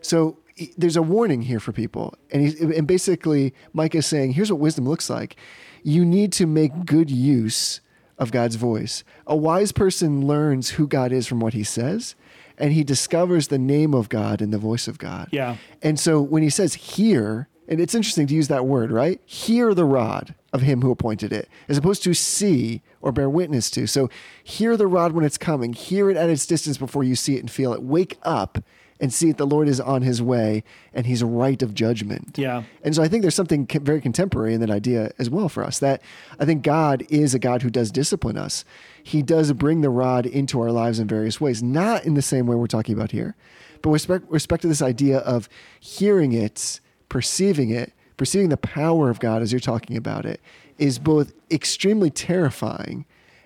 So 0.00 0.38
he- 0.54 0.72
there's 0.78 0.94
a 0.94 1.02
warning 1.02 1.42
here 1.42 1.58
for 1.58 1.72
people, 1.72 2.14
and 2.30 2.46
he, 2.46 2.76
and 2.76 2.86
basically 2.86 3.52
Micah 3.72 3.98
is 3.98 4.06
saying, 4.06 4.34
here's 4.34 4.52
what 4.52 4.60
wisdom 4.60 4.88
looks 4.88 5.10
like. 5.10 5.34
You 5.82 6.04
need 6.04 6.30
to 6.34 6.46
make 6.46 6.86
good 6.86 7.10
use 7.10 7.80
of 8.16 8.30
God's 8.30 8.54
voice. 8.54 9.02
A 9.26 9.34
wise 9.34 9.72
person 9.72 10.24
learns 10.24 10.70
who 10.70 10.86
God 10.86 11.10
is 11.10 11.26
from 11.26 11.40
what 11.40 11.52
he 11.52 11.64
says, 11.64 12.14
and 12.56 12.72
he 12.72 12.84
discovers 12.84 13.48
the 13.48 13.58
name 13.58 13.92
of 13.92 14.08
God 14.08 14.40
in 14.40 14.52
the 14.52 14.58
voice 14.58 14.86
of 14.86 14.98
God. 14.98 15.26
Yeah. 15.32 15.56
And 15.82 15.98
so 15.98 16.22
when 16.22 16.44
he 16.44 16.50
says 16.50 16.74
hear, 16.74 17.48
and 17.70 17.80
it's 17.80 17.94
interesting 17.94 18.26
to 18.26 18.34
use 18.34 18.48
that 18.48 18.66
word, 18.66 18.90
right? 18.90 19.20
Hear 19.24 19.72
the 19.74 19.84
rod 19.84 20.34
of 20.52 20.62
him 20.62 20.82
who 20.82 20.90
appointed 20.90 21.32
it, 21.32 21.48
as 21.68 21.78
opposed 21.78 22.02
to 22.02 22.12
see 22.12 22.82
or 23.00 23.12
bear 23.12 23.30
witness 23.30 23.70
to. 23.70 23.86
So 23.86 24.10
hear 24.42 24.76
the 24.76 24.88
rod 24.88 25.12
when 25.12 25.24
it's 25.24 25.38
coming, 25.38 25.72
hear 25.72 26.10
it 26.10 26.16
at 26.16 26.28
its 26.28 26.44
distance 26.46 26.76
before 26.76 27.04
you 27.04 27.14
see 27.14 27.36
it 27.36 27.40
and 27.40 27.50
feel 27.50 27.72
it. 27.72 27.82
Wake 27.82 28.18
up 28.24 28.58
and 29.00 29.14
see 29.14 29.28
that 29.28 29.38
the 29.38 29.46
Lord 29.46 29.68
is 29.68 29.80
on 29.80 30.02
his 30.02 30.20
way 30.20 30.62
and 30.92 31.06
he's 31.06 31.22
right 31.22 31.62
of 31.62 31.72
judgment. 31.72 32.36
Yeah. 32.36 32.64
And 32.82 32.94
so 32.94 33.02
I 33.02 33.08
think 33.08 33.22
there's 33.22 33.34
something 33.34 33.66
very 33.66 34.00
contemporary 34.00 34.52
in 34.52 34.60
that 34.60 34.70
idea 34.70 35.12
as 35.18 35.30
well 35.30 35.48
for 35.48 35.64
us 35.64 35.78
that 35.78 36.02
I 36.38 36.44
think 36.44 36.62
God 36.62 37.06
is 37.08 37.32
a 37.32 37.38
God 37.38 37.62
who 37.62 37.70
does 37.70 37.90
discipline 37.90 38.36
us. 38.36 38.64
He 39.02 39.22
does 39.22 39.52
bring 39.54 39.80
the 39.80 39.90
rod 39.90 40.26
into 40.26 40.60
our 40.60 40.70
lives 40.70 40.98
in 40.98 41.08
various 41.08 41.40
ways, 41.40 41.62
not 41.62 42.04
in 42.04 42.14
the 42.14 42.20
same 42.20 42.46
way 42.46 42.56
we're 42.56 42.66
talking 42.66 42.94
about 42.94 43.12
here, 43.12 43.36
but 43.80 43.90
with 43.90 44.02
respect, 44.02 44.30
respect 44.30 44.62
to 44.62 44.68
this 44.68 44.82
idea 44.82 45.18
of 45.18 45.48
hearing 45.78 46.32
it, 46.32 46.80
perceiving 47.10 47.68
it, 47.68 47.92
perceiving 48.16 48.48
the 48.48 48.56
power 48.56 49.10
of 49.10 49.20
God 49.20 49.42
as 49.42 49.52
you're 49.52 49.60
talking 49.60 49.96
about 49.98 50.24
it 50.24 50.40
is 50.78 50.98
both 50.98 51.34
extremely 51.50 52.08
terrifying 52.10 53.04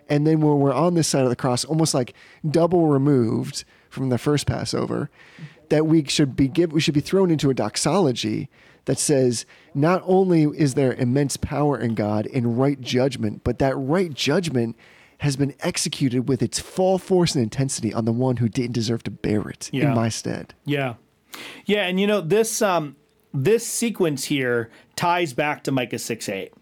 and 0.08 0.26
then 0.26 0.40
when 0.40 0.58
we're 0.60 0.72
on 0.74 0.94
this 0.94 1.08
side 1.08 1.22
of 1.22 1.30
the 1.30 1.36
cross, 1.36 1.64
almost 1.64 1.94
like 1.94 2.12
double 2.48 2.88
removed 2.88 3.64
from 3.88 4.10
the 4.10 4.18
first 4.18 4.46
Passover, 4.46 5.08
that 5.70 5.86
we 5.86 6.04
should 6.04 6.36
be 6.36 6.46
give, 6.46 6.72
we 6.72 6.80
should 6.82 6.92
be 6.94 7.00
thrown 7.00 7.30
into 7.30 7.48
a 7.48 7.54
doxology 7.54 8.50
that 8.84 8.98
says 8.98 9.46
not 9.74 10.02
only 10.04 10.42
is 10.42 10.74
there 10.74 10.92
immense 10.92 11.38
power 11.38 11.78
in 11.78 11.94
God 11.94 12.26
in 12.26 12.54
right 12.56 12.78
judgment, 12.80 13.42
but 13.44 13.58
that 13.60 13.74
right 13.76 14.12
judgment 14.12 14.76
has 15.20 15.36
been 15.36 15.54
executed 15.60 16.28
with 16.28 16.42
its 16.42 16.58
full 16.60 16.98
force 16.98 17.34
and 17.34 17.42
intensity 17.42 17.94
on 17.94 18.04
the 18.04 18.12
one 18.12 18.36
who 18.36 18.48
didn't 18.48 18.72
deserve 18.74 19.02
to 19.04 19.10
bear 19.10 19.48
it 19.48 19.70
Yeah. 19.72 19.88
in 19.88 19.94
my 19.94 20.10
stead. 20.10 20.52
Yeah. 20.66 20.94
Yeah, 21.64 21.86
and 21.86 21.98
you 21.98 22.06
know, 22.06 22.20
this 22.20 22.60
um 22.60 22.96
this 23.34 23.66
sequence 23.66 24.24
here 24.24 24.70
ties 24.94 25.32
back 25.32 25.64
to 25.64 25.72
Micah 25.72 25.98
6 25.98 26.28
8. 26.28 26.52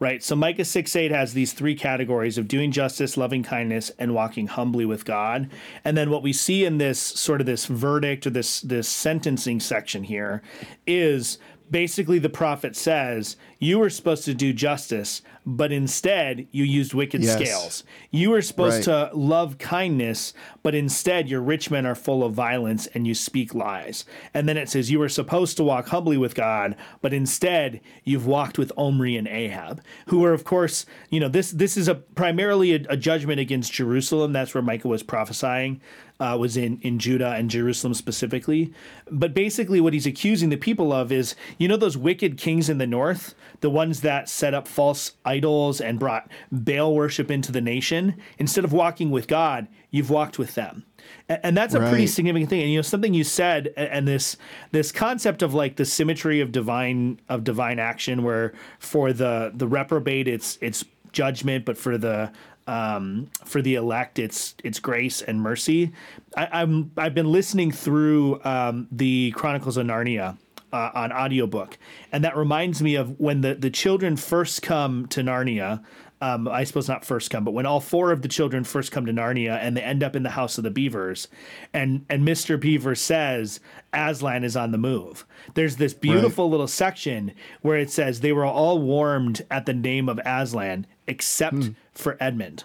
Right. 0.00 0.20
So 0.20 0.34
Micah 0.34 0.64
6 0.64 0.96
8 0.96 1.12
has 1.12 1.32
these 1.32 1.52
three 1.52 1.76
categories 1.76 2.36
of 2.36 2.48
doing 2.48 2.72
justice, 2.72 3.16
loving 3.16 3.44
kindness, 3.44 3.92
and 4.00 4.14
walking 4.14 4.48
humbly 4.48 4.84
with 4.84 5.04
God. 5.04 5.48
And 5.84 5.96
then 5.96 6.10
what 6.10 6.24
we 6.24 6.32
see 6.32 6.64
in 6.64 6.78
this 6.78 6.98
sort 6.98 7.40
of 7.40 7.46
this 7.46 7.66
verdict 7.66 8.26
or 8.26 8.30
this 8.30 8.62
this 8.62 8.88
sentencing 8.88 9.60
section 9.60 10.02
here 10.02 10.42
is 10.88 11.38
basically 11.70 12.18
the 12.18 12.28
prophet 12.28 12.74
says 12.74 13.36
you 13.60 13.78
were 13.78 13.90
supposed 13.90 14.24
to 14.24 14.34
do 14.34 14.52
justice 14.52 15.22
but 15.44 15.72
instead 15.72 16.46
you 16.52 16.62
used 16.64 16.94
wicked 16.94 17.22
Yes. 17.22 17.32
scales 17.34 17.84
you 18.10 18.30
were 18.30 18.42
supposed 18.42 18.86
Right. 18.86 19.08
to 19.10 19.16
love 19.16 19.58
kindness 19.58 20.32
but 20.62 20.74
instead 20.74 21.28
your 21.28 21.40
rich 21.40 21.70
men 21.70 21.84
are 21.84 21.94
full 21.96 22.22
of 22.22 22.32
violence 22.32 22.86
and 22.94 23.06
you 23.06 23.14
speak 23.14 23.52
lies 23.54 24.04
and 24.32 24.48
then 24.48 24.56
it 24.56 24.68
says 24.68 24.90
you 24.90 24.98
were 25.00 25.08
supposed 25.08 25.56
to 25.56 25.64
walk 25.64 25.88
humbly 25.88 26.16
with 26.16 26.34
god 26.36 26.76
but 27.00 27.12
instead 27.12 27.80
you've 28.04 28.26
walked 28.26 28.56
with 28.56 28.70
omri 28.76 29.16
and 29.16 29.26
ahab 29.26 29.82
who 30.06 30.24
are 30.24 30.32
of 30.32 30.44
course 30.44 30.86
you 31.10 31.18
know 31.18 31.28
this 31.28 31.50
this 31.50 31.76
is 31.76 31.88
a 31.88 31.96
primarily 31.96 32.74
a, 32.74 32.84
a 32.90 32.96
judgment 32.96 33.40
against 33.40 33.72
jerusalem 33.72 34.32
that's 34.32 34.54
where 34.54 34.62
micah 34.62 34.86
was 34.88 35.02
prophesying 35.02 35.80
uh, 36.22 36.36
was 36.36 36.56
in 36.56 36.78
in 36.82 36.98
Judah 36.98 37.32
and 37.32 37.50
Jerusalem 37.50 37.94
specifically. 37.94 38.72
But 39.10 39.34
basically, 39.34 39.80
what 39.80 39.92
he's 39.92 40.06
accusing 40.06 40.50
the 40.50 40.56
people 40.56 40.92
of 40.92 41.10
is, 41.10 41.34
you 41.58 41.66
know, 41.66 41.76
those 41.76 41.96
wicked 41.96 42.38
kings 42.38 42.68
in 42.70 42.78
the 42.78 42.86
north, 42.86 43.34
the 43.60 43.70
ones 43.70 44.02
that 44.02 44.28
set 44.28 44.54
up 44.54 44.68
false 44.68 45.12
idols 45.24 45.80
and 45.80 45.98
brought 45.98 46.30
Baal 46.52 46.94
worship 46.94 47.30
into 47.30 47.50
the 47.50 47.60
nation. 47.60 48.14
Instead 48.38 48.64
of 48.64 48.72
walking 48.72 49.10
with 49.10 49.26
God, 49.26 49.66
you've 49.90 50.10
walked 50.10 50.38
with 50.38 50.54
them. 50.54 50.84
And 51.28 51.56
that's 51.56 51.74
a 51.74 51.80
pretty 51.80 52.06
significant 52.06 52.50
thing. 52.50 52.62
And 52.62 52.70
you 52.70 52.78
know, 52.78 52.82
something 52.82 53.12
you 53.12 53.24
said, 53.24 53.72
and 53.76 54.06
this 54.06 54.36
this 54.70 54.92
concept 54.92 55.42
of 55.42 55.54
like 55.54 55.74
the 55.76 55.84
symmetry 55.84 56.40
of 56.40 56.52
divine 56.52 57.20
of 57.28 57.42
divine 57.42 57.80
action, 57.80 58.22
where 58.22 58.52
for 58.78 59.12
the 59.12 59.50
the 59.52 59.66
reprobate, 59.66 60.28
it's 60.28 60.58
it's 60.60 60.84
judgment, 61.12 61.64
but 61.64 61.76
for 61.76 61.98
the 61.98 62.32
um, 62.66 63.30
for 63.44 63.62
the 63.62 63.74
elect, 63.74 64.18
it's 64.18 64.54
it's 64.62 64.78
grace 64.78 65.22
and 65.22 65.40
mercy. 65.40 65.92
I, 66.36 66.62
I'm 66.62 66.92
I've 66.96 67.14
been 67.14 67.30
listening 67.30 67.72
through 67.72 68.40
um, 68.44 68.88
the 68.92 69.32
Chronicles 69.32 69.76
of 69.76 69.86
Narnia 69.86 70.38
uh, 70.72 70.90
on 70.94 71.12
audiobook, 71.12 71.78
and 72.12 72.24
that 72.24 72.36
reminds 72.36 72.82
me 72.82 72.94
of 72.94 73.18
when 73.18 73.40
the 73.40 73.54
the 73.54 73.70
children 73.70 74.16
first 74.16 74.62
come 74.62 75.06
to 75.08 75.22
Narnia. 75.22 75.82
Um, 76.20 76.46
I 76.46 76.62
suppose 76.62 76.88
not 76.88 77.04
first 77.04 77.30
come, 77.32 77.42
but 77.42 77.50
when 77.50 77.66
all 77.66 77.80
four 77.80 78.12
of 78.12 78.22
the 78.22 78.28
children 78.28 78.62
first 78.62 78.92
come 78.92 79.06
to 79.06 79.12
Narnia 79.12 79.58
and 79.60 79.76
they 79.76 79.80
end 79.80 80.04
up 80.04 80.14
in 80.14 80.22
the 80.22 80.30
house 80.30 80.56
of 80.56 80.62
the 80.62 80.70
beavers, 80.70 81.26
and 81.74 82.06
and 82.08 82.22
Mr. 82.22 82.60
Beaver 82.60 82.94
says 82.94 83.58
Aslan 83.92 84.44
is 84.44 84.56
on 84.56 84.70
the 84.70 84.78
move. 84.78 85.26
There's 85.54 85.76
this 85.76 85.94
beautiful 85.94 86.48
little 86.48 86.68
section 86.68 87.32
where 87.60 87.76
it 87.76 87.90
says 87.90 88.20
they 88.20 88.32
were 88.32 88.44
all 88.44 88.78
warmed 88.78 89.44
at 89.50 89.66
the 89.66 89.74
name 89.74 90.08
of 90.08 90.20
Aslan 90.24 90.86
except 91.06 91.56
hmm. 91.56 91.68
for 91.92 92.16
Edmund. 92.20 92.64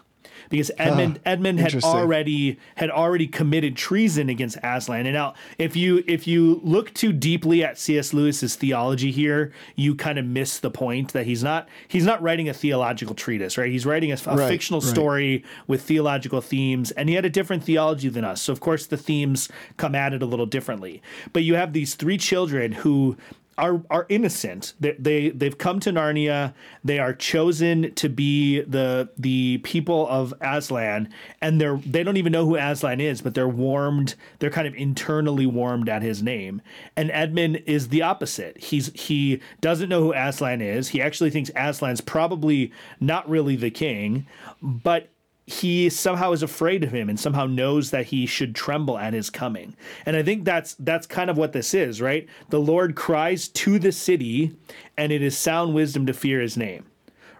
Because 0.49 0.71
Edmund 0.77 1.19
Edmund 1.25 1.59
had 1.59 1.83
already 1.83 2.57
had 2.75 2.89
already 2.89 3.27
committed 3.27 3.75
treason 3.75 4.29
against 4.29 4.57
Aslan. 4.63 5.05
And 5.05 5.13
now 5.13 5.33
if 5.57 5.75
you 5.75 6.03
if 6.07 6.25
you 6.25 6.61
look 6.63 6.93
too 6.93 7.11
deeply 7.11 7.63
at 7.63 7.77
C.S. 7.77 8.13
Lewis's 8.13 8.55
theology 8.55 9.11
here, 9.11 9.51
you 9.75 9.93
kind 9.95 10.17
of 10.17 10.25
miss 10.25 10.59
the 10.59 10.71
point 10.71 11.11
that 11.13 11.25
he's 11.25 11.43
not 11.43 11.67
he's 11.87 12.05
not 12.05 12.21
writing 12.21 12.47
a 12.47 12.53
theological 12.53 13.13
treatise, 13.13 13.57
right? 13.57 13.69
He's 13.71 13.85
writing 13.85 14.11
a, 14.11 14.17
a 14.27 14.37
Right, 14.37 14.47
fictional 14.49 14.79
right. 14.79 14.89
story 14.89 15.43
with 15.65 15.81
theological 15.81 16.39
themes, 16.39 16.91
and 16.91 17.09
he 17.09 17.15
had 17.15 17.25
a 17.25 17.29
different 17.29 17.63
theology 17.63 18.07
than 18.07 18.23
us. 18.23 18.41
So 18.41 18.53
of 18.53 18.59
course 18.59 18.85
the 18.85 18.97
themes 18.97 19.49
come 19.75 19.95
at 19.95 20.13
it 20.13 20.21
a 20.21 20.25
little 20.25 20.45
differently. 20.45 21.01
But 21.33 21.43
you 21.43 21.55
have 21.55 21.73
these 21.73 21.95
three 21.95 22.17
children 22.17 22.71
who 22.71 23.17
are 23.57 23.81
are 23.89 24.05
innocent. 24.09 24.73
They, 24.79 24.95
they 24.99 25.29
they've 25.29 25.57
come 25.57 25.79
to 25.81 25.91
Narnia. 25.91 26.53
They 26.83 26.99
are 26.99 27.13
chosen 27.13 27.93
to 27.95 28.09
be 28.09 28.61
the 28.61 29.09
the 29.17 29.59
people 29.59 30.07
of 30.07 30.33
Aslan, 30.41 31.09
and 31.41 31.59
they're 31.59 31.77
they 31.77 32.03
don't 32.03 32.17
even 32.17 32.31
know 32.31 32.45
who 32.45 32.55
Aslan 32.55 33.01
is, 33.01 33.21
but 33.21 33.33
they're 33.33 33.47
warmed. 33.47 34.15
They're 34.39 34.49
kind 34.49 34.67
of 34.67 34.75
internally 34.75 35.45
warmed 35.45 35.89
at 35.89 36.01
his 36.01 36.21
name. 36.21 36.61
And 36.95 37.09
Edmund 37.11 37.63
is 37.65 37.89
the 37.89 38.01
opposite. 38.01 38.57
He's 38.57 38.91
he 38.93 39.41
doesn't 39.61 39.89
know 39.89 40.01
who 40.01 40.13
Aslan 40.13 40.61
is. 40.61 40.89
He 40.89 41.01
actually 41.01 41.31
thinks 41.31 41.49
Aslan's 41.55 42.01
probably 42.01 42.71
not 42.99 43.27
really 43.29 43.55
the 43.55 43.71
king, 43.71 44.27
but 44.61 45.09
he 45.49 45.89
somehow 45.89 46.33
is 46.33 46.43
afraid 46.43 46.83
of 46.83 46.91
him 46.91 47.07
and 47.07 47.17
somehow 47.17 47.45
knows 47.45 47.89
that 47.91 48.07
he 48.07 48.25
should 48.25 48.53
tremble 48.53 48.97
at 48.97 49.13
his 49.13 49.29
coming. 49.29 49.75
And 50.05 50.17
I 50.17 50.21
think 50.21 50.43
that's 50.43 50.75
that's 50.75 51.07
kind 51.07 51.29
of 51.29 51.37
what 51.37 51.53
this 51.53 51.73
is, 51.73 52.01
right? 52.01 52.27
The 52.49 52.59
Lord 52.59 52.95
cries 52.95 53.47
to 53.49 53.79
the 53.79 53.93
city 53.93 54.55
and 54.97 55.11
it 55.11 55.21
is 55.23 55.37
sound 55.37 55.73
wisdom 55.73 56.05
to 56.05 56.13
fear 56.13 56.41
his 56.41 56.57
name. 56.57 56.85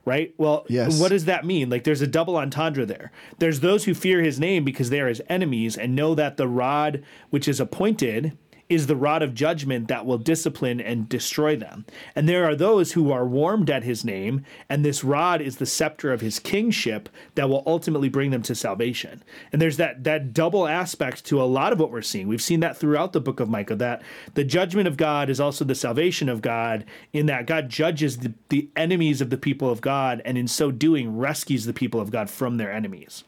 Right? 0.06 0.34
Well, 0.38 0.66
Yes. 0.70 1.02
what 1.02 1.10
does 1.10 1.26
that 1.26 1.46
mean? 1.46 1.70
Like 1.70 1.84
there's 1.84 2.02
a 2.02 2.08
double 2.08 2.38
entendre 2.38 2.86
there. 2.86 3.12
There's 3.40 3.60
those 3.60 3.84
who 3.84 3.94
fear 3.94 4.22
his 4.22 4.40
name 4.40 4.64
because 4.64 4.90
they 4.90 5.02
are 5.02 5.10
his 5.10 5.22
enemies 5.28 5.76
and 5.78 5.94
know 5.98 6.16
that 6.16 6.38
the 6.38 6.48
rod 6.48 7.04
which 7.30 7.46
is 7.46 7.60
appointed 7.60 8.38
is 8.70 8.88
the 8.88 8.96
rod 8.96 9.22
of 9.22 9.34
judgment 9.34 9.88
that 9.88 10.06
will 10.06 10.18
discipline 10.18 10.82
and 10.82 11.08
destroy 11.08 11.56
them. 11.56 11.86
And 12.16 12.28
there 12.28 12.46
are 12.46 12.56
those 12.56 12.94
who 12.94 13.12
are 13.12 13.26
warmed 13.26 13.70
at 13.70 13.84
his 13.84 14.04
name, 14.04 14.44
and 14.70 14.84
this 14.84 15.04
rod 15.04 15.42
is 15.42 15.58
the 15.58 15.66
scepter 15.66 16.12
of 16.12 16.22
his 16.22 16.40
kingship 16.40 17.10
that 17.36 17.50
will 17.50 17.64
ultimately 17.66 18.10
bring 18.10 18.32
them 18.32 18.42
to 18.44 18.56
salvation. 18.56 19.24
And 19.52 19.62
there's 19.62 19.78
that 19.78 20.04
that 20.04 20.34
double 20.34 20.68
aspect 20.68 21.26
to 21.26 21.42
a 21.42 21.46
lot 21.46 21.74
of 21.74 21.80
what 21.80 21.92
we're 21.92 22.02
seeing. 22.02 22.28
We've 22.28 22.42
seen 22.42 22.60
that 22.62 22.78
throughout 22.78 23.14
the 23.14 23.22
book 23.22 23.40
of 23.40 23.50
Micah 23.50 23.76
that 23.76 24.02
the 24.34 24.44
judgment 24.44 24.88
of 24.88 24.98
God 24.98 25.30
is 25.30 25.40
also 25.40 25.64
the 25.66 25.76
salvation 25.76 26.30
of 26.30 26.42
God 26.42 26.86
in 27.14 27.26
that 27.28 27.46
God 27.46 27.70
judges 27.70 28.18
the, 28.18 28.34
the 28.50 28.70
enemies 28.76 29.22
of 29.22 29.30
the 29.30 29.38
people 29.38 29.70
of 29.70 29.82
God 29.82 30.22
and 30.26 30.38
in 30.38 30.48
so 30.48 30.72
doing 30.72 31.18
rescues 31.18 31.66
the 31.66 31.74
people 31.74 32.00
of 32.00 32.12
God 32.12 32.30
from 32.30 32.58
their 32.58 32.72
enemies. 32.72 33.24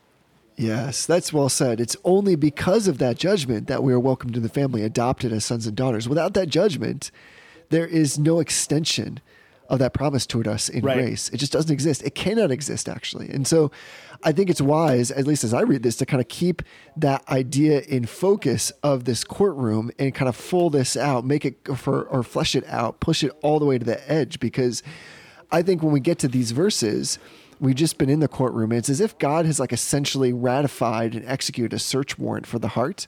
Yes, 0.60 1.06
that's 1.06 1.32
well 1.32 1.48
said. 1.48 1.80
It's 1.80 1.96
only 2.04 2.36
because 2.36 2.88
of 2.90 2.98
that 2.98 3.18
judgment 3.18 3.68
that 3.68 3.82
we 3.82 3.94
are 3.94 4.00
welcomed 4.00 4.34
to 4.34 4.42
the 4.42 4.50
family, 4.50 4.84
adopted 4.84 5.32
as 5.32 5.46
sons 5.46 5.66
and 5.66 5.76
daughters. 5.76 6.10
Without 6.10 6.34
that 6.34 6.50
judgment, 6.50 7.12
there 7.70 7.88
is 7.88 8.20
no 8.20 8.40
extension 8.42 9.22
of 9.70 9.80
that 9.80 9.94
promise 9.94 10.26
toward 10.26 10.48
us 10.48 10.68
in 10.68 10.84
Right. 10.84 10.98
grace. 10.98 11.30
It 11.30 11.38
just 11.38 11.54
doesn't 11.54 11.72
exist. 11.72 12.02
It 12.04 12.14
cannot 12.16 12.52
exist, 12.52 12.90
actually. 12.90 13.30
And 13.30 13.48
so 13.48 13.72
I 14.24 14.34
think 14.34 14.50
it's 14.50 14.60
wise, 14.60 15.12
at 15.12 15.26
least 15.28 15.44
as 15.46 15.54
I 15.54 15.62
read 15.62 15.84
this, 15.84 15.96
to 15.98 16.06
kind 16.06 16.20
of 16.20 16.28
keep 16.28 16.62
that 16.98 17.24
idea 17.30 17.82
in 17.82 18.06
focus 18.06 18.74
of 18.84 19.06
this 19.06 19.24
courtroom 19.24 19.92
and 19.98 20.14
kind 20.14 20.28
of 20.28 20.36
full 20.36 20.70
this 20.70 20.98
out, 20.98 21.24
make 21.24 21.46
it 21.46 21.56
for, 21.78 22.02
or 22.04 22.22
flesh 22.24 22.54
it 22.56 22.66
out, 22.68 23.00
push 23.00 23.24
it 23.24 23.32
all 23.42 23.60
the 23.60 23.66
way 23.66 23.78
to 23.78 23.86
the 23.86 24.12
edge. 24.12 24.40
Because 24.42 24.84
I 25.52 25.62
think 25.62 25.82
when 25.84 25.94
we 25.94 26.00
get 26.02 26.20
to 26.20 26.28
these 26.28 26.52
verses, 26.52 27.18
we've 27.60 27.76
just 27.76 27.98
been 27.98 28.10
in 28.10 28.20
the 28.20 28.28
courtroom. 28.28 28.72
And 28.72 28.80
it's 28.80 28.90
as 28.90 29.02
if 29.02 29.18
God 29.18 29.46
has 29.46 29.60
like 29.60 29.74
essentially 29.74 30.32
ratified 30.34 31.16
and 31.16 31.26
executed 31.26 31.74
a 31.74 31.80
search 31.80 32.18
warrant 32.18 32.46
for 32.48 32.60
the 32.60 32.70
heart. 32.70 33.08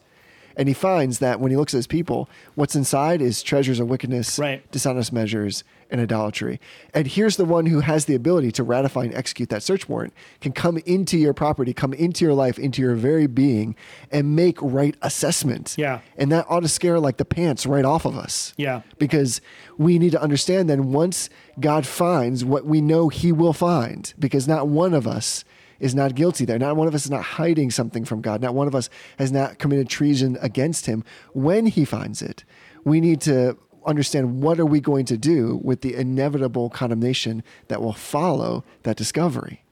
And 0.58 0.68
he 0.68 0.74
finds 0.74 1.20
that 1.20 1.40
when 1.40 1.50
he 1.52 1.58
looks 1.58 1.74
at 1.74 1.78
his 1.78 1.88
people, 1.88 2.28
what's 2.56 2.76
inside 2.76 3.22
is 3.22 3.42
treasures 3.42 3.80
of 3.80 3.88
wickedness, 3.90 4.38
Right. 4.38 4.70
dishonest 4.72 5.14
measures, 5.14 5.64
and 5.92 6.02
idolatry. 6.02 6.60
And 6.94 7.06
here's 7.06 7.36
the 7.36 7.46
one 7.46 7.66
who 7.66 7.82
has 7.82 8.06
the 8.06 8.16
ability 8.16 8.52
to 8.54 8.64
ratify 8.64 9.04
and 9.04 9.14
execute 9.14 9.50
that 9.50 9.62
search 9.62 9.88
warrant, 9.90 10.14
can 10.40 10.54
come 10.54 10.78
into 10.80 11.18
your 11.18 11.34
property, 11.34 11.74
come 11.74 11.94
into 11.94 12.26
your 12.26 12.34
life, 12.34 12.58
into 12.58 12.82
your 12.82 12.96
very 12.96 13.28
being, 13.28 13.76
and 14.12 14.36
make 14.36 14.58
right 14.62 14.96
assessment. 15.02 15.76
Yeah. 15.78 16.00
And 16.18 16.32
that 16.32 16.46
ought 16.50 16.62
to 16.62 16.70
scare 16.70 17.00
like 17.00 17.18
the 17.18 17.26
pants 17.26 17.66
right 17.66 17.86
off 17.86 18.06
of 18.06 18.18
us. 18.18 18.54
Yeah. 18.58 18.82
Because 18.98 19.42
we 19.78 20.00
need 20.00 20.14
to 20.14 20.22
understand 20.22 20.70
that 20.70 20.80
once 20.80 21.30
God 21.60 21.86
finds 21.86 22.46
what 22.46 22.66
we 22.66 22.82
know 22.82 23.10
he 23.10 23.32
will 23.32 23.54
find, 23.54 24.14
because 24.18 24.48
not 24.48 24.68
one 24.68 24.94
of 24.94 25.06
us 25.06 25.44
is 25.80 25.96
not 25.96 26.16
guilty 26.16 26.46
there. 26.46 26.60
Not 26.60 26.78
one 26.78 26.88
of 26.88 26.94
us 26.94 27.06
is 27.06 27.12
not 27.12 27.24
hiding 27.24 27.72
something 27.72 28.06
from 28.06 28.22
God. 28.22 28.40
Not 28.40 28.54
one 28.54 28.68
of 28.68 28.76
us 28.76 28.90
has 29.18 29.32
not 29.32 29.58
committed 29.58 29.90
treason 29.90 30.38
against 30.40 30.86
him. 30.86 31.04
When 31.34 31.66
he 31.66 31.86
finds 31.86 32.22
it, 32.22 32.46
we 32.86 33.02
need 33.02 33.20
to 33.22 33.58
understand 33.86 34.42
what 34.42 34.60
are 34.60 34.66
we 34.66 34.80
going 34.80 35.06
to 35.06 35.18
do 35.18 35.60
with 35.64 35.82
the 35.82 35.94
inevitable 35.96 36.70
condemnation 36.70 37.44
that 37.68 37.82
will 37.82 37.94
follow 37.94 38.64
that 38.84 38.96
discovery. 38.98 39.64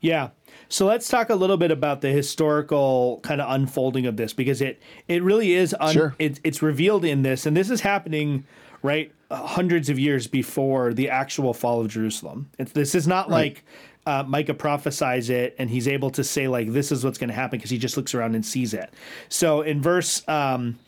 Yeah. 0.00 0.30
So 0.68 0.86
let's 0.86 1.08
talk 1.08 1.30
a 1.30 1.34
little 1.34 1.56
bit 1.56 1.70
about 1.70 2.00
the 2.00 2.10
historical 2.10 3.20
kind 3.22 3.40
of 3.40 3.50
unfolding 3.50 4.06
of 4.06 4.16
this 4.16 4.32
because 4.32 4.60
it 4.60 4.80
it 5.08 5.22
really 5.22 5.54
is 5.54 5.74
un, 5.78 5.92
Sure. 5.92 6.14
it, 6.18 6.40
it's 6.42 6.60
revealed 6.60 7.04
in 7.04 7.22
this 7.22 7.46
and 7.46 7.56
this 7.56 7.70
is 7.70 7.80
happening 7.80 8.44
right 8.82 9.12
uh, 9.30 9.46
hundreds 9.46 9.88
of 9.88 9.98
years 9.98 10.26
before 10.26 10.92
the 10.92 11.08
actual 11.10 11.54
fall 11.54 11.80
of 11.80 11.88
Jerusalem. 11.88 12.50
It's, 12.58 12.72
this 12.72 12.94
is 12.94 13.06
not 13.06 13.30
like 13.30 13.64
uh, 14.06 14.24
Micah 14.26 14.54
prophesies 14.54 15.30
it 15.30 15.54
and 15.58 15.70
he's 15.70 15.88
able 15.88 16.10
to 16.10 16.22
say 16.24 16.46
like 16.48 16.72
this 16.72 16.90
is 16.92 17.04
what's 17.04 17.18
going 17.18 17.30
to 17.30 17.34
happen 17.34 17.58
because 17.58 17.70
he 17.70 17.78
just 17.78 17.96
looks 17.96 18.14
around 18.14 18.34
and 18.34 18.44
sees 18.44 18.74
it. 18.74 18.92
So 19.28 19.62
in 19.62 19.80
verse 19.80 20.26
um, 20.28 20.78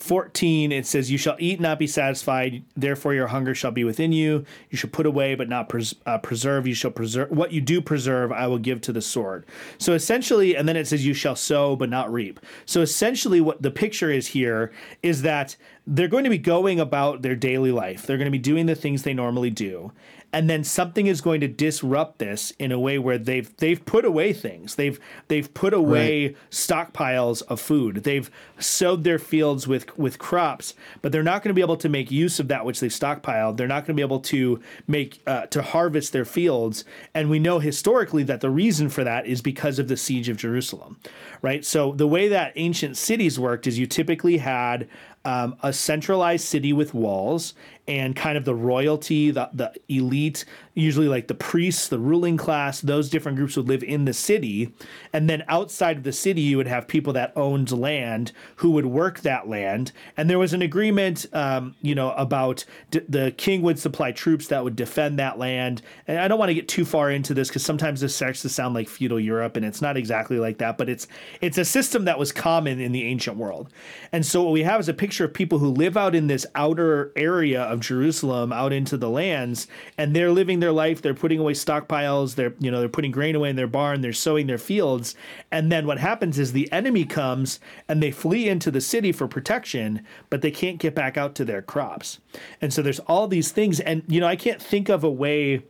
14 0.00 0.72
it 0.72 0.86
says 0.86 1.10
you 1.10 1.18
shall 1.18 1.36
eat 1.38 1.60
not 1.60 1.78
be 1.78 1.86
satisfied. 1.86 2.64
Therefore 2.74 3.12
your 3.12 3.26
hunger 3.26 3.54
shall 3.54 3.70
be 3.70 3.84
within 3.84 4.12
you. 4.12 4.46
You 4.70 4.78
shall 4.78 4.90
put 4.90 5.04
away 5.04 5.34
but 5.34 5.48
not 5.48 5.68
pres- 5.68 5.94
uh, 6.06 6.16
preserve. 6.18 6.66
You 6.66 6.74
shall 6.74 6.90
preserve 6.90 7.30
what 7.30 7.52
you 7.52 7.60
do 7.60 7.80
preserve 7.82 8.32
i 8.32 8.46
will 8.46 8.58
give 8.58 8.80
to 8.82 8.92
the 8.92 9.02
sword. 9.02 9.44
So 9.78 9.92
essentially 9.92 10.56
and 10.56 10.66
then 10.66 10.76
it 10.76 10.88
says 10.88 11.04
you 11.04 11.12
shall 11.12 11.36
sow 11.36 11.76
but 11.76 11.90
not 11.90 12.10
reap. 12.10 12.40
So 12.64 12.80
essentially 12.80 13.42
what 13.42 13.60
the 13.60 13.70
picture 13.70 14.10
is 14.10 14.28
here 14.28 14.72
is 15.02 15.20
that 15.22 15.56
they're 15.86 16.08
going 16.08 16.24
to 16.24 16.30
be 16.30 16.38
going 16.38 16.80
about 16.80 17.20
their 17.22 17.36
daily 17.36 17.72
life. 17.72 18.06
They're 18.06 18.16
going 18.16 18.26
to 18.26 18.30
be 18.30 18.38
doing 18.38 18.66
the 18.66 18.74
things 18.74 19.02
they 19.02 19.14
normally 19.14 19.50
do. 19.50 19.92
And 20.32 20.48
then 20.48 20.62
something 20.62 21.06
is 21.06 21.20
going 21.20 21.40
to 21.40 21.48
disrupt 21.48 22.18
this 22.18 22.52
in 22.58 22.70
a 22.70 22.78
way 22.78 22.98
where 22.98 23.18
they've 23.18 23.54
they've 23.56 23.84
put 23.84 24.04
away 24.04 24.32
things. 24.32 24.76
They've 24.76 24.98
they've 25.28 25.52
put 25.52 25.74
away 25.74 26.36
stockpiles 26.50 27.42
of 27.48 27.60
food. 27.60 28.04
They've 28.04 28.30
sowed 28.58 29.04
their 29.04 29.18
fields 29.18 29.66
with 29.66 29.96
with 29.98 30.18
crops, 30.18 30.74
but 31.02 31.10
they're 31.10 31.22
not 31.22 31.42
going 31.42 31.50
to 31.50 31.54
be 31.54 31.62
able 31.62 31.76
to 31.78 31.88
make 31.88 32.10
use 32.10 32.38
of 32.38 32.48
that 32.48 32.64
which 32.64 32.80
they've 32.80 32.90
stockpiled. 32.90 33.56
They're 33.56 33.66
not 33.66 33.84
going 33.86 33.96
to 33.96 34.00
be 34.00 34.02
able 34.02 34.20
to 34.20 34.60
make 34.86 35.20
uh, 35.26 35.46
to 35.46 35.62
harvest 35.62 36.12
their 36.12 36.24
fields. 36.24 36.84
And 37.14 37.28
we 37.28 37.38
know 37.38 37.58
historically 37.58 38.22
that 38.24 38.40
the 38.40 38.50
reason 38.50 38.88
for 38.88 39.04
that 39.04 39.26
is 39.26 39.42
because 39.42 39.78
of 39.78 39.88
the 39.88 39.96
siege 39.96 40.28
of 40.28 40.36
Jerusalem, 40.36 40.98
right? 41.42 41.64
So 41.64 41.92
the 41.92 42.06
way 42.06 42.28
that 42.28 42.52
ancient 42.56 42.96
cities 42.96 43.38
worked 43.38 43.66
is 43.66 43.78
you 43.78 43.86
typically 43.86 44.38
had 44.38 44.88
um, 45.24 45.56
a 45.62 45.72
centralized 45.72 46.46
city 46.46 46.72
with 46.72 46.94
walls 46.94 47.54
and 47.90 48.14
kind 48.14 48.38
of 48.38 48.44
the 48.44 48.54
royalty, 48.54 49.32
the, 49.32 49.50
the 49.52 49.72
elite, 49.88 50.44
usually 50.74 51.08
like 51.08 51.26
the 51.26 51.34
priests, 51.34 51.88
the 51.88 51.98
ruling 51.98 52.36
class, 52.36 52.80
those 52.80 53.10
different 53.10 53.36
groups 53.36 53.56
would 53.56 53.68
live 53.68 53.82
in 53.82 54.04
the 54.04 54.12
city. 54.12 54.72
And 55.12 55.28
then 55.28 55.42
outside 55.48 55.98
of 55.98 56.02
the 56.04 56.12
city, 56.12 56.40
you 56.40 56.56
would 56.56 56.68
have 56.68 56.86
people 56.86 57.12
that 57.14 57.32
owned 57.36 57.72
land 57.72 58.32
who 58.56 58.70
would 58.72 58.86
work 58.86 59.20
that 59.20 59.48
land. 59.48 59.92
And 60.16 60.30
there 60.30 60.38
was 60.38 60.52
an 60.52 60.62
agreement, 60.62 61.26
um, 61.32 61.74
you 61.82 61.94
know, 61.94 62.12
about 62.12 62.64
d- 62.90 63.00
the 63.08 63.32
king 63.36 63.62
would 63.62 63.78
supply 63.78 64.12
troops 64.12 64.46
that 64.48 64.62
would 64.62 64.76
defend 64.76 65.18
that 65.18 65.38
land. 65.38 65.82
And 66.06 66.18
I 66.18 66.28
don't 66.28 66.38
want 66.38 66.50
to 66.50 66.54
get 66.54 66.68
too 66.68 66.84
far 66.84 67.10
into 67.10 67.34
this 67.34 67.48
because 67.48 67.64
sometimes 67.64 68.00
this 68.00 68.14
starts 68.14 68.42
to 68.42 68.48
sound 68.48 68.74
like 68.74 68.88
feudal 68.88 69.18
Europe, 69.18 69.56
and 69.56 69.66
it's 69.66 69.82
not 69.82 69.96
exactly 69.96 70.38
like 70.38 70.58
that. 70.58 70.78
But 70.78 70.88
it's 70.88 71.08
it's 71.40 71.58
a 71.58 71.64
system 71.64 72.04
that 72.04 72.18
was 72.18 72.30
common 72.32 72.80
in 72.80 72.92
the 72.92 73.04
ancient 73.04 73.36
world. 73.36 73.72
And 74.12 74.24
so 74.24 74.42
what 74.42 74.52
we 74.52 74.62
have 74.62 74.80
is 74.80 74.88
a 74.88 74.94
picture 74.94 75.24
of 75.24 75.34
people 75.34 75.58
who 75.58 75.68
live 75.68 75.96
out 75.96 76.14
in 76.14 76.28
this 76.28 76.46
outer 76.54 77.12
area 77.16 77.62
of 77.62 77.80
Jerusalem, 77.80 78.52
out 78.52 78.72
into 78.72 78.96
the 78.96 79.10
lands, 79.10 79.66
and 79.98 80.14
they're 80.14 80.30
living 80.30 80.59
their 80.60 80.72
life. 80.72 81.02
They're 81.02 81.14
putting 81.14 81.38
away 81.38 81.52
stockpiles. 81.52 82.34
They're 82.34 82.54
you 82.58 82.70
know 82.70 82.80
they're 82.80 82.88
putting 82.88 83.10
grain 83.10 83.34
away 83.34 83.50
in 83.50 83.56
their 83.56 83.66
barn. 83.66 84.00
They're 84.00 84.12
sowing 84.12 84.46
their 84.46 84.58
fields. 84.58 85.14
And 85.50 85.70
then 85.70 85.86
what 85.86 85.98
happens 85.98 86.38
is 86.38 86.52
the 86.52 86.70
enemy 86.72 87.04
comes 87.04 87.60
and 87.88 88.02
they 88.02 88.10
flee 88.10 88.48
into 88.48 88.70
the 88.70 88.80
city 88.80 89.12
for 89.12 89.26
protection, 89.26 90.04
but 90.28 90.42
they 90.42 90.50
can't 90.50 90.78
get 90.78 90.94
back 90.94 91.16
out 91.16 91.34
to 91.36 91.44
their 91.44 91.62
crops. 91.62 92.20
And 92.60 92.72
so 92.72 92.82
there's 92.82 93.00
all 93.00 93.28
these 93.28 93.52
things. 93.52 93.80
And 93.80 94.02
you 94.06 94.20
know 94.20 94.26
I 94.26 94.36
can't 94.36 94.62
think 94.62 94.88
of 94.88 95.04
a 95.04 95.10
way 95.10 95.62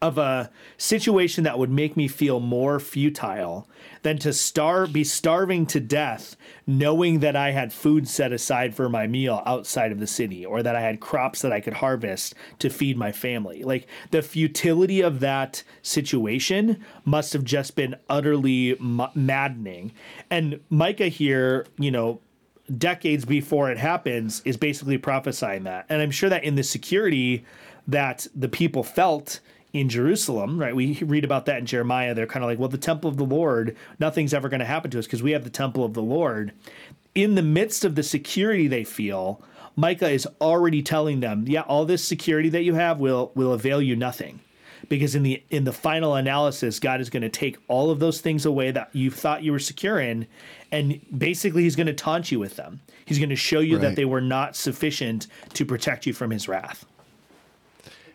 of 0.00 0.18
a 0.18 0.50
situation 0.76 1.44
that 1.44 1.58
would 1.58 1.70
make 1.70 1.96
me 1.96 2.08
feel 2.08 2.40
more 2.40 2.78
futile 2.78 3.68
than 4.02 4.18
to 4.18 4.32
starve 4.32 4.92
be 4.92 5.04
starving 5.04 5.66
to 5.66 5.80
death 5.80 6.36
knowing 6.66 7.20
that 7.20 7.34
I 7.34 7.50
had 7.50 7.72
food 7.72 8.06
set 8.06 8.32
aside 8.32 8.74
for 8.74 8.88
my 8.88 9.06
meal 9.06 9.42
outside 9.46 9.90
of 9.90 9.98
the 9.98 10.06
city 10.06 10.44
or 10.44 10.62
that 10.62 10.76
I 10.76 10.80
had 10.80 11.00
crops 11.00 11.42
that 11.42 11.52
I 11.52 11.60
could 11.60 11.74
harvest 11.74 12.34
to 12.60 12.70
feed 12.70 12.96
my 12.96 13.12
family. 13.12 13.64
Like 13.64 13.86
the 14.10 14.22
futility 14.22 15.00
of 15.00 15.20
that 15.20 15.62
situation 15.82 16.84
must 17.04 17.32
have 17.32 17.44
just 17.44 17.74
been 17.74 17.96
utterly 18.08 18.76
ma- 18.78 19.10
maddening. 19.14 19.92
And 20.30 20.60
Micah 20.70 21.08
here 21.08 21.66
you 21.78 21.90
know 21.90 22.20
decades 22.76 23.24
before 23.24 23.70
it 23.70 23.78
happens 23.78 24.42
is 24.44 24.56
basically 24.56 24.98
prophesying 24.98 25.64
that. 25.64 25.86
And 25.88 26.02
I'm 26.02 26.10
sure 26.10 26.28
that 26.28 26.44
in 26.44 26.54
the 26.54 26.62
security 26.62 27.44
that 27.86 28.26
the 28.34 28.48
people 28.48 28.82
felt 28.82 29.40
in 29.72 29.88
Jerusalem, 29.88 30.58
right? 30.58 30.74
We 30.74 30.98
read 31.02 31.24
about 31.24 31.46
that 31.46 31.58
in 31.58 31.66
Jeremiah. 31.66 32.14
They're 32.14 32.26
kind 32.26 32.44
of 32.44 32.48
like, 32.48 32.58
well, 32.58 32.68
the 32.68 32.78
temple 32.78 33.10
of 33.10 33.16
the 33.16 33.24
Lord, 33.24 33.76
nothing's 33.98 34.32
ever 34.32 34.48
going 34.48 34.60
to 34.60 34.66
happen 34.66 34.90
to 34.92 34.98
us 34.98 35.06
because 35.06 35.22
we 35.22 35.32
have 35.32 35.44
the 35.44 35.50
temple 35.50 35.84
of 35.84 35.94
the 35.94 36.02
Lord. 36.02 36.52
In 37.14 37.34
the 37.34 37.42
midst 37.42 37.84
of 37.84 37.94
the 37.94 38.02
security 38.02 38.68
they 38.68 38.84
feel, 38.84 39.42
Micah 39.76 40.10
is 40.10 40.26
already 40.40 40.82
telling 40.82 41.20
them, 41.20 41.44
yeah, 41.46 41.60
all 41.62 41.84
this 41.84 42.04
security 42.04 42.48
that 42.48 42.62
you 42.62 42.74
have 42.74 42.98
will 42.98 43.30
will 43.34 43.52
avail 43.52 43.80
you 43.80 43.94
nothing. 43.94 44.40
Because 44.88 45.14
in 45.14 45.22
the 45.22 45.42
in 45.50 45.64
the 45.64 45.72
final 45.72 46.14
analysis, 46.14 46.80
God 46.80 47.00
is 47.00 47.10
going 47.10 47.22
to 47.22 47.28
take 47.28 47.58
all 47.68 47.90
of 47.90 47.98
those 47.98 48.20
things 48.20 48.46
away 48.46 48.70
that 48.70 48.88
you 48.92 49.10
thought 49.10 49.42
you 49.42 49.52
were 49.52 49.58
secure 49.58 50.00
in, 50.00 50.26
and 50.72 51.00
basically 51.16 51.62
he's 51.62 51.76
going 51.76 51.88
to 51.88 51.92
taunt 51.92 52.32
you 52.32 52.38
with 52.38 52.56
them. 52.56 52.80
He's 53.04 53.18
going 53.18 53.28
to 53.30 53.36
show 53.36 53.60
you 53.60 53.78
that 53.78 53.96
they 53.96 54.04
were 54.04 54.20
not 54.20 54.56
sufficient 54.56 55.26
to 55.54 55.64
protect 55.64 56.06
you 56.06 56.12
from 56.12 56.30
his 56.30 56.48
wrath. 56.48 56.86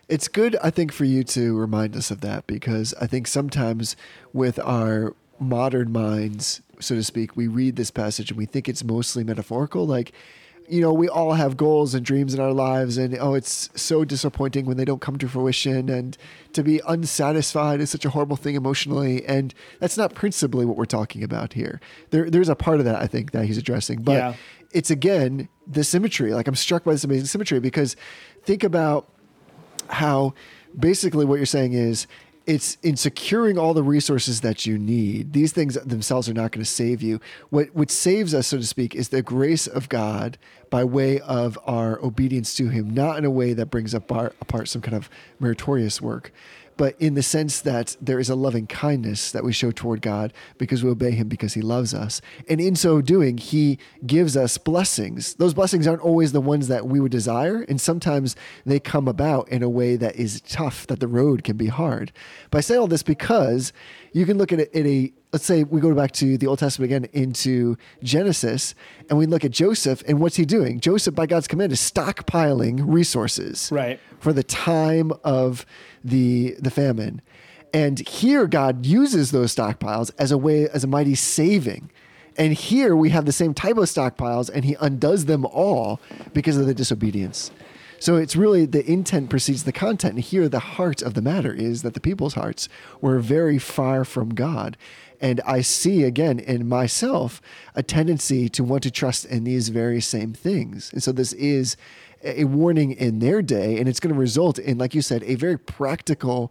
It's 0.08 0.28
good, 0.28 0.56
I 0.62 0.70
think, 0.70 0.92
for 0.92 1.04
you 1.04 1.24
to 1.24 1.56
remind 1.56 1.96
us 1.96 2.10
of 2.10 2.20
that 2.20 2.46
because 2.46 2.94
I 3.00 3.06
think 3.06 3.26
sometimes 3.26 3.96
with 4.32 4.58
our 4.58 5.14
modern 5.40 5.92
minds, 5.92 6.60
so 6.80 6.94
to 6.94 7.02
speak, 7.02 7.36
we 7.36 7.46
read 7.46 7.76
this 7.76 7.90
passage 7.90 8.30
and 8.30 8.38
we 8.38 8.46
think 8.46 8.68
it's 8.68 8.84
mostly 8.84 9.24
metaphorical. 9.24 9.86
Like, 9.86 10.12
you 10.68 10.80
know, 10.80 10.92
we 10.94 11.08
all 11.08 11.32
have 11.34 11.56
goals 11.58 11.94
and 11.94 12.04
dreams 12.04 12.32
in 12.32 12.40
our 12.40 12.52
lives, 12.52 12.96
and 12.96 13.14
oh, 13.18 13.34
it's 13.34 13.68
so 13.74 14.02
disappointing 14.02 14.64
when 14.64 14.78
they 14.78 14.84
don't 14.86 15.00
come 15.02 15.18
to 15.18 15.28
fruition. 15.28 15.90
And 15.90 16.16
to 16.54 16.62
be 16.62 16.80
unsatisfied 16.88 17.80
is 17.80 17.90
such 17.90 18.06
a 18.06 18.10
horrible 18.10 18.36
thing 18.36 18.54
emotionally. 18.54 19.24
And 19.26 19.52
that's 19.78 19.98
not 19.98 20.14
principally 20.14 20.64
what 20.64 20.76
we're 20.78 20.86
talking 20.86 21.22
about 21.22 21.52
here. 21.52 21.80
There, 22.10 22.30
there's 22.30 22.48
a 22.48 22.54
part 22.56 22.78
of 22.78 22.86
that 22.86 22.96
I 22.96 23.06
think 23.06 23.32
that 23.32 23.44
he's 23.44 23.58
addressing, 23.58 24.02
but 24.02 24.12
Yeah. 24.12 24.34
it's 24.72 24.90
again 24.90 25.48
the 25.66 25.84
symmetry. 25.84 26.32
Like, 26.32 26.48
I'm 26.48 26.54
struck 26.54 26.84
by 26.84 26.92
this 26.92 27.04
amazing 27.04 27.26
symmetry 27.26 27.60
because 27.60 27.94
think 28.42 28.64
about 28.64 29.10
how 29.88 30.34
basically 30.78 31.24
what 31.24 31.36
you're 31.36 31.46
saying 31.46 31.72
is 31.72 32.06
it's 32.46 32.76
in 32.82 32.96
securing 32.96 33.56
all 33.56 33.72
the 33.72 33.82
resources 33.82 34.42
that 34.42 34.66
you 34.66 34.78
need. 34.78 35.32
These 35.32 35.52
things 35.52 35.74
themselves 35.74 36.28
are 36.28 36.34
not 36.34 36.52
going 36.52 36.62
to 36.62 36.70
save 36.70 37.00
you. 37.00 37.20
What 37.50 37.74
what 37.74 37.90
saves 37.90 38.34
us, 38.34 38.48
so 38.48 38.58
to 38.58 38.66
speak, 38.66 38.94
is 38.94 39.08
the 39.08 39.22
grace 39.22 39.66
of 39.66 39.88
God 39.88 40.36
by 40.68 40.84
way 40.84 41.20
of 41.20 41.58
our 41.64 41.98
obedience 42.04 42.54
to 42.56 42.68
Him, 42.68 42.90
not 42.90 43.16
in 43.16 43.24
a 43.24 43.30
way 43.30 43.52
that 43.54 43.66
brings 43.66 43.94
apart, 43.94 44.36
apart 44.40 44.68
some 44.68 44.82
kind 44.82 44.96
of 44.96 45.08
meritorious 45.40 46.02
work, 46.02 46.32
but 46.76 47.00
in 47.00 47.14
the 47.14 47.22
sense 47.22 47.60
that 47.60 47.96
there 48.00 48.18
is 48.18 48.28
a 48.28 48.34
loving 48.34 48.66
kindness 48.66 49.32
that 49.32 49.44
we 49.44 49.52
show 49.52 49.70
toward 49.70 50.02
God 50.02 50.32
because 50.58 50.82
we 50.82 50.90
obey 50.90 51.12
Him 51.12 51.28
because 51.28 51.54
He 51.54 51.62
loves 51.62 51.94
us. 51.94 52.20
And 52.48 52.60
in 52.60 52.76
so 52.76 53.00
doing, 53.00 53.38
He 53.38 53.78
gives 54.06 54.36
us 54.36 54.58
blessings. 54.58 55.34
Those 55.34 55.54
blessings 55.54 55.86
aren't 55.86 56.02
always 56.02 56.32
the 56.32 56.40
ones 56.40 56.68
that 56.68 56.86
we 56.86 57.00
would 57.00 57.12
desire, 57.12 57.62
and 57.62 57.80
sometimes 57.80 58.36
they 58.64 58.80
come 58.80 59.08
about 59.08 59.48
in 59.48 59.62
a 59.62 59.68
way 59.68 59.96
that 59.96 60.16
is 60.16 60.40
tough, 60.40 60.86
that 60.88 61.00
the 61.00 61.08
road 61.08 61.44
can 61.44 61.56
be 61.56 61.68
hard. 61.68 62.12
But 62.50 62.58
I 62.58 62.60
say 62.62 62.76
all 62.76 62.86
this 62.86 63.02
because 63.02 63.72
you 64.12 64.26
can 64.26 64.38
look 64.38 64.52
at 64.52 64.60
it 64.60 64.72
in 64.72 64.86
a 64.86 65.12
let's 65.34 65.44
say 65.44 65.64
we 65.64 65.80
go 65.80 65.92
back 65.92 66.12
to 66.12 66.38
the 66.38 66.46
Old 66.46 66.60
Testament 66.60 66.92
again 66.92 67.08
into 67.12 67.76
Genesis, 68.04 68.72
and 69.10 69.18
we 69.18 69.26
look 69.26 69.44
at 69.44 69.50
Joseph, 69.50 70.00
and 70.06 70.20
what's 70.20 70.36
he 70.36 70.44
doing? 70.44 70.78
Joseph, 70.78 71.12
by 71.16 71.26
God's 71.26 71.48
command, 71.48 71.72
is 71.72 71.80
stockpiling 71.80 72.84
resources 72.86 73.68
Right. 73.72 73.98
for 74.20 74.32
the 74.32 74.44
time 74.44 75.10
of 75.24 75.66
the 76.04 76.54
the 76.60 76.70
famine. 76.70 77.20
And 77.72 77.98
here 77.98 78.46
God 78.46 78.86
uses 78.86 79.32
those 79.32 79.52
stockpiles 79.52 80.12
as 80.20 80.30
a 80.30 80.38
way 80.38 80.68
as 80.68 80.84
a 80.84 80.86
mighty 80.86 81.16
saving. 81.16 81.90
And 82.38 82.52
here 82.52 82.94
we 82.94 83.10
have 83.10 83.24
the 83.26 83.32
same 83.32 83.54
type 83.54 83.76
of 83.76 83.84
stockpiles 83.86 84.48
and 84.48 84.64
he 84.64 84.76
undoes 84.80 85.24
them 85.24 85.44
all 85.46 86.00
because 86.32 86.56
of 86.56 86.66
the 86.66 86.74
disobedience. 86.74 87.50
So 87.98 88.16
it's 88.16 88.36
really 88.36 88.66
the 88.66 88.84
intent 88.88 89.30
precedes 89.30 89.64
the 89.64 89.72
content. 89.72 90.14
And 90.14 90.22
here 90.22 90.48
the 90.48 90.58
heart 90.58 91.00
of 91.00 91.14
the 91.14 91.22
matter 91.22 91.52
is 91.52 91.82
that 91.82 91.94
the 91.94 92.00
people's 92.00 92.34
hearts 92.34 92.68
were 93.00 93.18
very 93.18 93.58
far 93.58 94.04
from 94.04 94.34
God. 94.34 94.76
And 95.20 95.40
I 95.46 95.60
see 95.62 96.02
again 96.04 96.38
in 96.38 96.68
myself 96.68 97.40
a 97.74 97.82
tendency 97.82 98.48
to 98.50 98.64
want 98.64 98.82
to 98.82 98.90
trust 98.90 99.24
in 99.24 99.44
these 99.44 99.68
very 99.68 100.00
same 100.00 100.32
things. 100.32 100.92
And 100.92 101.02
so 101.02 101.12
this 101.12 101.32
is 101.34 101.76
a 102.22 102.44
warning 102.44 102.92
in 102.92 103.18
their 103.18 103.42
day, 103.42 103.78
and 103.78 103.88
it's 103.88 104.00
going 104.00 104.12
to 104.14 104.18
result 104.18 104.58
in, 104.58 104.78
like 104.78 104.94
you 104.94 105.02
said, 105.02 105.22
a 105.24 105.34
very 105.34 105.58
practical 105.58 106.50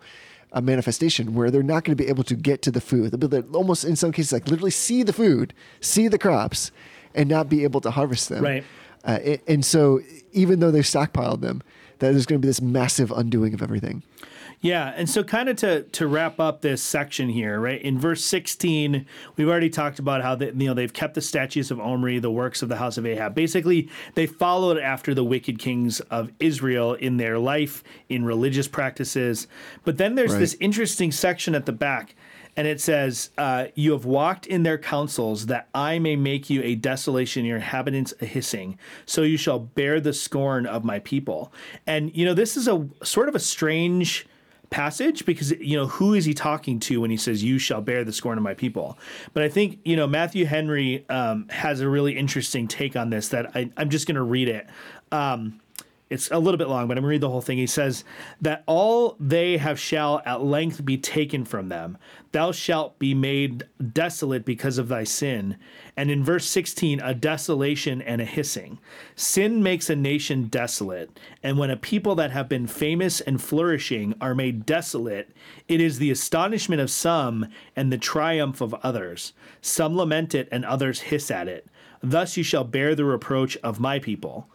uh, 0.52 0.62
manifestation 0.62 1.34
where 1.34 1.50
they're 1.50 1.64
not 1.64 1.84
going 1.84 1.98
to 1.98 2.04
be 2.04 2.10
able 2.10 2.24
to 2.24 2.36
get 2.36 2.62
to 2.62 2.72
the 2.72 2.82
food. 2.82 3.12
They'll 3.12 3.42
be 3.42 3.48
almost, 3.56 3.84
in 3.84 3.96
some 3.96 4.12
cases, 4.12 4.32
like 4.34 4.48
literally 4.48 4.72
see 4.72 5.02
the 5.04 5.14
food, 5.14 5.54
see 5.82 6.08
the 6.08 6.20
crops, 6.20 6.72
and 7.16 7.28
not 7.28 7.50
be 7.50 7.64
able 7.64 7.82
to 7.82 7.92
harvest 7.92 8.30
them. 8.30 8.44
Right. 8.44 8.64
Uh, 9.04 9.20
a- 9.22 9.42
and 9.52 9.66
so, 9.66 10.00
even 10.32 10.60
though 10.60 10.70
they've 10.72 10.84
stockpiled 10.84 11.42
them, 11.42 11.62
that 12.00 12.12
there's 12.12 12.26
going 12.26 12.40
to 12.40 12.46
be 12.46 12.50
this 12.50 12.62
massive 12.62 13.12
undoing 13.12 13.54
of 13.54 13.62
everything. 13.64 14.04
Yeah, 14.64 14.94
and 14.96 15.10
so 15.10 15.26
kind 15.26 15.50
of 15.50 15.58
to 15.58 15.84
to 15.84 16.08
wrap 16.08 16.40
up 16.40 16.62
this 16.62 16.82
section 16.82 17.28
here, 17.28 17.60
right? 17.60 17.82
In 17.82 18.00
verse 18.00 18.24
16, 18.24 19.06
we've 19.36 19.50
already 19.50 19.70
talked 19.70 20.00
about 20.00 20.22
how 20.22 20.36
they, 20.36 20.48
you 20.48 20.68
know 20.68 20.74
they've 20.74 20.94
kept 20.94 21.16
the 21.16 21.22
statues 21.22 21.70
of 21.70 21.82
Omri, 21.82 22.18
the 22.20 22.32
works 22.32 22.62
of 22.62 22.70
the 22.70 22.78
house 22.78 22.98
of 22.98 23.06
Ahab. 23.06 23.36
Basically, 23.36 23.90
they 24.16 24.26
followed 24.26 24.78
after 24.78 25.14
the 25.14 25.24
wicked 25.24 25.60
kings 25.60 26.00
of 26.10 26.32
Israel 26.40 26.94
in 26.94 27.18
their 27.18 27.38
life, 27.38 27.84
in 28.08 28.24
religious 28.24 28.70
practices. 28.70 29.48
But 29.84 29.98
then 29.98 30.16
there's 30.16 30.32
Right. 30.32 30.40
this 30.40 30.56
interesting 30.62 31.12
section 31.12 31.56
at 31.56 31.66
the 31.66 31.74
back, 31.74 32.16
and 32.56 32.66
it 32.66 32.80
says, 32.80 33.32
uh, 33.38 33.66
"You 33.76 33.92
have 33.92 34.06
walked 34.06 34.48
in 34.48 34.64
their 34.64 34.78
counsels, 34.78 35.48
that 35.48 35.68
I 35.76 36.00
may 36.00 36.16
make 36.16 36.50
you 36.50 36.64
a 36.64 36.76
desolation, 36.76 37.44
your 37.44 37.58
inhabitants 37.58 38.14
a 38.22 38.26
hissing. 38.26 38.78
So 39.06 39.24
you 39.24 39.36
shall 39.36 39.60
bear 39.60 40.00
the 40.00 40.14
scorn 40.14 40.66
of 40.66 40.86
my 40.86 41.00
people." 41.00 41.52
And 41.86 42.16
you 42.16 42.24
know, 42.24 42.34
this 42.34 42.56
is 42.56 42.70
a 42.70 42.88
sort 43.04 43.28
of 43.28 43.36
a 43.36 43.40
strange 43.40 44.26
passage 44.70 45.26
because 45.26 45.52
you 45.52 45.78
know 45.78 45.86
who 45.86 46.14
is 46.14 46.26
he 46.26 46.34
talking 46.34 46.80
to 46.80 47.02
when 47.02 47.12
he 47.12 47.18
says 47.18 47.44
you 47.44 47.60
shall 47.60 47.80
bear 47.80 48.04
the 48.04 48.12
scorn 48.12 48.40
of 48.40 48.44
my 48.44 48.56
people 48.56 48.98
but 49.34 49.44
i 49.44 49.50
think 49.50 49.78
you 49.86 49.96
know 49.96 50.08
matthew 50.08 50.46
henry 50.46 51.08
um, 51.10 51.48
has 51.50 51.80
a 51.80 51.88
really 51.88 52.18
interesting 52.18 52.68
take 52.68 52.96
on 52.96 53.12
this 53.12 53.28
that 53.28 53.56
I, 53.56 53.70
i'm 53.78 53.90
just 53.90 54.08
going 54.08 54.16
to 54.16 54.24
read 54.24 54.48
it. 54.48 54.68
Um, 55.12 55.60
it's 56.14 56.30
a 56.30 56.38
little 56.38 56.60
bit 56.60 56.70
long, 56.70 56.88
but 56.88 56.96
I'm 56.96 57.02
going 57.02 57.06
to 57.06 57.10
read 57.10 57.22
the 57.22 57.30
whole 57.30 57.42
thing. 57.42 57.58
He 57.58 57.66
says, 57.66 58.04
That 58.40 58.64
all 58.68 59.18
they 59.20 59.58
have 59.58 59.80
shall 59.80 60.22
at 60.28 60.44
length 60.44 60.86
be 60.86 60.96
taken 60.96 61.44
from 61.44 61.70
them. 61.70 61.98
Thou 62.34 62.52
shalt 62.52 63.00
be 63.00 63.16
made 63.16 63.64
desolate 63.92 64.46
because 64.46 64.78
of 64.78 64.90
thy 64.90 65.06
sin. 65.06 65.58
And 65.98 66.12
in 66.12 66.24
verse 66.24 66.46
16, 66.46 67.00
a 67.00 67.16
desolation 67.16 68.00
and 68.00 68.22
a 68.22 68.26
hissing. 68.26 68.78
Sin 69.16 69.64
makes 69.64 69.90
a 69.90 69.96
nation 69.96 70.46
desolate. 70.46 71.20
And 71.42 71.58
when 71.58 71.72
a 71.72 71.78
people 71.78 72.14
that 72.16 72.30
have 72.30 72.48
been 72.48 72.68
famous 72.68 73.20
and 73.20 73.42
flourishing 73.42 74.14
are 74.22 74.36
made 74.36 74.68
desolate, 74.68 75.32
it 75.68 75.82
is 75.82 75.98
the 75.98 76.12
astonishment 76.12 76.80
of 76.80 76.92
some 76.92 77.48
and 77.76 77.92
the 77.92 77.98
triumph 77.98 78.62
of 78.62 78.76
others. 78.76 79.34
Some 79.62 79.98
lament 79.98 80.36
it 80.36 80.48
and 80.52 80.64
others 80.64 81.02
hiss 81.02 81.32
at 81.32 81.48
it. 81.48 81.68
Thus 82.04 82.38
you 82.38 82.44
shall 82.44 82.66
bear 82.66 82.94
the 82.94 83.06
reproach 83.06 83.58
of 83.58 83.80
my 83.80 83.98
people. 83.98 84.48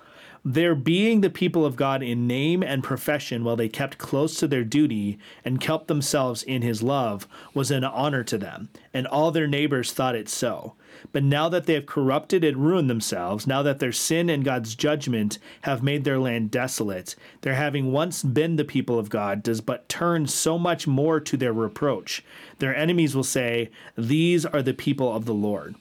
Their 0.51 0.75
being 0.75 1.21
the 1.21 1.29
people 1.29 1.67
of 1.67 1.77
God 1.77 2.03
in 2.03 2.27
name 2.27 2.63
and 2.63 2.83
profession 2.83 3.45
while 3.45 3.55
they 3.55 3.69
kept 3.69 3.99
close 3.99 4.39
to 4.39 4.49
their 4.49 4.65
duty 4.65 5.19
and 5.45 5.61
kept 5.61 5.89
themselves 5.89 6.43
in 6.43 6.63
his 6.63 6.83
love 6.83 7.29
was 7.53 7.71
an 7.71 7.85
honor 7.85 8.25
to 8.25 8.39
them, 8.39 8.71
and 8.95 9.07
all 9.07 9.31
their 9.31 9.47
neighbors 9.47 9.93
thought 9.93 10.15
it 10.15 10.27
so. 10.27 10.75
But 11.13 11.23
now 11.23 11.51
that 11.51 11.67
they 11.67 11.75
have 11.75 11.85
corrupted 11.85 12.45
and 12.45 12.57
ruined 12.57 12.89
themselves, 12.89 13.47
now 13.47 13.63
that 13.63 13.79
their 13.79 13.93
sin 13.93 14.31
and 14.31 14.43
God's 14.43 14.75
judgment 14.75 15.39
have 15.63 15.83
made 15.83 16.05
their 16.05 16.19
land 16.19 16.51
desolate, 16.51 17.15
their 17.43 17.57
having 17.57 17.93
once 17.93 18.23
been 18.23 18.57
the 18.57 18.65
people 18.65 18.99
of 18.99 19.11
God 19.11 19.43
does 19.43 19.61
but 19.61 19.87
turn 19.87 20.27
so 20.29 20.59
much 20.59 20.87
more 20.87 21.21
to 21.21 21.37
their 21.37 21.53
reproach. 21.53 22.25
Their 22.59 22.75
enemies 22.75 23.15
will 23.15 23.23
say, 23.23 23.69
These 23.99 24.47
are 24.47 24.63
the 24.63 24.73
people 24.73 25.15
of 25.15 25.27
the 25.27 25.35
Lord. 25.35 25.77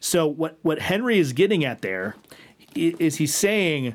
So 0.00 0.26
what 0.26 0.58
what 0.62 0.78
Henry 0.78 1.18
is 1.18 1.34
getting 1.34 1.66
at 1.66 1.82
there 1.82 2.16
is 2.74 3.16
he's 3.16 3.34
saying 3.34 3.94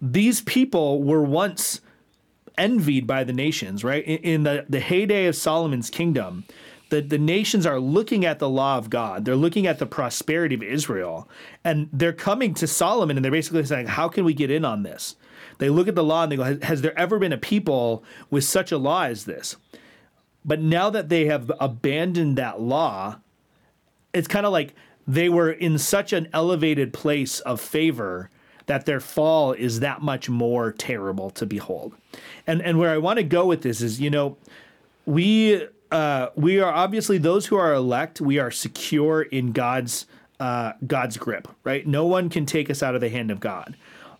these 0.00 0.40
people 0.42 1.02
were 1.02 1.22
once 1.22 1.80
envied 2.58 3.06
by 3.06 3.24
the 3.24 3.32
nations, 3.32 3.84
right? 3.84 4.04
In, 4.04 4.18
in 4.18 4.42
the, 4.44 4.66
the 4.68 4.80
heyday 4.80 5.26
of 5.26 5.36
Solomon's 5.36 5.90
kingdom, 5.90 6.44
the, 6.88 7.00
the 7.00 7.18
nations 7.18 7.66
are 7.66 7.80
looking 7.80 8.24
at 8.24 8.38
the 8.38 8.48
law 8.48 8.78
of 8.78 8.90
God. 8.90 9.24
They're 9.24 9.36
looking 9.36 9.66
at 9.66 9.78
the 9.78 9.86
prosperity 9.86 10.54
of 10.54 10.62
Israel. 10.62 11.28
And 11.64 11.88
they're 11.92 12.12
coming 12.12 12.54
to 12.54 12.66
Solomon 12.66 13.16
and 13.16 13.24
they're 13.24 13.32
basically 13.32 13.64
saying, 13.64 13.88
How 13.88 14.08
can 14.08 14.24
we 14.24 14.34
get 14.34 14.50
in 14.50 14.64
on 14.64 14.82
this? 14.82 15.16
They 15.58 15.68
look 15.68 15.88
at 15.88 15.94
the 15.94 16.04
law 16.04 16.22
and 16.22 16.32
they 16.32 16.36
go, 16.36 16.44
Has, 16.44 16.62
has 16.62 16.82
there 16.82 16.96
ever 16.98 17.18
been 17.18 17.32
a 17.32 17.38
people 17.38 18.04
with 18.30 18.44
such 18.44 18.70
a 18.70 18.78
law 18.78 19.04
as 19.04 19.24
this? 19.24 19.56
But 20.44 20.60
now 20.60 20.90
that 20.90 21.08
they 21.08 21.26
have 21.26 21.50
abandoned 21.58 22.38
that 22.38 22.60
law, 22.60 23.18
it's 24.14 24.28
kind 24.28 24.46
of 24.46 24.52
like 24.52 24.74
they 25.08 25.28
were 25.28 25.50
in 25.50 25.78
such 25.78 26.12
an 26.12 26.28
elevated 26.32 26.92
place 26.92 27.40
of 27.40 27.60
favor 27.60 28.30
that 28.66 28.86
their 28.86 29.00
fall 29.00 29.52
is 29.52 29.80
that 29.80 30.02
much 30.02 30.28
more 30.28 30.72
terrible 30.72 31.30
to 31.30 31.46
behold. 31.46 31.94
And 32.46 32.60
and 32.62 32.78
where 32.78 32.90
I 32.90 32.98
want 32.98 33.18
to 33.18 33.24
go 33.24 33.46
with 33.46 33.62
this 33.62 33.80
is, 33.80 34.00
you 34.00 34.10
know, 34.10 34.36
we 35.04 35.66
uh, 35.90 36.28
we 36.34 36.60
are 36.60 36.72
obviously 36.72 37.18
those 37.18 37.46
who 37.46 37.56
are 37.56 37.72
elect. 37.72 38.20
We 38.20 38.38
are 38.38 38.50
secure 38.50 39.22
in 39.22 39.52
God's 39.52 40.06
uh, 40.40 40.72
God's 40.86 41.16
grip, 41.16 41.48
right? 41.64 41.86
No 41.86 42.06
one 42.06 42.28
can 42.28 42.44
take 42.44 42.68
us 42.68 42.82
out 42.82 42.94
of 42.94 43.00
the 43.00 43.08
hand 43.08 43.30
of 43.30 43.40
God. 43.40 43.76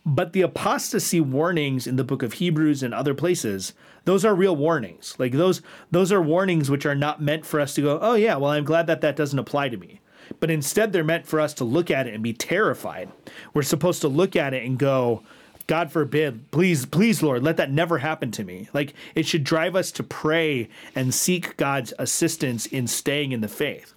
But 0.09 0.32
the 0.32 0.42
apostasy 0.42 1.20
warnings 1.20 1.86
in 1.86 1.97
the 1.97 2.05
book 2.05 2.22
of 2.22 2.34
Hebrews 2.34 2.84
and 2.84 2.94
other 2.94 3.12
places, 3.12 3.74
those 4.05 4.24
are 4.24 4.36
real 4.36 4.55
warnings. 4.55 5.16
Like 5.18 5.32
those 5.32 5.62
those 5.90 6.12
are 6.12 6.22
warnings 6.22 6.70
which 6.70 6.86
are 6.86 6.94
not 6.94 7.20
meant 7.20 7.44
for 7.44 7.61
us 7.61 7.74
to 7.74 7.82
go, 7.82 7.99
"Oh 8.01 8.14
yeah, 8.14 8.36
well 8.36 8.53
I'm 8.53 8.64
glad 8.64 8.86
that 8.86 9.01
that 9.01 9.16
doesn't 9.16 9.38
apply 9.38 9.68
to 9.70 9.76
me." 9.76 10.01
But 10.40 10.50
instead 10.50 10.92
they're 10.92 11.04
meant 11.04 11.26
for 11.26 11.40
us 11.40 11.54
to 11.54 11.64
look 11.64 11.90
at 11.90 12.06
it 12.06 12.14
and 12.14 12.22
be 12.22 12.32
terrified. 12.32 13.10
We're 13.54 13.62
supposed 13.62 14.00
to 14.02 14.08
look 14.08 14.36
at 14.36 14.54
it 14.54 14.64
and 14.64 14.78
go, 14.78 15.22
God 15.66 15.90
forbid, 15.90 16.50
please, 16.50 16.86
please, 16.86 17.22
Lord, 17.22 17.42
let 17.42 17.56
that 17.56 17.72
never 17.72 17.98
happen 17.98 18.30
to 18.32 18.44
me. 18.44 18.68
Like 18.72 18.94
it 19.14 19.26
should 19.26 19.44
drive 19.44 19.74
us 19.74 19.90
to 19.92 20.02
pray 20.02 20.68
and 20.94 21.12
seek 21.12 21.56
God's 21.56 21.92
assistance 21.98 22.66
in 22.66 22.86
staying 22.86 23.32
in 23.32 23.40
the 23.40 23.48
faith. 23.48 23.94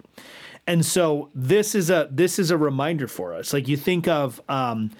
And 0.66 0.84
so 0.84 1.30
this 1.34 1.74
is 1.74 1.90
a 1.90 2.08
this 2.10 2.38
is 2.38 2.50
a 2.50 2.56
reminder 2.56 3.08
for 3.08 3.34
us. 3.34 3.52
Like 3.52 3.68
you 3.68 3.76
think 3.76 4.06
of 4.08 4.40
um, 4.48 4.90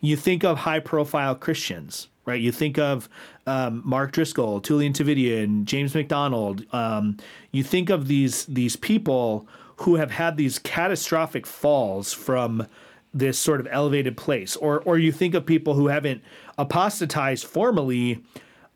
you 0.00 0.16
think 0.16 0.44
of 0.44 0.58
high 0.58 0.80
profile 0.80 1.34
Christians, 1.34 2.08
right? 2.24 2.40
You 2.40 2.52
think 2.52 2.78
of 2.78 3.08
um, 3.46 3.82
Mark 3.84 4.12
Driscoll, 4.12 4.60
Tullian 4.60 4.92
Tchividjian, 4.92 5.64
James 5.64 5.94
MacDonald. 5.94 6.64
Um, 6.72 7.16
you 7.52 7.64
think 7.64 7.90
of 7.90 8.06
these 8.06 8.44
these 8.46 8.76
people 8.76 9.46
who 9.80 9.96
have 9.96 10.10
had 10.12 10.36
these 10.36 10.58
catastrophic 10.58 11.46
falls 11.46 12.12
from 12.12 12.66
this 13.14 13.38
sort 13.38 13.60
of 13.60 13.68
elevated 13.70 14.16
place, 14.16 14.54
or 14.56 14.80
or 14.80 14.98
you 14.98 15.12
think 15.12 15.34
of 15.34 15.46
people 15.46 15.74
who 15.74 15.88
haven't 15.88 16.22
apostatized 16.58 17.44
formally. 17.46 18.22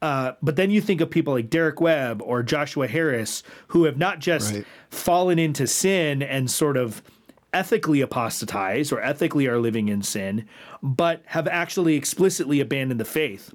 Uh, 0.00 0.32
but 0.42 0.56
then 0.56 0.68
you 0.70 0.80
think 0.80 1.00
of 1.00 1.08
people 1.10 1.32
like 1.34 1.48
Derek 1.48 1.80
Webb 1.80 2.20
or 2.22 2.42
Joshua 2.42 2.88
Harris 2.88 3.44
who 3.68 3.84
have 3.84 3.96
not 3.96 4.18
just 4.18 4.52
Right. 4.52 4.64
fallen 4.90 5.38
into 5.38 5.64
sin 5.68 6.22
and 6.22 6.50
sort 6.50 6.76
of 6.76 7.02
ethically 7.52 8.00
apostatized 8.00 8.92
or 8.92 9.00
ethically 9.00 9.46
are 9.46 9.58
living 9.60 9.88
in 9.88 10.02
sin, 10.02 10.44
but 10.82 11.22
have 11.26 11.46
actually 11.46 11.94
explicitly 11.94 12.58
abandoned 12.58 12.98
the 12.98 13.04
faith. 13.04 13.54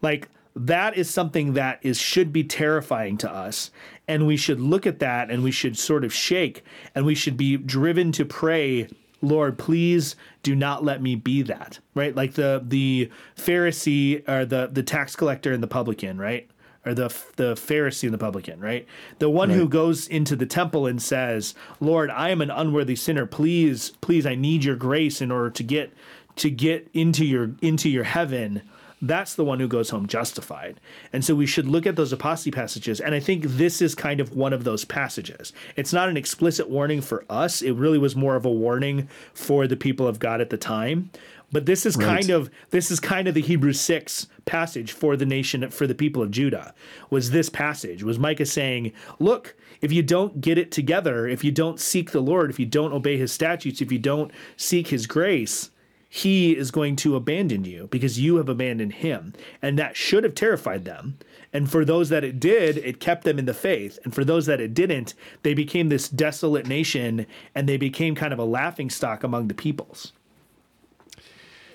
Like 0.00 0.28
that 0.54 0.96
is 0.96 1.10
something 1.10 1.54
that 1.54 1.80
is 1.82 1.98
should 1.98 2.32
be 2.32 2.44
terrifying 2.44 3.16
to 3.18 3.32
us 3.32 3.70
and 4.08 4.26
we 4.26 4.36
should 4.36 4.60
look 4.60 4.86
at 4.86 4.98
that 4.98 5.30
and 5.30 5.44
we 5.44 5.50
should 5.50 5.78
sort 5.78 6.02
of 6.02 6.12
shake 6.12 6.64
and 6.94 7.04
we 7.04 7.14
should 7.14 7.36
be 7.36 7.56
driven 7.56 8.10
to 8.12 8.24
pray 8.24 8.88
Lord, 9.20 9.58
please 9.58 10.16
do 10.42 10.54
not 10.54 10.84
let 10.84 11.02
me 11.02 11.16
be 11.16 11.42
that. 11.42 11.78
Right? 11.94 12.14
Like 12.14 12.34
the 12.34 12.62
the 12.64 13.10
Pharisee 13.36 14.26
or 14.28 14.44
the 14.44 14.68
the 14.72 14.82
tax 14.82 15.16
collector 15.16 15.52
and 15.52 15.62
the 15.62 15.68
publican, 15.68 16.18
right? 16.18 16.48
Or 16.86 16.94
the 16.94 17.08
the 17.36 17.54
Pharisee 17.54 18.04
and 18.04 18.14
the 18.14 18.18
publican, 18.18 18.60
right? 18.60 18.86
The 19.18 19.28
one 19.28 19.50
who 19.50 19.68
goes 19.68 20.06
into 20.06 20.36
the 20.36 20.46
temple 20.46 20.86
and 20.86 21.02
says, 21.02 21.54
"Lord, 21.80 22.10
I 22.10 22.30
am 22.30 22.40
an 22.40 22.50
unworthy 22.50 22.96
sinner. 22.96 23.26
Please, 23.26 23.90
please, 24.00 24.24
I 24.24 24.36
need 24.36 24.64
your 24.64 24.76
grace 24.76 25.20
in 25.20 25.32
order 25.32 25.50
to 25.50 25.62
get 25.62 25.92
to 26.36 26.50
get 26.50 26.88
into 26.94 27.24
your 27.24 27.50
into 27.60 27.88
your 27.88 28.04
heaven." 28.04 28.62
That's 29.00 29.34
the 29.34 29.44
one 29.44 29.60
who 29.60 29.68
goes 29.68 29.90
home 29.90 30.06
justified. 30.06 30.80
And 31.12 31.24
so 31.24 31.34
we 31.34 31.46
should 31.46 31.68
look 31.68 31.86
at 31.86 31.96
those 31.96 32.12
apostasy 32.12 32.50
passages. 32.50 33.00
And 33.00 33.14
I 33.14 33.20
think 33.20 33.44
this 33.44 33.80
is 33.80 33.94
kind 33.94 34.20
of 34.20 34.34
one 34.34 34.52
of 34.52 34.64
those 34.64 34.84
passages. 34.84 35.52
It's 35.76 35.92
not 35.92 36.08
an 36.08 36.16
explicit 36.16 36.68
warning 36.68 37.00
for 37.00 37.24
us, 37.30 37.62
it 37.62 37.72
really 37.72 37.98
was 37.98 38.16
more 38.16 38.36
of 38.36 38.44
a 38.44 38.50
warning 38.50 39.08
for 39.34 39.66
the 39.66 39.76
people 39.76 40.06
of 40.06 40.18
God 40.18 40.40
at 40.40 40.50
the 40.50 40.56
time. 40.56 41.10
But 41.50 41.64
this 41.64 41.86
is 41.86 41.96
kind 41.96 42.28
of 42.28 42.50
this 42.70 42.90
is 42.90 43.00
kind 43.00 43.26
of 43.26 43.32
the 43.32 43.40
Hebrews 43.40 43.80
6 43.80 44.26
passage 44.44 44.92
for 44.92 45.16
the 45.16 45.24
nation 45.24 45.68
for 45.70 45.86
the 45.86 45.94
people 45.94 46.22
of 46.22 46.30
Judah. 46.30 46.74
Was 47.08 47.30
this 47.30 47.48
passage 47.48 48.02
was 48.02 48.18
Micah 48.18 48.44
saying, 48.44 48.92
"Look, 49.18 49.56
if 49.80 49.90
you 49.90 50.02
don't 50.02 50.42
get 50.42 50.58
it 50.58 50.70
together, 50.70 51.26
if 51.26 51.42
you 51.44 51.50
don't 51.50 51.80
seek 51.80 52.10
the 52.10 52.20
Lord, 52.20 52.50
if 52.50 52.58
you 52.58 52.66
don't 52.66 52.92
obey 52.92 53.16
his 53.16 53.32
statutes, 53.32 53.80
if 53.80 53.90
you 53.90 53.98
don't 53.98 54.30
seek 54.58 54.88
his 54.88 55.06
grace, 55.06 55.70
he 56.08 56.56
is 56.56 56.70
going 56.70 56.96
to 56.96 57.16
abandon 57.16 57.64
you 57.64 57.86
because 57.90 58.18
you 58.18 58.36
have 58.36 58.48
abandoned 58.48 58.94
him. 58.94 59.34
And 59.60 59.78
that 59.78 59.96
should 59.96 60.24
have 60.24 60.34
terrified 60.34 60.84
them. 60.84 61.18
And 61.52 61.70
for 61.70 61.84
those 61.84 62.08
that 62.08 62.24
it 62.24 62.40
did, 62.40 62.78
it 62.78 63.00
kept 63.00 63.24
them 63.24 63.38
in 63.38 63.44
the 63.44 63.54
faith. 63.54 63.98
And 64.04 64.14
for 64.14 64.24
those 64.24 64.46
that 64.46 64.60
it 64.60 64.72
didn't, 64.72 65.14
they 65.42 65.54
became 65.54 65.88
this 65.88 66.08
desolate 66.08 66.66
nation 66.66 67.26
and 67.54 67.68
they 67.68 67.76
became 67.76 68.14
kind 68.14 68.32
of 68.32 68.38
a 68.38 68.44
laughing 68.44 68.88
stock 68.88 69.22
among 69.22 69.48
the 69.48 69.54
peoples. 69.54 70.12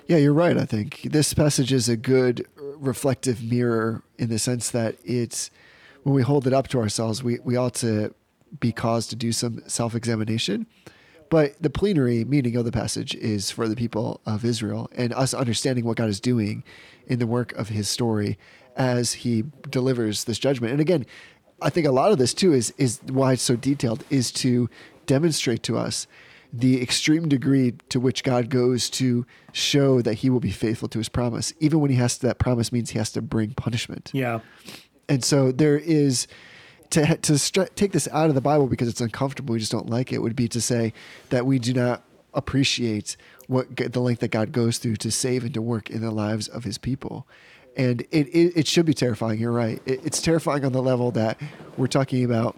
Yeah, 0.06 0.18
you're 0.18 0.34
right. 0.34 0.58
I 0.58 0.64
think 0.64 1.02
this 1.02 1.32
passage 1.32 1.72
is 1.72 1.88
a 1.88 1.96
good 1.96 2.46
uh, 2.58 2.76
reflective 2.76 3.42
mirror 3.42 4.02
in 4.18 4.28
the 4.28 4.38
sense 4.38 4.70
that 4.70 4.96
it's 5.04 5.50
when 6.02 6.14
we 6.14 6.22
hold 6.22 6.46
it 6.46 6.52
up 6.52 6.68
to 6.68 6.78
ourselves, 6.78 7.22
we, 7.22 7.38
we 7.42 7.56
ought 7.56 7.74
to 7.74 8.14
be 8.60 8.70
caused 8.70 9.10
to 9.10 9.16
do 9.16 9.32
some 9.32 9.62
self 9.66 9.94
examination. 9.94 10.66
But 11.34 11.60
the 11.60 11.68
plenary 11.68 12.24
meaning 12.24 12.54
of 12.54 12.64
the 12.64 12.70
passage 12.70 13.12
is 13.16 13.50
for 13.50 13.66
the 13.66 13.74
people 13.74 14.20
of 14.24 14.44
Israel 14.44 14.88
and 14.94 15.12
us 15.12 15.34
understanding 15.34 15.84
what 15.84 15.96
God 15.96 16.08
is 16.08 16.20
doing 16.20 16.62
in 17.08 17.18
the 17.18 17.26
work 17.26 17.50
of 17.54 17.70
his 17.70 17.88
story 17.88 18.38
as 18.76 19.14
he 19.14 19.42
delivers 19.68 20.22
this 20.22 20.38
judgment. 20.38 20.70
And 20.70 20.80
again, 20.80 21.04
I 21.60 21.70
think 21.70 21.88
a 21.88 21.90
lot 21.90 22.12
of 22.12 22.18
this 22.18 22.34
too 22.34 22.52
is 22.52 22.72
is 22.78 23.00
why 23.08 23.32
it's 23.32 23.42
so 23.42 23.56
detailed 23.56 24.04
is 24.10 24.30
to 24.44 24.70
demonstrate 25.06 25.64
to 25.64 25.76
us 25.76 26.06
the 26.52 26.80
extreme 26.80 27.28
degree 27.28 27.72
to 27.88 27.98
which 27.98 28.22
God 28.22 28.48
goes 28.48 28.88
to 28.90 29.26
show 29.50 30.02
that 30.02 30.14
he 30.14 30.30
will 30.30 30.38
be 30.38 30.52
faithful 30.52 30.88
to 30.90 30.98
his 30.98 31.08
promise, 31.08 31.52
even 31.58 31.80
when 31.80 31.90
he 31.90 31.96
has 31.96 32.16
to, 32.18 32.28
that 32.28 32.38
promise 32.38 32.70
means 32.70 32.90
he 32.90 32.98
has 32.98 33.10
to 33.10 33.20
bring 33.20 33.54
punishment. 33.54 34.12
Yeah. 34.14 34.38
And 35.08 35.24
so 35.24 35.50
there 35.50 35.78
is 35.78 36.28
to 36.94 37.16
to 37.18 37.66
take 37.74 37.92
this 37.92 38.08
out 38.12 38.28
of 38.28 38.34
the 38.34 38.40
Bible 38.40 38.66
because 38.66 38.88
it's 38.88 39.00
uncomfortable. 39.00 39.52
We 39.52 39.58
just 39.58 39.72
don't 39.72 39.88
like 39.88 40.12
it. 40.12 40.18
Would 40.18 40.36
be 40.36 40.48
to 40.48 40.60
say 40.60 40.92
that 41.30 41.46
we 41.46 41.58
do 41.58 41.72
not 41.72 42.02
appreciate 42.32 43.16
what 43.46 43.76
the 43.76 44.00
length 44.00 44.20
that 44.20 44.30
God 44.30 44.52
goes 44.52 44.78
through 44.78 44.96
to 44.96 45.10
save 45.10 45.44
and 45.44 45.54
to 45.54 45.62
work 45.62 45.90
in 45.90 46.00
the 46.00 46.10
lives 46.10 46.48
of 46.48 46.64
His 46.64 46.78
people. 46.78 47.26
And 47.76 48.02
it, 48.10 48.28
it, 48.28 48.56
it 48.56 48.66
should 48.66 48.86
be 48.86 48.94
terrifying. 48.94 49.38
You're 49.40 49.52
right. 49.52 49.82
It, 49.84 50.00
it's 50.04 50.22
terrifying 50.22 50.64
on 50.64 50.72
the 50.72 50.82
level 50.82 51.10
that 51.12 51.40
we're 51.76 51.88
talking 51.88 52.24
about 52.24 52.56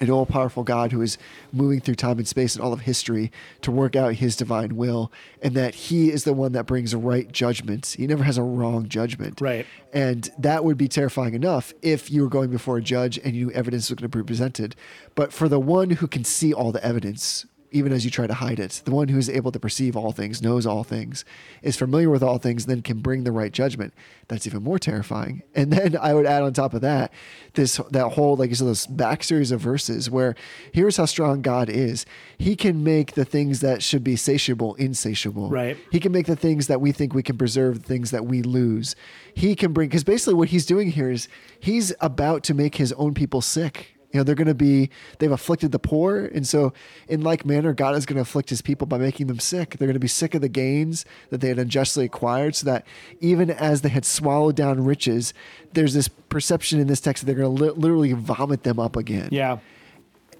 an 0.00 0.10
all 0.10 0.26
powerful 0.26 0.62
God 0.62 0.92
who 0.92 1.02
is 1.02 1.18
moving 1.52 1.80
through 1.80 1.96
time 1.96 2.18
and 2.18 2.26
space 2.26 2.54
and 2.54 2.64
all 2.64 2.72
of 2.72 2.80
history 2.80 3.30
to 3.60 3.70
work 3.70 3.94
out 3.94 4.14
his 4.14 4.34
divine 4.34 4.76
will, 4.76 5.12
and 5.42 5.54
that 5.54 5.74
he 5.74 6.10
is 6.10 6.24
the 6.24 6.32
one 6.32 6.52
that 6.52 6.64
brings 6.64 6.94
right 6.94 7.30
judgments. 7.30 7.92
He 7.94 8.06
never 8.06 8.24
has 8.24 8.38
a 8.38 8.42
wrong 8.42 8.88
judgment. 8.88 9.40
Right. 9.40 9.66
And 9.92 10.30
that 10.38 10.64
would 10.64 10.78
be 10.78 10.88
terrifying 10.88 11.34
enough 11.34 11.74
if 11.82 12.10
you 12.10 12.22
were 12.22 12.28
going 12.28 12.50
before 12.50 12.78
a 12.78 12.82
judge 12.82 13.18
and 13.18 13.36
you 13.36 13.42
knew 13.42 13.50
evidence 13.52 13.90
was 13.90 13.98
going 13.98 14.10
to 14.10 14.18
be 14.18 14.24
presented. 14.24 14.76
But 15.14 15.32
for 15.32 15.48
the 15.48 15.60
one 15.60 15.90
who 15.90 16.06
can 16.06 16.24
see 16.24 16.52
all 16.52 16.72
the 16.72 16.84
evidence, 16.84 17.46
even 17.72 17.92
as 17.92 18.04
you 18.04 18.10
try 18.10 18.26
to 18.26 18.34
hide 18.34 18.60
it, 18.60 18.82
the 18.84 18.90
one 18.90 19.08
who 19.08 19.18
is 19.18 19.28
able 19.28 19.50
to 19.52 19.58
perceive 19.58 19.96
all 19.96 20.12
things, 20.12 20.42
knows 20.42 20.66
all 20.66 20.84
things, 20.84 21.24
is 21.62 21.76
familiar 21.76 22.10
with 22.10 22.22
all 22.22 22.38
things, 22.38 22.66
then 22.66 22.82
can 22.82 23.00
bring 23.00 23.24
the 23.24 23.32
right 23.32 23.52
judgment. 23.52 23.92
That's 24.28 24.46
even 24.46 24.62
more 24.62 24.78
terrifying. 24.78 25.42
And 25.62 25.72
then 25.72 25.96
I 25.96 26.12
would 26.12 26.26
add 26.26 26.42
on 26.42 26.52
top 26.54 26.74
of 26.74 26.80
that, 26.80 27.12
this 27.54 27.76
that 27.90 28.08
whole 28.10 28.36
like 28.36 28.54
so 28.54 28.64
this 28.64 28.86
back 28.86 29.22
series 29.22 29.52
of 29.52 29.60
verses 29.60 30.10
where 30.10 30.34
here's 30.72 30.96
how 30.96 31.04
strong 31.04 31.40
God 31.40 31.68
is. 31.68 32.04
He 32.36 32.56
can 32.56 32.82
make 32.82 33.12
the 33.12 33.24
things 33.24 33.60
that 33.60 33.82
should 33.82 34.02
be 34.02 34.16
satiable 34.16 34.74
insatiable. 34.76 35.50
Right. 35.50 35.76
He 35.92 36.00
can 36.00 36.10
make 36.10 36.26
the 36.26 36.36
things 36.36 36.66
that 36.66 36.80
we 36.80 36.90
think 36.90 37.14
we 37.14 37.22
can 37.22 37.38
preserve, 37.38 37.82
the 37.82 37.88
things 37.88 38.10
that 38.10 38.26
we 38.26 38.42
lose. 38.42 38.96
He 39.34 39.54
can 39.54 39.72
bring 39.72 39.88
because 39.88 40.04
basically 40.04 40.34
what 40.34 40.48
he's 40.48 40.66
doing 40.66 40.90
here 40.90 41.10
is 41.10 41.28
he's 41.60 41.92
about 42.00 42.42
to 42.44 42.54
make 42.54 42.76
his 42.76 42.92
own 42.94 43.14
people 43.14 43.40
sick. 43.40 43.94
You 44.12 44.20
know, 44.20 44.24
they're 44.24 44.34
going 44.34 44.46
to 44.46 44.54
be, 44.54 44.90
they've 45.18 45.32
afflicted 45.32 45.72
the 45.72 45.78
poor. 45.78 46.26
And 46.26 46.46
so, 46.46 46.72
in 47.08 47.22
like 47.22 47.46
manner, 47.46 47.72
God 47.72 47.96
is 47.96 48.06
going 48.06 48.16
to 48.16 48.22
afflict 48.22 48.50
his 48.50 48.62
people 48.62 48.86
by 48.86 48.98
making 48.98 49.26
them 49.26 49.38
sick. 49.38 49.76
They're 49.78 49.88
going 49.88 49.94
to 49.94 50.00
be 50.00 50.08
sick 50.08 50.34
of 50.34 50.42
the 50.42 50.48
gains 50.48 51.04
that 51.30 51.40
they 51.40 51.48
had 51.48 51.58
unjustly 51.58 52.04
acquired, 52.04 52.54
so 52.54 52.66
that 52.66 52.86
even 53.20 53.50
as 53.50 53.82
they 53.82 53.88
had 53.88 54.04
swallowed 54.04 54.56
down 54.56 54.84
riches, 54.84 55.32
there's 55.72 55.94
this 55.94 56.08
perception 56.08 56.78
in 56.78 56.86
this 56.86 57.00
text 57.00 57.22
that 57.22 57.26
they're 57.26 57.42
going 57.42 57.56
to 57.56 57.64
li- 57.64 57.70
literally 57.74 58.12
vomit 58.12 58.62
them 58.62 58.78
up 58.78 58.96
again. 58.96 59.28
Yeah. 59.32 59.58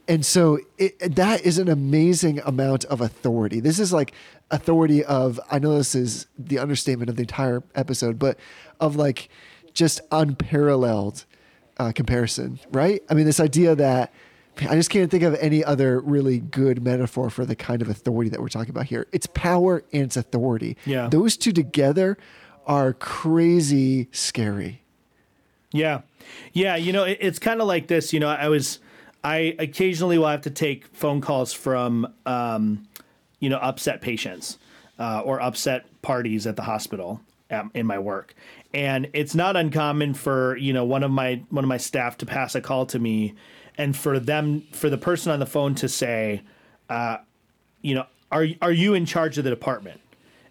And 0.08 0.26
so 0.26 0.58
it, 0.78 0.98
that 1.16 1.42
is 1.42 1.58
an 1.58 1.68
amazing 1.68 2.40
amount 2.40 2.84
of 2.86 3.00
authority. 3.00 3.60
This 3.60 3.78
is 3.78 3.92
like 3.92 4.12
authority 4.50 5.04
of, 5.04 5.40
I 5.50 5.58
know 5.60 5.78
this 5.78 5.94
is 5.94 6.26
the 6.36 6.58
understatement 6.58 7.08
of 7.08 7.16
the 7.16 7.22
entire 7.22 7.62
episode, 7.74 8.18
but 8.18 8.36
of 8.80 8.96
like 8.96 9.28
just 9.72 10.00
unparalleled 10.10 11.24
uh, 11.78 11.92
comparison, 11.92 12.58
right? 12.70 13.02
I 13.08 13.14
mean, 13.14 13.26
this 13.26 13.40
idea 13.40 13.74
that 13.74 14.12
I 14.60 14.74
just 14.74 14.90
can't 14.90 15.10
think 15.10 15.22
of 15.22 15.34
any 15.36 15.64
other 15.64 16.00
really 16.00 16.38
good 16.38 16.82
metaphor 16.82 17.30
for 17.30 17.46
the 17.46 17.56
kind 17.56 17.80
of 17.80 17.88
authority 17.88 18.28
that 18.30 18.40
we're 18.40 18.48
talking 18.48 18.70
about 18.70 18.86
here. 18.86 19.06
It's 19.12 19.26
power 19.26 19.82
and 19.92 20.02
it's 20.02 20.16
authority. 20.16 20.76
Yeah. 20.84 21.08
Those 21.08 21.36
two 21.36 21.52
together 21.52 22.18
are 22.66 22.92
crazy 22.92 24.08
scary. 24.12 24.82
Yeah. 25.72 26.02
Yeah. 26.52 26.76
You 26.76 26.92
know, 26.92 27.04
it, 27.04 27.18
it's 27.20 27.38
kind 27.38 27.60
of 27.62 27.66
like 27.66 27.86
this. 27.86 28.12
You 28.12 28.20
know, 28.20 28.28
I 28.28 28.48
was, 28.48 28.78
I 29.24 29.56
occasionally 29.58 30.18
will 30.18 30.28
have 30.28 30.42
to 30.42 30.50
take 30.50 30.86
phone 30.88 31.22
calls 31.22 31.54
from, 31.54 32.12
um, 32.26 32.86
you 33.40 33.48
know, 33.48 33.58
upset 33.58 34.02
patients 34.02 34.58
uh, 34.98 35.22
or 35.24 35.40
upset 35.40 35.86
parties 36.02 36.46
at 36.46 36.56
the 36.56 36.62
hospital 36.62 37.22
um, 37.50 37.70
in 37.74 37.86
my 37.86 37.98
work. 37.98 38.34
And 38.74 39.08
it's 39.12 39.34
not 39.34 39.56
uncommon 39.56 40.14
for, 40.14 40.56
you 40.56 40.72
know, 40.72 40.84
one 40.84 41.02
of 41.02 41.10
my, 41.10 41.42
one 41.50 41.64
of 41.64 41.68
my 41.68 41.76
staff 41.76 42.16
to 42.18 42.26
pass 42.26 42.54
a 42.54 42.60
call 42.60 42.86
to 42.86 42.98
me 42.98 43.34
and 43.76 43.96
for 43.96 44.18
them, 44.18 44.64
for 44.72 44.88
the 44.88 44.98
person 44.98 45.32
on 45.32 45.40
the 45.40 45.46
phone 45.46 45.74
to 45.76 45.88
say, 45.88 46.42
uh, 46.88 47.18
you 47.82 47.94
know, 47.94 48.06
are, 48.30 48.46
are 48.62 48.72
you 48.72 48.94
in 48.94 49.04
charge 49.06 49.36
of 49.38 49.44
the 49.44 49.50
department? 49.50 50.00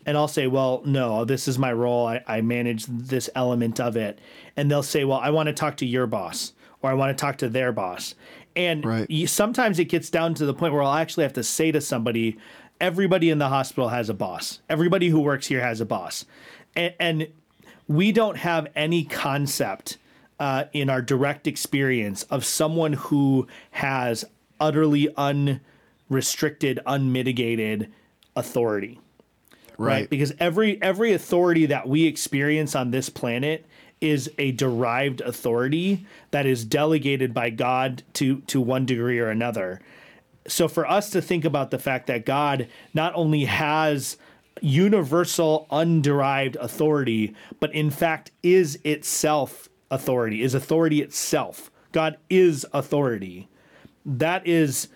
and 0.05 0.17
I'll 0.17 0.27
say, 0.27 0.47
well, 0.47 0.81
no, 0.85 1.25
this 1.25 1.47
is 1.47 1.59
my 1.59 1.71
role. 1.71 2.07
I, 2.07 2.23
I 2.27 2.41
manage 2.41 2.85
this 2.85 3.29
element 3.35 3.79
of 3.79 3.95
it. 3.95 4.19
And 4.57 4.69
they'll 4.69 4.83
say, 4.83 5.05
well, 5.05 5.19
I 5.19 5.29
want 5.29 5.47
to 5.47 5.53
talk 5.53 5.77
to 5.77 5.85
your 5.85 6.07
boss 6.07 6.53
or 6.81 6.89
I 6.89 6.93
want 6.93 7.15
to 7.15 7.21
talk 7.21 7.37
to 7.37 7.49
their 7.49 7.71
boss. 7.71 8.15
And 8.55 8.83
Right. 8.83 9.09
you, 9.09 9.27
sometimes 9.27 9.79
it 9.79 9.85
gets 9.85 10.09
down 10.09 10.33
to 10.35 10.45
the 10.45 10.53
point 10.53 10.73
where 10.73 10.81
I'll 10.81 10.95
actually 10.95 11.23
have 11.23 11.33
to 11.33 11.43
say 11.43 11.71
to 11.71 11.79
somebody, 11.79 12.37
everybody 12.79 13.29
in 13.29 13.37
the 13.37 13.49
hospital 13.49 13.89
has 13.89 14.09
a 14.09 14.13
boss. 14.13 14.59
Everybody 14.69 15.09
who 15.09 15.19
works 15.19 15.47
here 15.47 15.61
has 15.61 15.81
a 15.81 15.85
boss. 15.85 16.25
And, 16.75 16.93
and 16.99 17.27
we 17.87 18.11
don't 18.11 18.37
have 18.37 18.67
any 18.75 19.03
concept 19.03 19.97
uh, 20.39 20.65
in 20.73 20.89
our 20.89 21.01
direct 21.01 21.47
experience 21.47 22.23
of 22.23 22.43
someone 22.45 22.93
who 22.93 23.47
has 23.71 24.25
utterly 24.59 25.09
unrestricted, 25.15 26.79
unmitigated 26.85 27.91
authority 28.35 28.99
right. 29.81 30.09
Because 30.09 30.33
every 30.39 30.81
every 30.81 31.13
authority 31.13 31.65
that 31.67 31.87
we 31.87 32.05
experience 32.05 32.75
on 32.75 32.91
this 32.91 33.09
planet 33.09 33.65
is 33.99 34.31
a 34.37 34.51
derived 34.51 35.21
authority 35.21 36.05
that 36.31 36.45
is 36.45 36.65
delegated 36.65 37.33
by 37.33 37.49
God 37.49 38.03
to 38.13 38.41
to 38.41 38.61
one 38.61 38.85
degree 38.85 39.19
or 39.19 39.29
another. 39.29 39.81
So 40.47 40.67
for 40.67 40.89
us 40.89 41.11
to 41.11 41.21
think 41.21 41.45
about 41.45 41.71
the 41.71 41.79
fact 41.79 42.07
that 42.07 42.25
God 42.25 42.67
not 42.93 43.13
only 43.15 43.45
has 43.45 44.17
universal 44.61 45.67
underived 45.71 46.55
authority, 46.59 47.35
but 47.59 47.73
in 47.73 47.89
fact 47.89 48.31
is 48.43 48.79
itself 48.83 49.69
authority, 49.89 50.41
is 50.41 50.53
authority 50.53 51.01
itself. 51.01 51.71
God 51.91 52.17
is 52.29 52.65
authority. 52.73 53.49
That 54.05 54.47
is 54.47 54.87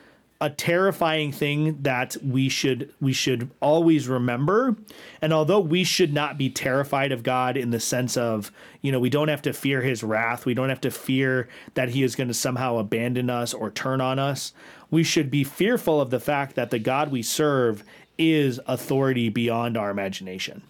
a 0.42 0.50
terrifying 0.50 1.32
thing 1.32 1.82
that 1.84 2.18
we 2.22 2.50
should 2.50 2.94
we 3.00 3.14
should 3.14 3.50
always 3.62 4.10
remember 4.10 4.76
and 5.22 5.32
although 5.32 5.62
we 5.62 5.84
should 5.86 6.14
not 6.14 6.38
be 6.38 6.50
terrified 6.50 7.14
of 7.14 7.24
God 7.24 7.56
in 7.56 7.72
the 7.72 7.80
sense 7.80 8.18
of 8.18 8.52
you 8.82 8.92
know 8.92 9.00
we 9.00 9.10
don't 9.10 9.30
have 9.30 9.42
to 9.44 9.54
fear 9.54 9.82
his 9.82 10.04
wrath 10.04 10.46
we 10.46 10.54
don't 10.54 10.68
have 10.68 10.82
to 10.82 10.92
fear 10.92 11.48
that 11.76 11.90
he 11.90 12.04
is 12.04 12.18
going 12.18 12.28
to 12.28 12.34
somehow 12.34 12.78
abandon 12.78 13.30
us 13.30 13.54
or 13.54 13.72
turn 13.72 14.02
on 14.02 14.20
us 14.20 14.54
we 14.92 15.04
should 15.04 15.32
be 15.32 15.46
fearful 15.46 16.02
of 16.02 16.10
the 16.10 16.20
fact 16.20 16.56
that 16.56 16.70
the 16.70 16.80
God 16.80 17.12
we 17.12 17.22
serve 17.22 17.84
is 18.18 18.60
authority 18.68 19.30
beyond 19.30 19.78
our 19.78 19.90
imagination 19.90 20.62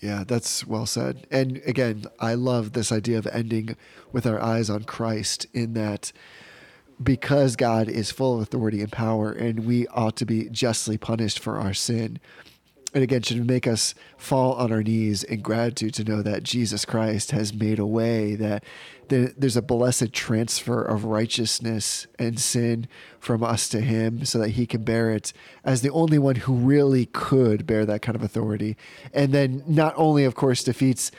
Yeah, 0.00 0.24
that's 0.26 0.66
well 0.66 0.86
said. 0.86 1.28
And 1.30 1.62
again, 1.64 2.06
I 2.18 2.34
love 2.34 2.72
this 2.72 2.90
idea 2.90 3.18
of 3.18 3.26
ending 3.28 3.76
with 4.10 4.26
our 4.26 4.40
eyes 4.42 4.68
on 4.68 4.82
Christ 4.82 5.46
in 5.54 5.74
that 5.74 6.12
because 7.02 7.54
God 7.54 7.88
is 7.88 8.10
full 8.10 8.36
of 8.36 8.42
authority 8.42 8.80
and 8.80 8.90
power 8.90 9.30
and 9.30 9.64
we 9.64 9.86
ought 9.88 10.16
to 10.16 10.26
be 10.26 10.48
justly 10.50 10.98
punished 10.98 11.38
for 11.38 11.56
our 11.58 11.72
sin. 11.72 12.18
And 12.94 13.02
again, 13.02 13.22
should 13.22 13.46
make 13.46 13.66
us 13.66 13.94
fall 14.18 14.52
on 14.54 14.70
our 14.70 14.82
knees 14.82 15.22
in 15.24 15.40
gratitude 15.40 15.94
to 15.94 16.04
know 16.04 16.20
that 16.22 16.42
Jesus 16.42 16.84
Christ 16.84 17.30
has 17.30 17.54
made 17.54 17.78
a 17.78 17.86
way, 17.86 18.34
that 18.34 18.62
there's 19.08 19.56
a 19.56 19.62
blessed 19.62 20.12
transfer 20.12 20.82
of 20.82 21.04
righteousness 21.04 22.06
and 22.18 22.38
sin 22.38 22.86
from 23.18 23.42
us 23.42 23.68
to 23.70 23.80
Him 23.80 24.24
so 24.24 24.38
that 24.38 24.50
He 24.50 24.66
can 24.66 24.84
bear 24.84 25.10
it 25.10 25.32
as 25.64 25.82
the 25.82 25.90
only 25.90 26.18
one 26.18 26.36
who 26.36 26.54
really 26.54 27.06
could 27.06 27.66
bear 27.66 27.84
that 27.86 28.02
kind 28.02 28.16
of 28.16 28.22
authority. 28.22 28.76
And 29.12 29.32
then 29.32 29.62
not 29.66 29.94
only, 29.96 30.24
of 30.24 30.34
course, 30.34 30.62
defeats 30.64 31.10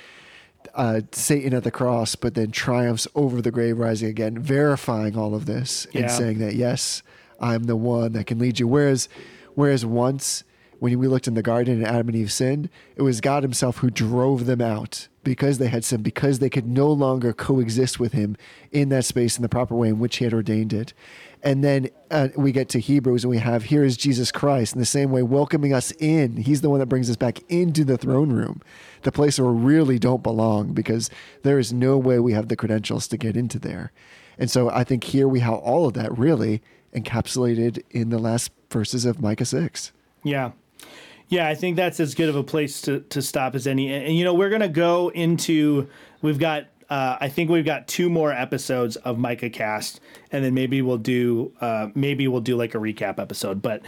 uh, 0.75 1.01
Satan 1.11 1.53
at 1.53 1.63
the 1.63 1.71
cross, 1.71 2.15
but 2.15 2.35
then 2.35 2.51
triumphs 2.51 3.07
over 3.15 3.41
the 3.41 3.51
grave, 3.51 3.77
rising 3.77 4.09
again, 4.09 4.39
verifying 4.39 5.17
all 5.17 5.35
of 5.35 5.45
this 5.45 5.85
Yeah. 5.91 6.01
and 6.01 6.11
saying 6.11 6.39
that 6.39 6.55
yes, 6.55 7.03
I'm 7.39 7.63
the 7.65 7.75
one 7.75 8.13
that 8.13 8.25
can 8.27 8.39
lead 8.39 8.59
you. 8.59 8.67
Whereas, 8.67 9.09
whereas 9.55 9.85
once 9.85 10.43
when 10.83 10.99
we 10.99 11.07
looked 11.07 11.29
in 11.29 11.33
the 11.33 11.41
garden 11.41 11.75
and 11.75 11.87
Adam 11.87 12.09
and 12.09 12.17
Eve 12.17 12.29
sinned, 12.29 12.67
it 12.97 13.03
was 13.03 13.21
God 13.21 13.41
Himself 13.41 13.77
who 13.77 13.89
drove 13.89 14.45
them 14.45 14.59
out 14.59 15.07
because 15.23 15.57
they 15.57 15.69
had 15.69 15.85
sinned, 15.85 16.03
because 16.03 16.39
they 16.39 16.49
could 16.49 16.67
no 16.67 16.91
longer 16.91 17.31
coexist 17.31 18.01
with 18.01 18.11
Him 18.11 18.35
in 18.69 18.89
that 18.89 19.05
space 19.05 19.37
in 19.37 19.43
the 19.43 19.47
proper 19.47 19.75
way 19.75 19.87
in 19.87 19.99
which 19.99 20.17
He 20.17 20.25
had 20.25 20.33
ordained 20.33 20.73
it. 20.73 20.93
And 21.41 21.63
then 21.63 21.87
uh, 22.11 22.27
we 22.35 22.51
get 22.51 22.67
to 22.67 22.81
Hebrews 22.81 23.23
and 23.23 23.31
we 23.31 23.37
have 23.37 23.63
here 23.63 23.85
is 23.85 23.95
Jesus 23.95 24.29
Christ 24.29 24.73
in 24.73 24.79
the 24.81 24.85
same 24.85 25.09
way 25.09 25.23
welcoming 25.23 25.73
us 25.73 25.91
in. 25.99 26.35
He's 26.35 26.59
the 26.59 26.69
one 26.69 26.81
that 26.81 26.87
brings 26.87 27.09
us 27.09 27.15
back 27.15 27.39
into 27.47 27.85
the 27.85 27.97
throne 27.97 28.33
room, 28.33 28.61
the 29.03 29.11
place 29.13 29.39
where 29.39 29.53
we 29.53 29.63
really 29.63 29.97
don't 29.97 30.21
belong 30.21 30.73
because 30.73 31.09
there 31.43 31.59
is 31.59 31.71
no 31.71 31.97
way 31.97 32.19
we 32.19 32.33
have 32.33 32.49
the 32.49 32.57
credentials 32.57 33.07
to 33.07 33.15
get 33.15 33.37
into 33.37 33.57
there. 33.57 33.93
And 34.37 34.51
so 34.51 34.69
I 34.69 34.83
think 34.83 35.05
here 35.05 35.29
we 35.29 35.39
have 35.39 35.53
all 35.53 35.87
of 35.87 35.93
that 35.93 36.17
really 36.17 36.61
encapsulated 36.93 37.81
in 37.89 38.09
the 38.09 38.19
last 38.19 38.51
verses 38.69 39.05
of 39.05 39.21
Micah 39.21 39.45
6. 39.45 39.93
Yeah. 40.25 40.51
Yeah, 41.29 41.47
I 41.47 41.55
think 41.55 41.77
that's 41.77 41.99
as 41.99 42.13
good 42.13 42.29
of 42.29 42.35
a 42.35 42.43
place 42.43 42.81
to, 42.81 42.99
to 43.09 43.21
stop 43.21 43.55
as 43.55 43.65
any. 43.65 43.91
And, 43.91 44.15
you 44.15 44.23
know, 44.23 44.33
we're 44.33 44.49
going 44.49 44.61
to 44.61 44.67
go 44.67 45.09
into, 45.09 45.87
we've 46.21 46.37
got, 46.37 46.65
uh, 46.89 47.17
I 47.19 47.29
think 47.29 47.49
we've 47.49 47.65
got 47.65 47.87
two 47.87 48.09
more 48.09 48.31
episodes 48.31 48.97
of 48.97 49.17
Micah 49.17 49.49
Cast, 49.49 49.99
and 50.31 50.43
then 50.43 50.53
maybe 50.53 50.81
we'll 50.81 50.97
do, 50.97 51.51
uh, 51.59 51.89
maybe 51.95 52.27
we'll 52.27 52.41
do 52.41 52.55
like 52.55 52.75
a 52.75 52.77
recap 52.77 53.19
episode. 53.19 53.61
But 53.61 53.81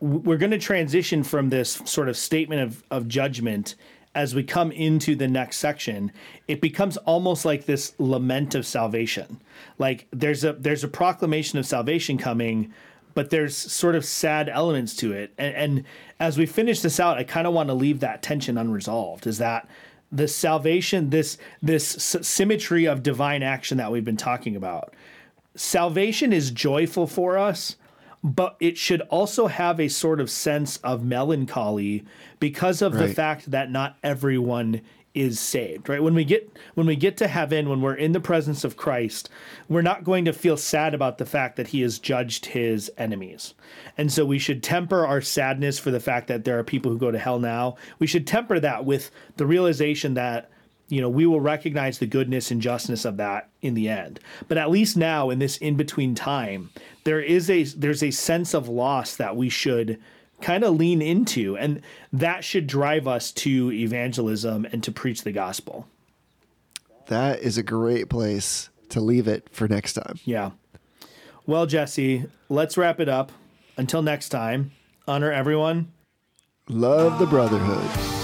we're 0.00 0.36
going 0.36 0.50
to 0.50 0.58
transition 0.58 1.22
from 1.22 1.50
this 1.50 1.80
sort 1.84 2.08
of 2.08 2.16
statement 2.16 2.62
of, 2.62 2.82
of 2.90 3.08
judgment 3.08 3.76
as 4.14 4.34
we 4.34 4.42
come 4.42 4.72
into 4.72 5.14
the 5.14 5.28
next 5.28 5.58
section. 5.58 6.10
It 6.48 6.60
becomes 6.60 6.96
almost 6.98 7.44
like 7.44 7.66
this 7.66 7.94
lament 7.98 8.54
of 8.54 8.66
salvation. 8.66 9.40
Like 9.78 10.06
there's 10.10 10.42
a 10.42 10.54
there's 10.54 10.82
a 10.82 10.88
proclamation 10.88 11.58
of 11.58 11.66
salvation 11.66 12.18
coming, 12.18 12.74
but 13.20 13.28
there's 13.28 13.54
sort 13.54 13.94
of 13.94 14.02
sad 14.02 14.48
elements 14.48 14.96
to 14.96 15.12
it. 15.12 15.30
And, 15.36 15.54
and 15.54 15.84
as 16.18 16.38
we 16.38 16.46
finish 16.46 16.80
this 16.80 16.98
out, 16.98 17.18
I 17.18 17.22
kind 17.22 17.46
of 17.46 17.52
want 17.52 17.68
to 17.68 17.74
leave 17.74 18.00
that 18.00 18.22
tension 18.22 18.56
unresolved. 18.56 19.26
Is 19.26 19.36
that 19.36 19.68
the 20.10 20.26
salvation, 20.26 21.10
this 21.10 21.36
this 21.60 21.86
symmetry 21.86 22.86
of 22.86 23.02
divine 23.02 23.42
action 23.42 23.76
that 23.76 23.92
we've 23.92 24.06
been 24.06 24.16
talking 24.16 24.56
about. 24.56 24.94
Salvation 25.54 26.32
is 26.32 26.50
joyful 26.50 27.06
for 27.06 27.36
us, 27.36 27.76
but 28.24 28.56
it 28.58 28.78
should 28.78 29.02
also 29.10 29.48
have 29.48 29.78
a 29.78 29.88
sort 29.88 30.18
of 30.18 30.30
sense 30.30 30.78
of 30.78 31.04
melancholy 31.04 32.06
because 32.38 32.80
of 32.80 32.94
the 32.94 33.08
fact 33.12 33.50
that 33.50 33.70
not 33.70 33.98
everyone 34.02 34.80
is 35.14 35.40
saved 35.40 35.88
right? 35.88 36.02
When 36.02 36.14
we 36.14 36.24
get 36.24 36.50
when 36.74 36.86
we 36.86 36.96
get 36.96 37.16
to 37.18 37.28
heaven 37.28 37.68
when 37.68 37.80
we're 37.80 37.94
in 37.94 38.12
the 38.12 38.20
presence 38.20 38.64
of 38.64 38.76
Christ 38.76 39.28
we're 39.68 39.82
not 39.82 40.04
going 40.04 40.24
to 40.24 40.32
feel 40.32 40.56
sad 40.56 40.94
about 40.94 41.18
the 41.18 41.26
fact 41.26 41.56
that 41.56 41.68
he 41.68 41.80
has 41.82 41.98
judged 41.98 42.46
his 42.46 42.90
enemies. 42.98 43.54
And 43.96 44.12
so 44.12 44.24
we 44.24 44.38
should 44.38 44.62
temper 44.62 45.06
our 45.06 45.20
sadness 45.20 45.78
for 45.78 45.90
the 45.90 46.00
fact 46.00 46.28
that 46.28 46.44
there 46.44 46.58
are 46.58 46.64
people 46.64 46.90
who 46.90 46.98
go 46.98 47.10
to 47.10 47.18
hell 47.18 47.38
now. 47.38 47.76
We 47.98 48.06
should 48.06 48.26
temper 48.26 48.60
that 48.60 48.84
with 48.84 49.10
the 49.36 49.46
realization 49.46 50.14
that 50.14 50.50
you 50.88 51.00
know 51.00 51.08
we 51.08 51.26
will 51.26 51.40
recognize 51.40 51.98
the 51.98 52.06
goodness 52.06 52.50
and 52.50 52.60
justness 52.60 53.04
of 53.04 53.16
that 53.18 53.48
in 53.62 53.74
the 53.74 53.88
end. 53.88 54.20
But 54.48 54.58
at 54.58 54.70
least 54.70 54.96
now 54.96 55.30
in 55.30 55.38
this 55.38 55.56
in 55.58 55.76
between 55.76 56.14
time 56.14 56.70
there 57.04 57.20
is 57.20 57.48
a 57.48 57.64
there's 57.64 58.02
a 58.02 58.10
sense 58.10 58.54
of 58.54 58.68
loss 58.68 59.16
that 59.16 59.36
we 59.36 59.48
should 59.48 60.00
kind 60.40 60.64
of 60.64 60.76
lean 60.76 61.00
into 61.02 61.56
and 61.56 61.80
that 62.12 62.44
should 62.44 62.66
drive 62.66 63.06
us 63.06 63.30
to 63.32 63.70
evangelism 63.72 64.64
and 64.72 64.82
to 64.82 64.90
preach 64.92 65.22
the 65.22 65.32
gospel 65.32 65.86
That 67.06 67.40
is 67.40 67.58
a 67.58 67.62
great 67.62 68.08
place 68.08 68.68
to 68.90 69.00
leave 69.00 69.28
it 69.28 69.48
for 69.52 69.68
next 69.68 69.92
time. 69.94 70.18
yeah 70.24 70.50
well 71.46 71.66
jesse 71.66 72.24
let's 72.48 72.76
wrap 72.76 73.00
it 73.00 73.08
up 73.08 73.32
until 73.76 74.02
next 74.02 74.28
time 74.30 74.72
honor 75.06 75.30
everyone 75.32 75.92
Love 76.68 77.18
the 77.18 77.26
brotherhood. 77.26 78.19